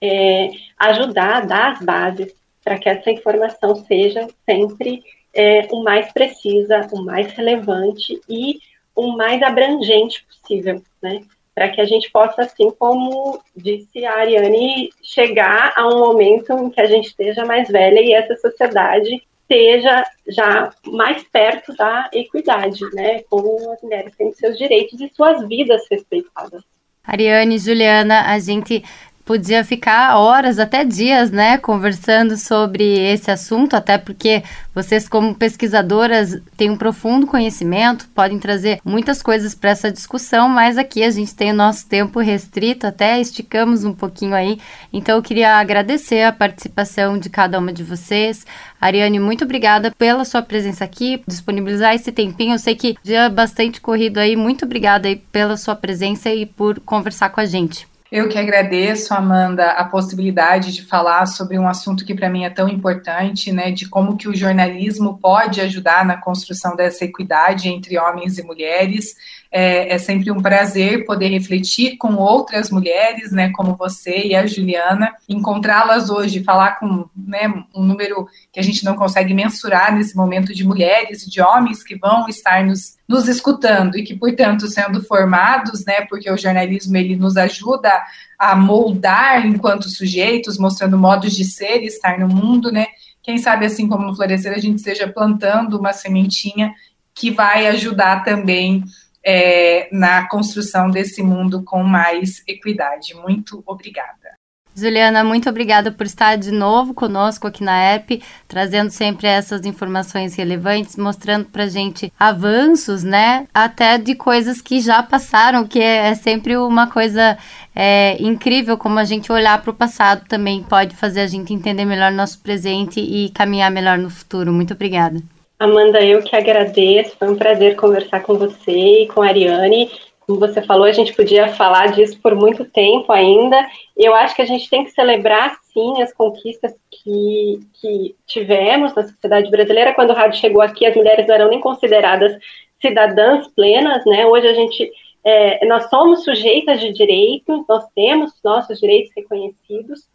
é, 0.00 0.50
ajudar 0.78 1.36
a 1.36 1.40
dar 1.40 1.72
as 1.72 1.80
bases 1.80 2.34
para 2.64 2.78
que 2.78 2.88
essa 2.88 3.10
informação 3.10 3.74
seja 3.74 4.26
sempre 4.44 5.02
é, 5.34 5.66
o 5.70 5.82
mais 5.82 6.12
precisa, 6.12 6.86
o 6.92 7.02
mais 7.02 7.32
relevante 7.32 8.20
e 8.28 8.58
o 8.94 9.16
mais 9.16 9.42
abrangente 9.42 10.24
possível, 10.24 10.82
né? 11.00 11.22
Para 11.54 11.68
que 11.70 11.80
a 11.80 11.84
gente 11.84 12.10
possa, 12.10 12.42
assim 12.42 12.70
como 12.70 13.40
disse 13.56 14.04
a 14.04 14.18
Ariane, 14.18 14.90
chegar 15.02 15.72
a 15.76 15.88
um 15.88 15.98
momento 15.98 16.52
em 16.52 16.70
que 16.70 16.80
a 16.80 16.86
gente 16.86 17.06
esteja 17.06 17.44
mais 17.44 17.68
velha 17.68 18.00
e 18.00 18.12
essa 18.12 18.36
sociedade 18.36 19.22
esteja 19.42 20.04
já 20.26 20.70
mais 20.86 21.22
perto 21.24 21.74
da 21.74 22.10
equidade, 22.12 22.84
né? 22.92 23.22
Com 23.30 23.72
as 23.72 23.80
mulheres 23.82 24.12
tendo 24.16 24.34
seus 24.34 24.58
direitos 24.58 25.00
e 25.00 25.08
suas 25.14 25.46
vidas 25.48 25.82
respeitadas. 25.90 26.62
Ariane, 27.02 27.58
Juliana, 27.58 28.30
a 28.30 28.38
gente 28.38 28.84
podia 29.28 29.62
ficar 29.62 30.16
horas, 30.16 30.58
até 30.58 30.86
dias, 30.86 31.30
né, 31.30 31.58
conversando 31.58 32.34
sobre 32.34 32.82
esse 32.98 33.30
assunto, 33.30 33.76
até 33.76 33.98
porque 33.98 34.42
vocês, 34.74 35.06
como 35.06 35.34
pesquisadoras, 35.34 36.40
têm 36.56 36.70
um 36.70 36.78
profundo 36.78 37.26
conhecimento, 37.26 38.08
podem 38.14 38.38
trazer 38.38 38.80
muitas 38.82 39.20
coisas 39.20 39.54
para 39.54 39.68
essa 39.68 39.92
discussão, 39.92 40.48
mas 40.48 40.78
aqui 40.78 41.02
a 41.02 41.10
gente 41.10 41.34
tem 41.34 41.50
o 41.50 41.54
nosso 41.54 41.86
tempo 41.86 42.20
restrito, 42.20 42.86
até 42.86 43.20
esticamos 43.20 43.84
um 43.84 43.92
pouquinho 43.92 44.34
aí. 44.34 44.58
Então, 44.90 45.16
eu 45.16 45.22
queria 45.22 45.56
agradecer 45.56 46.22
a 46.22 46.32
participação 46.32 47.18
de 47.18 47.28
cada 47.28 47.58
uma 47.58 47.70
de 47.70 47.84
vocês. 47.84 48.46
Ariane, 48.80 49.20
muito 49.20 49.44
obrigada 49.44 49.90
pela 49.90 50.24
sua 50.24 50.40
presença 50.40 50.84
aqui, 50.84 51.22
disponibilizar 51.26 51.94
esse 51.94 52.12
tempinho. 52.12 52.54
Eu 52.54 52.58
sei 52.58 52.74
que 52.74 52.96
dia 53.02 53.24
é 53.24 53.28
bastante 53.28 53.78
corrido 53.78 54.16
aí. 54.16 54.36
Muito 54.36 54.64
obrigada 54.64 55.08
aí 55.08 55.16
pela 55.16 55.58
sua 55.58 55.74
presença 55.74 56.30
e 56.30 56.46
por 56.46 56.78
conversar 56.80 57.30
com 57.30 57.40
a 57.40 57.44
gente. 57.44 57.87
Eu 58.10 58.26
que 58.26 58.38
agradeço, 58.38 59.12
Amanda, 59.12 59.72
a 59.72 59.84
possibilidade 59.84 60.72
de 60.72 60.82
falar 60.82 61.26
sobre 61.26 61.58
um 61.58 61.68
assunto 61.68 62.06
que 62.06 62.14
para 62.14 62.30
mim 62.30 62.42
é 62.42 62.48
tão 62.48 62.66
importante, 62.66 63.52
né, 63.52 63.70
de 63.70 63.86
como 63.86 64.16
que 64.16 64.26
o 64.26 64.34
jornalismo 64.34 65.18
pode 65.18 65.60
ajudar 65.60 66.06
na 66.06 66.16
construção 66.16 66.74
dessa 66.74 67.04
equidade 67.04 67.68
entre 67.68 67.98
homens 67.98 68.38
e 68.38 68.42
mulheres. 68.42 69.14
É, 69.50 69.94
é, 69.94 69.98
sempre 69.98 70.30
um 70.30 70.42
prazer 70.42 71.06
poder 71.06 71.28
refletir 71.28 71.96
com 71.96 72.16
outras 72.16 72.70
mulheres, 72.70 73.32
né, 73.32 73.50
como 73.50 73.74
você 73.74 74.26
e 74.26 74.34
a 74.34 74.46
Juliana, 74.46 75.14
encontrá-las 75.26 76.10
hoje, 76.10 76.44
falar 76.44 76.78
com 76.78 77.08
né, 77.16 77.48
um 77.74 77.82
número 77.82 78.28
que 78.52 78.60
a 78.60 78.62
gente 78.62 78.84
não 78.84 78.94
consegue 78.94 79.32
mensurar 79.32 79.94
nesse 79.94 80.14
momento 80.14 80.54
de 80.54 80.66
mulheres 80.66 81.22
e 81.22 81.30
de 81.30 81.40
homens 81.40 81.82
que 81.82 81.96
vão 81.96 82.28
estar 82.28 82.62
nos, 82.62 82.98
nos 83.08 83.26
escutando 83.26 83.96
e 83.96 84.02
que, 84.02 84.14
portanto, 84.14 84.68
sendo 84.68 85.02
formados, 85.02 85.82
né, 85.86 86.02
porque 86.10 86.30
o 86.30 86.36
jornalismo 86.36 86.94
ele 86.98 87.16
nos 87.16 87.38
ajuda 87.38 87.90
a 88.38 88.54
moldar 88.54 89.46
enquanto 89.46 89.88
sujeitos, 89.88 90.58
mostrando 90.58 90.98
modos 90.98 91.34
de 91.34 91.46
ser 91.46 91.82
e 91.82 91.86
estar 91.86 92.18
no 92.18 92.28
mundo, 92.28 92.70
né, 92.70 92.86
quem 93.28 93.36
sabe 93.36 93.66
assim 93.66 93.86
como 93.86 94.06
no 94.06 94.16
Florescer 94.16 94.54
a 94.54 94.58
gente 94.58 94.76
esteja 94.76 95.06
plantando 95.06 95.78
uma 95.78 95.92
sementinha 95.92 96.72
que 97.14 97.30
vai 97.30 97.66
ajudar 97.66 98.24
também 98.24 98.82
é, 99.30 99.90
na 99.92 100.26
construção 100.26 100.90
desse 100.90 101.22
mundo 101.22 101.62
com 101.62 101.82
mais 101.82 102.42
equidade. 102.48 103.14
Muito 103.14 103.62
obrigada. 103.66 104.38
Juliana, 104.74 105.22
muito 105.22 105.50
obrigada 105.50 105.92
por 105.92 106.06
estar 106.06 106.36
de 106.36 106.50
novo 106.50 106.94
conosco 106.94 107.46
aqui 107.46 107.62
na 107.62 107.92
ERP, 107.92 108.22
trazendo 108.46 108.90
sempre 108.90 109.26
essas 109.26 109.66
informações 109.66 110.34
relevantes, 110.34 110.96
mostrando 110.96 111.46
para 111.46 111.66
gente 111.66 112.10
avanços, 112.18 113.02
né? 113.02 113.46
Até 113.52 113.98
de 113.98 114.14
coisas 114.14 114.62
que 114.62 114.80
já 114.80 115.02
passaram, 115.02 115.66
que 115.66 115.80
é, 115.80 116.08
é 116.08 116.14
sempre 116.14 116.56
uma 116.56 116.86
coisa 116.86 117.36
é, 117.74 118.16
incrível 118.22 118.78
como 118.78 118.98
a 118.98 119.04
gente 119.04 119.30
olhar 119.30 119.60
para 119.60 119.72
o 119.72 119.74
passado 119.74 120.24
também 120.26 120.62
pode 120.62 120.96
fazer 120.96 121.20
a 121.20 121.26
gente 121.26 121.52
entender 121.52 121.84
melhor 121.84 122.12
nosso 122.12 122.38
presente 122.38 122.98
e 122.98 123.28
caminhar 123.30 123.70
melhor 123.70 123.98
no 123.98 124.08
futuro. 124.08 124.52
Muito 124.52 124.72
obrigada. 124.72 125.20
Amanda, 125.58 126.00
eu 126.00 126.22
que 126.22 126.36
agradeço, 126.36 127.16
foi 127.18 127.28
um 127.28 127.36
prazer 127.36 127.74
conversar 127.74 128.22
com 128.22 128.38
você 128.38 129.02
e 129.02 129.08
com 129.08 129.22
a 129.22 129.26
Ariane. 129.26 129.90
Como 130.20 130.38
você 130.38 130.62
falou, 130.62 130.84
a 130.84 130.92
gente 130.92 131.12
podia 131.14 131.48
falar 131.48 131.90
disso 131.90 132.16
por 132.22 132.32
muito 132.36 132.64
tempo 132.64 133.10
ainda. 133.10 133.68
Eu 133.96 134.14
acho 134.14 134.36
que 134.36 134.42
a 134.42 134.46
gente 134.46 134.70
tem 134.70 134.84
que 134.84 134.92
celebrar, 134.92 135.58
sim, 135.72 136.00
as 136.00 136.14
conquistas 136.14 136.72
que, 136.88 137.58
que 137.80 138.14
tivemos 138.24 138.94
na 138.94 139.02
sociedade 139.02 139.50
brasileira. 139.50 139.94
Quando 139.94 140.10
o 140.10 140.14
rádio 140.14 140.38
chegou 140.38 140.62
aqui, 140.62 140.86
as 140.86 140.94
mulheres 140.94 141.26
não 141.26 141.34
eram 141.34 141.48
nem 141.48 141.60
consideradas 141.60 142.38
cidadãs 142.80 143.48
plenas, 143.48 144.04
né? 144.06 144.26
Hoje 144.26 144.46
a 144.46 144.54
gente, 144.54 144.92
é, 145.24 145.66
nós 145.66 145.90
somos 145.90 146.22
sujeitas 146.22 146.80
de 146.80 146.92
direitos, 146.92 147.64
nós 147.68 147.84
temos 147.96 148.32
nossos 148.44 148.78
direitos 148.78 149.10
reconhecidos, 149.16 150.08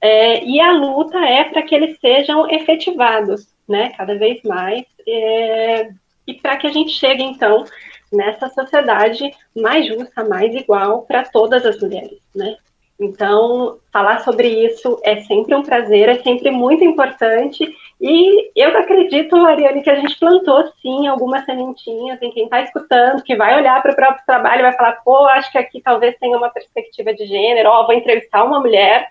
é, 0.00 0.44
e 0.44 0.60
a 0.60 0.72
luta 0.72 1.18
é 1.18 1.44
para 1.44 1.62
que 1.62 1.74
eles 1.74 2.00
sejam 2.00 2.50
efetivados 2.50 3.46
né, 3.68 3.92
cada 3.96 4.16
vez 4.16 4.42
mais, 4.42 4.84
é, 5.06 5.90
e 6.26 6.34
para 6.34 6.56
que 6.56 6.66
a 6.66 6.72
gente 6.72 6.92
chegue, 6.92 7.22
então, 7.22 7.64
nessa 8.12 8.48
sociedade 8.48 9.30
mais 9.54 9.86
justa, 9.86 10.24
mais 10.24 10.54
igual 10.54 11.02
para 11.02 11.24
todas 11.24 11.64
as 11.66 11.80
mulheres, 11.80 12.18
né? 12.34 12.56
Então, 13.00 13.78
falar 13.92 14.20
sobre 14.20 14.48
isso 14.48 15.00
é 15.04 15.20
sempre 15.20 15.54
um 15.54 15.62
prazer, 15.62 16.08
é 16.08 16.20
sempre 16.20 16.50
muito 16.50 16.82
importante, 16.82 17.72
e 18.00 18.50
eu 18.56 18.76
acredito, 18.76 19.36
Ariane, 19.36 19.82
que 19.82 19.90
a 19.90 19.94
gente 19.94 20.18
plantou, 20.18 20.64
sim, 20.82 21.06
algumas 21.06 21.44
sementinhas 21.44 22.20
em 22.20 22.30
quem 22.32 22.44
está 22.44 22.60
escutando, 22.60 23.22
que 23.22 23.36
vai 23.36 23.56
olhar 23.56 23.80
para 23.82 23.92
o 23.92 23.96
próprio 23.96 24.26
trabalho 24.26 24.60
e 24.60 24.62
vai 24.62 24.72
falar, 24.72 24.92
pô, 25.04 25.26
acho 25.26 25.50
que 25.52 25.58
aqui 25.58 25.80
talvez 25.80 26.16
tenha 26.18 26.36
uma 26.36 26.50
perspectiva 26.50 27.14
de 27.14 27.24
gênero, 27.26 27.68
ó, 27.68 27.86
vou 27.86 27.94
entrevistar 27.94 28.42
uma 28.42 28.58
mulher, 28.58 29.06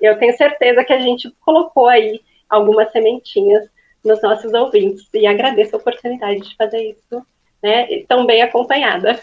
eu 0.00 0.18
tenho 0.18 0.36
certeza 0.36 0.84
que 0.84 0.92
a 0.92 1.00
gente 1.00 1.30
colocou 1.40 1.88
aí 1.88 2.20
algumas 2.48 2.92
sementinhas 2.92 3.70
nos 4.04 4.22
nossos 4.22 4.52
ouvintes. 4.52 5.06
E 5.14 5.26
agradeço 5.26 5.76
a 5.76 5.78
oportunidade 5.78 6.40
de 6.40 6.56
fazer 6.56 6.78
isso, 6.90 7.22
né, 7.62 7.86
tão 8.08 8.26
bem 8.26 8.42
acompanhada. 8.42 9.18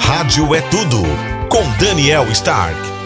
Rádio 0.00 0.54
é 0.54 0.60
tudo, 0.62 1.02
com 1.48 1.62
Daniel 1.84 2.24
Stark. 2.32 2.98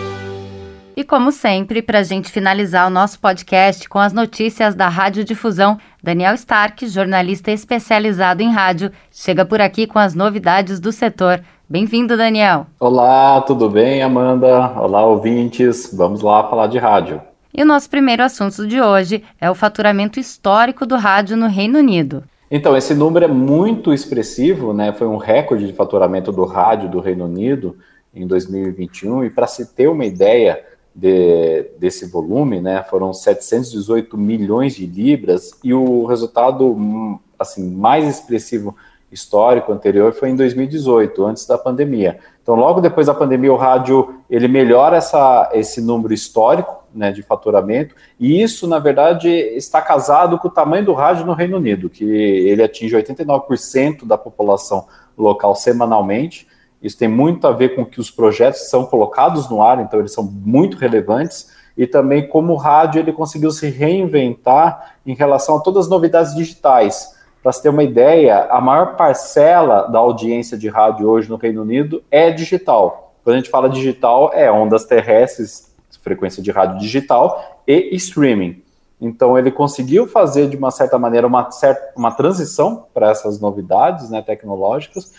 E 0.94 1.02
como 1.02 1.32
sempre, 1.32 1.80
para 1.80 2.00
a 2.00 2.02
gente 2.02 2.30
finalizar 2.30 2.86
o 2.86 2.90
nosso 2.90 3.18
podcast 3.18 3.88
com 3.88 3.98
as 3.98 4.12
notícias 4.12 4.74
da 4.74 4.88
Radiodifusão, 4.88 5.78
Daniel 6.02 6.34
Stark, 6.34 6.86
jornalista 6.86 7.50
especializado 7.50 8.42
em 8.42 8.50
rádio, 8.50 8.92
chega 9.10 9.44
por 9.44 9.60
aqui 9.60 9.86
com 9.86 9.98
as 9.98 10.14
novidades 10.14 10.78
do 10.78 10.92
setor. 10.92 11.42
Bem-vindo, 11.66 12.14
Daniel. 12.14 12.66
Olá, 12.78 13.40
tudo 13.40 13.70
bem, 13.70 14.02
Amanda? 14.02 14.72
Olá, 14.78 15.06
ouvintes. 15.06 15.90
Vamos 15.96 16.20
lá 16.20 16.46
falar 16.48 16.66
de 16.66 16.76
rádio. 16.76 17.22
E 17.54 17.62
o 17.62 17.66
nosso 17.66 17.90
primeiro 17.90 18.22
assunto 18.22 18.66
de 18.66 18.80
hoje 18.80 19.22
é 19.38 19.50
o 19.50 19.54
faturamento 19.54 20.18
histórico 20.18 20.86
do 20.86 20.96
rádio 20.96 21.36
no 21.36 21.46
Reino 21.46 21.78
Unido. 21.78 22.24
Então, 22.50 22.74
esse 22.76 22.94
número 22.94 23.26
é 23.26 23.28
muito 23.28 23.92
expressivo, 23.92 24.72
né? 24.72 24.92
Foi 24.92 25.06
um 25.06 25.18
recorde 25.18 25.66
de 25.66 25.72
faturamento 25.72 26.32
do 26.32 26.44
rádio 26.44 26.88
do 26.88 27.00
Reino 27.00 27.26
Unido 27.26 27.76
em 28.14 28.26
2021. 28.26 29.24
E 29.24 29.30
para 29.30 29.46
se 29.46 29.74
ter 29.74 29.88
uma 29.88 30.06
ideia 30.06 30.64
de, 30.94 31.70
desse 31.78 32.06
volume, 32.06 32.60
né, 32.60 32.82
foram 32.88 33.12
718 33.12 34.16
milhões 34.16 34.74
de 34.74 34.86
libras 34.86 35.52
e 35.62 35.72
o 35.72 36.04
resultado 36.06 37.18
assim 37.38 37.70
mais 37.70 38.06
expressivo 38.06 38.76
histórico 39.12 39.70
anterior 39.70 40.12
foi 40.12 40.30
em 40.30 40.36
2018, 40.36 41.24
antes 41.26 41.46
da 41.46 41.58
pandemia. 41.58 42.18
Então, 42.42 42.54
logo 42.54 42.80
depois 42.80 43.06
da 43.06 43.14
pandemia, 43.14 43.52
o 43.52 43.56
rádio 43.56 44.22
ele 44.28 44.48
melhora 44.48 44.96
essa, 44.96 45.50
esse 45.52 45.80
número 45.80 46.14
histórico 46.14 46.82
né, 46.94 47.12
de 47.12 47.22
faturamento, 47.22 47.94
e 48.18 48.42
isso, 48.42 48.66
na 48.66 48.78
verdade, 48.78 49.28
está 49.28 49.80
casado 49.80 50.38
com 50.38 50.48
o 50.48 50.50
tamanho 50.50 50.84
do 50.84 50.92
rádio 50.92 51.26
no 51.26 51.34
Reino 51.34 51.58
Unido, 51.58 51.90
que 51.90 52.04
ele 52.04 52.62
atinge 52.62 52.96
89% 52.96 54.06
da 54.06 54.18
população 54.18 54.86
local 55.16 55.54
semanalmente. 55.54 56.46
Isso 56.82 56.98
tem 56.98 57.08
muito 57.08 57.46
a 57.46 57.52
ver 57.52 57.76
com 57.76 57.84
que 57.84 58.00
os 58.00 58.10
projetos 58.10 58.68
são 58.68 58.84
colocados 58.86 59.48
no 59.48 59.62
ar, 59.62 59.80
então 59.80 60.00
eles 60.00 60.12
são 60.12 60.24
muito 60.24 60.76
relevantes, 60.76 61.50
e 61.76 61.86
também 61.86 62.28
como 62.28 62.52
o 62.52 62.56
rádio 62.56 63.00
ele 63.00 63.12
conseguiu 63.12 63.50
se 63.50 63.68
reinventar 63.68 64.96
em 65.06 65.14
relação 65.14 65.56
a 65.56 65.60
todas 65.60 65.84
as 65.84 65.90
novidades 65.90 66.34
digitais. 66.34 67.21
Para 67.42 67.50
você 67.50 67.62
ter 67.62 67.68
uma 67.70 67.82
ideia, 67.82 68.46
a 68.50 68.60
maior 68.60 68.94
parcela 68.94 69.88
da 69.88 69.98
audiência 69.98 70.56
de 70.56 70.68
rádio 70.68 71.08
hoje 71.08 71.28
no 71.28 71.36
Reino 71.36 71.62
Unido 71.62 72.02
é 72.08 72.30
digital. 72.30 73.14
Quando 73.24 73.34
a 73.34 73.38
gente 73.38 73.50
fala 73.50 73.68
digital, 73.68 74.30
é 74.32 74.50
ondas 74.50 74.84
terrestres, 74.84 75.74
frequência 76.02 76.40
de 76.40 76.52
rádio 76.52 76.78
digital 76.78 77.62
e 77.66 77.94
streaming. 77.96 78.62
Então 79.00 79.36
ele 79.36 79.50
conseguiu 79.50 80.06
fazer 80.06 80.48
de 80.48 80.56
uma 80.56 80.70
certa 80.70 80.96
maneira 80.96 81.26
uma, 81.26 81.50
certa, 81.50 81.92
uma 81.96 82.12
transição 82.12 82.86
para 82.94 83.10
essas 83.10 83.40
novidades 83.40 84.08
né, 84.08 84.22
tecnológicas. 84.22 85.12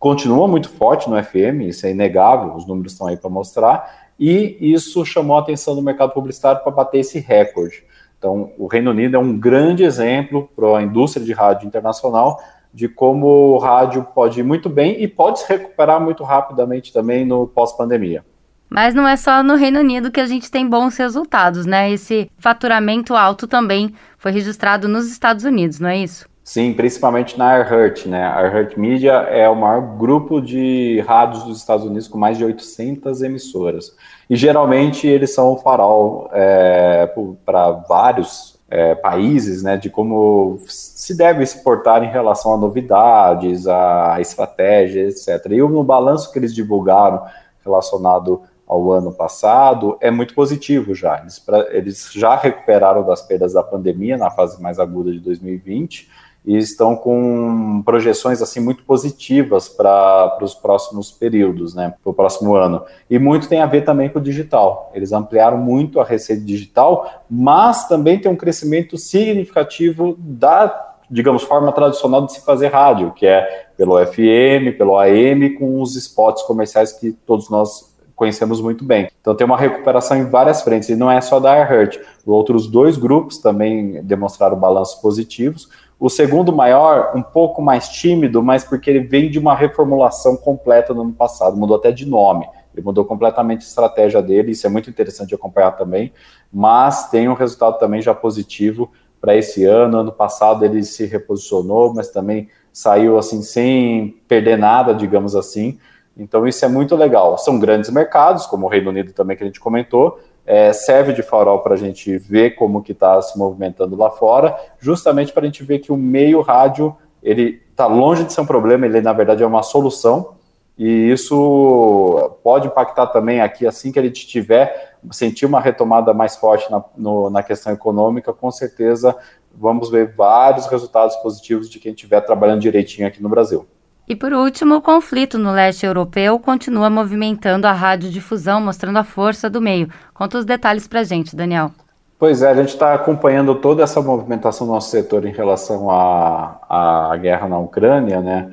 Continua 0.00 0.48
muito 0.48 0.68
forte 0.70 1.08
no 1.08 1.22
FM, 1.22 1.62
isso 1.68 1.86
é 1.86 1.92
inegável, 1.92 2.56
os 2.56 2.66
números 2.66 2.92
estão 2.92 3.06
aí 3.06 3.16
para 3.16 3.30
mostrar, 3.30 4.08
e 4.18 4.56
isso 4.60 5.04
chamou 5.04 5.36
a 5.36 5.40
atenção 5.40 5.76
do 5.76 5.82
mercado 5.82 6.12
publicitário 6.12 6.62
para 6.62 6.72
bater 6.72 6.98
esse 6.98 7.20
recorde. 7.20 7.84
Então, 8.18 8.52
o 8.58 8.66
Reino 8.66 8.90
Unido 8.90 9.16
é 9.16 9.18
um 9.18 9.38
grande 9.38 9.84
exemplo 9.84 10.50
para 10.54 10.78
a 10.78 10.82
indústria 10.82 11.24
de 11.24 11.32
rádio 11.32 11.66
internacional 11.66 12.40
de 12.74 12.88
como 12.88 13.26
o 13.26 13.58
rádio 13.58 14.06
pode 14.14 14.40
ir 14.40 14.42
muito 14.42 14.68
bem 14.68 15.02
e 15.02 15.08
pode 15.08 15.40
se 15.40 15.48
recuperar 15.48 16.00
muito 16.00 16.22
rapidamente 16.24 16.92
também 16.92 17.24
no 17.24 17.46
pós-pandemia. 17.46 18.24
Mas 18.68 18.94
não 18.94 19.08
é 19.08 19.16
só 19.16 19.42
no 19.42 19.54
Reino 19.54 19.80
Unido 19.80 20.10
que 20.10 20.20
a 20.20 20.26
gente 20.26 20.50
tem 20.50 20.68
bons 20.68 20.96
resultados, 20.96 21.64
né? 21.64 21.90
Esse 21.90 22.30
faturamento 22.38 23.14
alto 23.14 23.46
também 23.46 23.94
foi 24.18 24.30
registrado 24.30 24.86
nos 24.86 25.10
Estados 25.10 25.44
Unidos, 25.44 25.80
não 25.80 25.88
é 25.88 25.96
isso? 25.96 26.28
Sim, 26.48 26.72
principalmente 26.72 27.36
na 27.36 27.58
iHeart, 27.58 28.06
né? 28.06 28.24
A 28.24 28.40
iHeart 28.48 28.78
Media 28.78 29.12
é 29.12 29.46
o 29.50 29.54
maior 29.54 29.82
grupo 29.98 30.40
de 30.40 30.98
rádios 31.06 31.44
dos 31.44 31.58
Estados 31.58 31.84
Unidos 31.84 32.08
com 32.08 32.16
mais 32.16 32.38
de 32.38 32.44
800 32.46 33.20
emissoras. 33.20 33.94
E 34.30 34.34
geralmente 34.34 35.06
eles 35.06 35.34
são 35.34 35.52
o 35.52 35.58
farol 35.58 36.30
é, 36.32 37.06
para 37.44 37.72
vários 37.86 38.58
é, 38.70 38.94
países, 38.94 39.62
né, 39.62 39.76
de 39.76 39.90
como 39.90 40.58
se 40.66 41.14
deve 41.14 41.44
se 41.44 41.62
portar 41.62 42.02
em 42.02 42.10
relação 42.10 42.54
a 42.54 42.56
novidades, 42.56 43.66
a 43.66 44.16
estratégia, 44.18 45.06
etc. 45.06 45.44
E 45.50 45.58
no 45.58 45.84
balanço 45.84 46.32
que 46.32 46.38
eles 46.38 46.54
divulgaram 46.54 47.26
relacionado 47.62 48.40
ao 48.66 48.90
ano 48.90 49.12
passado 49.12 49.98
é 50.00 50.10
muito 50.10 50.34
positivo 50.34 50.94
já. 50.94 51.20
Eles, 51.20 51.38
pra, 51.38 51.66
eles 51.76 52.10
já 52.10 52.36
recuperaram 52.36 53.04
das 53.04 53.20
perdas 53.20 53.52
da 53.52 53.62
pandemia 53.62 54.16
na 54.16 54.30
fase 54.30 54.62
mais 54.62 54.78
aguda 54.78 55.12
de 55.12 55.20
2020 55.20 56.08
e 56.44 56.56
estão 56.56 56.96
com 56.96 57.82
projeções 57.84 58.40
assim 58.40 58.60
muito 58.60 58.82
positivas 58.84 59.68
para 59.68 60.38
os 60.40 60.54
próximos 60.54 61.10
períodos, 61.12 61.74
né, 61.74 61.94
para 62.02 62.10
o 62.10 62.14
próximo 62.14 62.54
ano. 62.54 62.82
E 63.10 63.18
muito 63.18 63.48
tem 63.48 63.60
a 63.60 63.66
ver 63.66 63.82
também 63.82 64.08
com 64.08 64.18
o 64.18 64.22
digital. 64.22 64.90
Eles 64.94 65.12
ampliaram 65.12 65.58
muito 65.58 66.00
a 66.00 66.04
receita 66.04 66.42
digital, 66.42 67.24
mas 67.28 67.86
também 67.86 68.18
tem 68.18 68.30
um 68.30 68.36
crescimento 68.36 68.96
significativo 68.96 70.16
da 70.18 70.86
digamos, 71.10 71.42
forma 71.42 71.72
tradicional 71.72 72.26
de 72.26 72.34
se 72.34 72.44
fazer 72.44 72.68
rádio, 72.68 73.12
que 73.12 73.26
é 73.26 73.68
pelo 73.76 73.98
FM, 74.04 74.76
pelo 74.76 74.98
AM, 74.98 75.50
com 75.56 75.80
os 75.80 75.96
spots 75.96 76.42
comerciais 76.42 76.92
que 76.92 77.12
todos 77.12 77.48
nós 77.48 77.96
conhecemos 78.14 78.60
muito 78.60 78.84
bem. 78.84 79.08
Então 79.20 79.34
tem 79.34 79.46
uma 79.46 79.56
recuperação 79.56 80.16
em 80.16 80.24
várias 80.24 80.60
frentes, 80.60 80.88
e 80.88 80.96
não 80.96 81.10
é 81.10 81.20
só 81.20 81.38
da 81.38 81.52
AirHurt. 81.52 81.98
Outros 82.26 82.66
dois 82.66 82.96
grupos 82.96 83.38
também 83.38 84.02
demonstraram 84.02 84.56
balanços 84.58 85.00
positivos. 85.00 85.68
O 86.00 86.08
segundo 86.08 86.52
maior, 86.52 87.12
um 87.14 87.22
pouco 87.22 87.60
mais 87.60 87.88
tímido, 87.88 88.42
mas 88.42 88.62
porque 88.62 88.88
ele 88.88 89.00
vem 89.00 89.28
de 89.28 89.38
uma 89.38 89.54
reformulação 89.54 90.36
completa 90.36 90.94
no 90.94 91.02
ano 91.02 91.12
passado, 91.12 91.56
mudou 91.56 91.76
até 91.76 91.90
de 91.90 92.06
nome. 92.06 92.48
Ele 92.72 92.84
mudou 92.84 93.04
completamente 93.04 93.60
a 93.60 93.68
estratégia 93.68 94.22
dele, 94.22 94.52
isso 94.52 94.64
é 94.64 94.70
muito 94.70 94.88
interessante 94.88 95.30
de 95.30 95.34
acompanhar 95.34 95.72
também, 95.72 96.12
mas 96.52 97.10
tem 97.10 97.28
um 97.28 97.34
resultado 97.34 97.78
também 97.78 98.00
já 98.00 98.14
positivo 98.14 98.90
para 99.20 99.36
esse 99.36 99.64
ano. 99.64 99.98
Ano 99.98 100.12
passado 100.12 100.64
ele 100.64 100.84
se 100.84 101.04
reposicionou, 101.04 101.92
mas 101.92 102.10
também 102.10 102.48
saiu 102.72 103.18
assim 103.18 103.42
sem 103.42 104.22
perder 104.28 104.56
nada, 104.56 104.94
digamos 104.94 105.34
assim. 105.34 105.78
Então 106.16 106.46
isso 106.46 106.64
é 106.64 106.68
muito 106.68 106.94
legal. 106.94 107.36
São 107.38 107.58
grandes 107.58 107.90
mercados, 107.90 108.46
como 108.46 108.66
o 108.66 108.68
Reino 108.68 108.90
Unido 108.90 109.12
também 109.12 109.36
que 109.36 109.42
a 109.42 109.46
gente 109.46 109.58
comentou, 109.58 110.20
é, 110.48 110.72
serve 110.72 111.12
de 111.12 111.22
farol 111.22 111.58
para 111.58 111.74
a 111.74 111.76
gente 111.76 112.16
ver 112.16 112.52
como 112.52 112.82
que 112.82 112.92
está 112.92 113.20
se 113.20 113.38
movimentando 113.38 113.94
lá 113.94 114.10
fora, 114.10 114.56
justamente 114.78 115.30
para 115.30 115.42
a 115.42 115.44
gente 115.44 115.62
ver 115.62 115.78
que 115.78 115.92
o 115.92 115.96
meio 115.96 116.40
rádio 116.40 116.96
ele 117.22 117.62
está 117.70 117.86
longe 117.86 118.24
de 118.24 118.32
ser 118.32 118.40
um 118.40 118.46
problema, 118.46 118.86
ele 118.86 119.02
na 119.02 119.12
verdade 119.12 119.42
é 119.42 119.46
uma 119.46 119.62
solução 119.62 120.36
e 120.78 121.10
isso 121.10 122.38
pode 122.42 122.66
impactar 122.66 123.08
também 123.08 123.42
aqui 123.42 123.66
assim 123.66 123.92
que 123.92 124.02
gente 124.02 124.26
tiver 124.26 124.96
sentir 125.12 125.44
uma 125.44 125.60
retomada 125.60 126.14
mais 126.14 126.36
forte 126.36 126.70
na, 126.70 126.82
no, 126.96 127.28
na 127.28 127.42
questão 127.42 127.70
econômica, 127.70 128.32
com 128.32 128.50
certeza 128.50 129.14
vamos 129.54 129.90
ver 129.90 130.14
vários 130.14 130.66
resultados 130.66 131.14
positivos 131.16 131.68
de 131.68 131.78
quem 131.78 131.92
estiver 131.92 132.22
trabalhando 132.22 132.62
direitinho 132.62 133.06
aqui 133.06 133.22
no 133.22 133.28
Brasil. 133.28 133.66
E 134.08 134.16
por 134.16 134.32
último, 134.32 134.76
o 134.76 134.80
conflito 134.80 135.36
no 135.38 135.52
leste 135.52 135.84
europeu 135.84 136.38
continua 136.38 136.88
movimentando 136.88 137.66
a 137.66 137.72
radiodifusão, 137.72 138.58
mostrando 138.58 138.98
a 138.98 139.04
força 139.04 139.50
do 139.50 139.60
meio. 139.60 139.90
Conta 140.14 140.38
os 140.38 140.46
detalhes 140.46 140.88
para 140.88 141.04
gente, 141.04 141.36
Daniel. 141.36 141.70
Pois 142.18 142.40
é, 142.40 142.50
a 142.50 142.54
gente 142.54 142.70
está 142.70 142.94
acompanhando 142.94 143.54
toda 143.56 143.82
essa 143.82 144.00
movimentação 144.00 144.66
do 144.66 144.72
nosso 144.72 144.90
setor 144.90 145.26
em 145.26 145.32
relação 145.32 145.90
à, 145.90 147.10
à 147.10 147.16
guerra 147.18 147.48
na 147.48 147.58
Ucrânia, 147.58 148.20
né? 148.20 148.50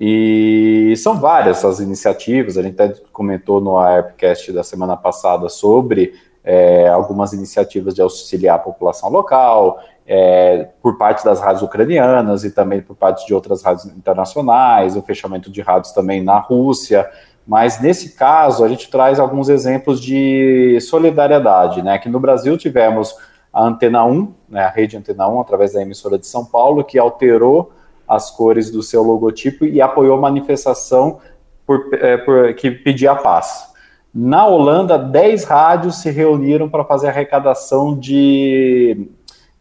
E 0.00 0.94
são 0.96 1.20
várias 1.20 1.64
as 1.64 1.80
iniciativas, 1.80 2.56
a 2.56 2.62
gente 2.62 2.80
até 2.80 2.94
comentou 3.12 3.60
no 3.60 3.78
AirPcast 3.78 4.52
da 4.52 4.62
semana 4.62 4.96
passada 4.96 5.48
sobre 5.48 6.14
é, 6.44 6.88
algumas 6.88 7.32
iniciativas 7.32 7.94
de 7.94 8.02
auxiliar 8.02 8.56
a 8.56 8.58
população 8.58 9.08
local, 9.10 9.80
é, 10.06 10.68
por 10.82 10.98
parte 10.98 11.24
das 11.24 11.40
rádios 11.40 11.62
ucranianas 11.62 12.44
e 12.44 12.50
também 12.50 12.80
por 12.80 12.96
parte 12.96 13.26
de 13.26 13.34
outras 13.34 13.62
rádios 13.62 13.86
internacionais, 13.86 14.96
o 14.96 15.02
fechamento 15.02 15.50
de 15.50 15.60
rádios 15.60 15.92
também 15.92 16.22
na 16.22 16.38
Rússia. 16.38 17.08
Mas 17.46 17.80
nesse 17.80 18.16
caso, 18.16 18.64
a 18.64 18.68
gente 18.68 18.90
traz 18.90 19.18
alguns 19.18 19.48
exemplos 19.48 20.00
de 20.00 20.78
solidariedade. 20.80 21.82
Né? 21.82 21.94
Aqui 21.94 22.08
no 22.08 22.20
Brasil 22.20 22.56
tivemos 22.56 23.16
a 23.52 23.64
Antena 23.64 24.04
1, 24.04 24.34
né, 24.48 24.64
a 24.64 24.70
rede 24.70 24.96
Antena 24.96 25.28
1, 25.28 25.40
através 25.40 25.72
da 25.72 25.82
emissora 25.82 26.18
de 26.18 26.26
São 26.26 26.44
Paulo, 26.44 26.84
que 26.84 26.98
alterou 26.98 27.72
as 28.08 28.30
cores 28.30 28.70
do 28.70 28.82
seu 28.82 29.02
logotipo 29.02 29.64
e 29.64 29.80
apoiou 29.80 30.20
manifestação 30.20 31.20
por, 31.66 31.88
é, 31.94 32.16
por, 32.16 32.54
que 32.54 32.70
pedia 32.70 33.14
paz. 33.14 33.71
Na 34.14 34.46
Holanda, 34.46 34.98
10 34.98 35.44
rádios 35.44 36.02
se 36.02 36.10
reuniram 36.10 36.68
para 36.68 36.84
fazer 36.84 37.08
arrecadação 37.08 37.98
de 37.98 39.08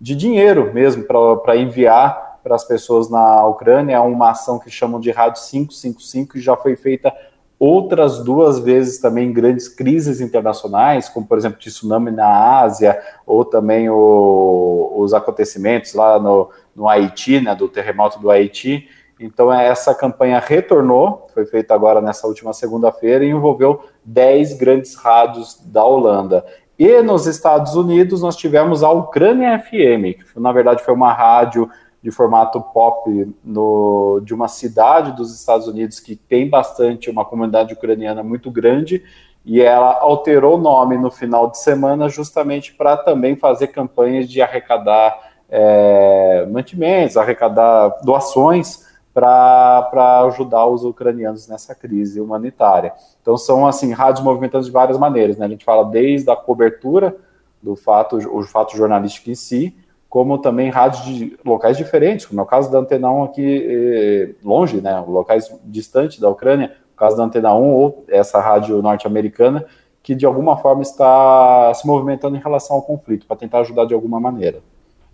de 0.02 0.16
dinheiro 0.16 0.74
mesmo 0.74 1.04
para 1.04 1.56
enviar 1.56 2.40
para 2.44 2.56
as 2.56 2.66
pessoas 2.66 3.08
na 3.08 3.46
Ucrânia. 3.46 3.98
É 3.98 4.00
uma 4.00 4.32
ação 4.32 4.58
que 4.58 4.72
chamam 4.72 5.00
de 5.00 5.12
Rádio 5.12 5.44
555 5.44 6.40
e 6.40 6.42
já 6.42 6.58
foi 6.58 6.76
feita 6.76 7.14
outras 7.60 8.24
duas 8.24 8.58
vezes 8.58 9.00
também 9.00 9.30
em 9.30 9.34
grandes 9.34 9.68
crises 9.68 10.20
internacionais, 10.20 11.08
como 11.08 11.28
por 11.28 11.38
exemplo 11.38 11.60
tsunami 11.60 12.10
na 12.10 12.60
Ásia, 12.62 13.00
ou 13.28 13.46
também 13.46 13.88
o, 13.88 14.94
os 14.98 15.14
acontecimentos 15.14 15.94
lá 15.94 16.18
no, 16.18 16.50
no 16.76 16.90
Haiti, 16.90 17.40
né, 17.40 17.54
do 17.54 17.68
terremoto 17.68 18.18
do 18.18 18.32
Haiti. 18.32 18.90
Então 19.22 19.54
essa 19.54 19.94
campanha 19.94 20.40
retornou, 20.40 21.28
foi 21.32 21.46
feita 21.46 21.76
agora 21.76 22.02
nessa 22.02 22.28
última 22.28 22.54
segunda-feira 22.54 23.24
e 23.24 23.30
envolveu 23.30 23.82
10 24.04 24.54
grandes 24.54 24.96
rádios 24.96 25.62
da 25.64 25.86
Holanda. 25.86 26.44
E 26.78 27.02
nos 27.04 27.28
Estados 27.28 27.76
Unidos 27.76 28.24
nós 28.24 28.36
tivemos 28.36 28.84
a 28.84 28.90
Ucrânia 28.90 29.60
FM, 29.60 30.18
que 30.18 30.40
na 30.40 30.52
verdade 30.52 30.84
foi 30.84 30.94
uma 30.94 31.14
rádio 31.14 31.70
de 32.02 32.10
formato 32.10 32.60
pop 32.60 33.32
no, 33.44 34.20
de 34.26 34.34
uma 34.34 34.48
cidade 34.48 35.12
dos 35.12 35.40
Estados 35.40 35.68
Unidos 35.68 36.00
que 36.00 36.16
tem 36.16 36.50
bastante, 36.50 37.12
uma 37.12 37.24
comunidade 37.24 37.76
ucraniana 37.76 38.24
muito 38.24 38.50
grande, 38.50 39.04
e 39.46 39.62
ela 39.62 40.00
alterou 40.00 40.56
o 40.56 40.62
nome 40.62 40.98
no 40.98 41.12
final 41.12 41.52
de 41.52 41.60
semana 41.60 42.10
justamente 42.10 42.74
para 42.74 42.98
também 42.98 43.36
fazer 43.36 43.68
campanhas 43.68 44.28
de 44.28 44.42
arrecadar 44.42 45.16
é, 45.48 46.48
mantimentos, 46.50 47.18
arrecadar 47.18 47.90
doações 48.04 48.90
para 49.14 50.24
ajudar 50.26 50.66
os 50.68 50.84
ucranianos 50.84 51.48
nessa 51.48 51.76
crise 51.76 52.20
humanitária. 52.22 52.94
Então 53.22 53.38
são 53.38 53.68
assim 53.68 53.92
rádios 53.92 54.24
movimentando 54.24 54.66
de 54.66 54.72
várias 54.72 54.98
maneiras, 54.98 55.38
né? 55.38 55.46
A 55.46 55.50
gente 55.50 55.66
fala 55.66 55.86
desde 55.86 56.30
a 56.30 56.36
cobertura 56.36 57.16
do 57.62 57.76
fato, 57.76 58.18
o 58.18 58.44
fato 58.44 58.76
jornalístico 58.76 59.30
em 59.30 59.36
si, 59.36 59.76
como 60.10 60.38
também 60.38 60.70
rádios 60.70 61.04
de 61.06 61.38
locais 61.46 61.78
diferentes, 61.78 62.26
como 62.26 62.40
é 62.40 62.44
o 62.44 62.48
caso 62.48 62.72
da 62.72 62.80
Antena 62.80 63.12
1 63.12 63.24
aqui 63.24 63.66
eh, 63.70 64.36
longe, 64.44 64.82
né? 64.82 65.04
Locais 65.08 65.54
distantes 65.64 66.20
da 66.20 66.30
Ucrânia, 66.30 66.76
o 66.94 66.98
caso 66.98 67.18
da 67.18 67.24
Antena 67.24 67.54
1 67.54 67.64
ou 67.64 68.06
essa 68.08 68.40
rádio 68.40 68.82
norte-americana 68.82 69.66
que 70.04 70.16
de 70.16 70.26
alguma 70.26 70.58
forma 70.58 70.82
está 70.82 71.74
se 71.74 71.86
movimentando 71.86 72.36
em 72.36 72.40
relação 72.40 72.78
ao 72.78 72.82
conflito 72.82 73.26
para 73.26 73.38
tentar 73.38 73.60
ajudar 73.60 73.86
de 73.86 73.94
alguma 73.94 74.20
maneira. 74.20 74.62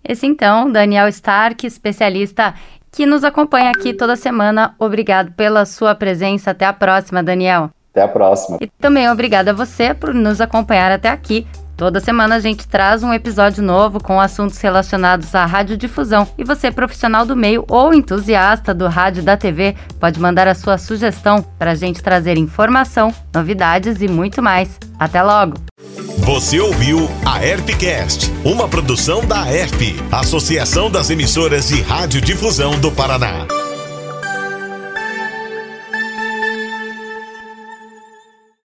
Esse 0.04 0.26
então, 0.26 0.72
Daniel 0.72 1.08
Stark, 1.10 1.66
especialista 1.66 2.54
que 2.92 3.06
nos 3.06 3.24
acompanha 3.24 3.72
aqui 3.72 3.94
toda 3.94 4.16
semana. 4.16 4.76
Obrigado 4.80 5.32
pela 5.34 5.66
sua 5.66 5.94
presença. 5.96 6.52
Até 6.52 6.66
a 6.66 6.74
próxima, 6.74 7.24
Daniel. 7.24 7.70
Até 7.92 8.02
a 8.04 8.08
próxima. 8.08 8.58
E 8.62 8.68
também 8.80 9.10
obrigada 9.10 9.52
a 9.52 9.54
você 9.54 9.94
por 9.94 10.14
nos 10.14 10.40
acompanhar 10.40 10.92
até 10.92 11.10
aqui. 11.10 11.48
Toda 11.78 12.00
semana 12.00 12.36
a 12.36 12.40
gente 12.40 12.68
traz 12.68 13.04
um 13.04 13.14
episódio 13.14 13.62
novo 13.62 14.02
com 14.02 14.20
assuntos 14.20 14.60
relacionados 14.60 15.36
à 15.36 15.46
radiodifusão. 15.46 16.28
E 16.36 16.44
você, 16.44 16.72
profissional 16.72 17.24
do 17.24 17.36
meio 17.36 17.64
ou 17.70 17.94
entusiasta 17.94 18.74
do 18.74 18.88
rádio 18.88 19.22
da 19.22 19.38
TV, 19.38 19.76
pode 20.00 20.20
mandar 20.20 20.48
a 20.48 20.56
sua 20.56 20.80
sugestão 20.80 21.46
para 21.60 21.72
a 21.72 21.76
gente 21.76 22.02
trazer 22.02 22.36
informação, 22.36 23.14
novidades 23.32 24.02
e 24.02 24.08
muito 24.08 24.42
mais. 24.42 24.80
Até 25.00 25.22
logo! 25.22 25.54
Você 26.26 26.60
ouviu 26.60 27.08
a 27.24 27.46
Herpcast, 27.46 28.34
uma 28.44 28.68
produção 28.68 29.24
da 29.24 29.48
Herp, 29.48 29.80
Associação 30.12 30.90
das 30.90 31.12
Emissoras 31.12 31.68
de 31.68 31.82
Radiodifusão 31.84 32.72
do 32.80 32.92
Paraná. 32.92 33.46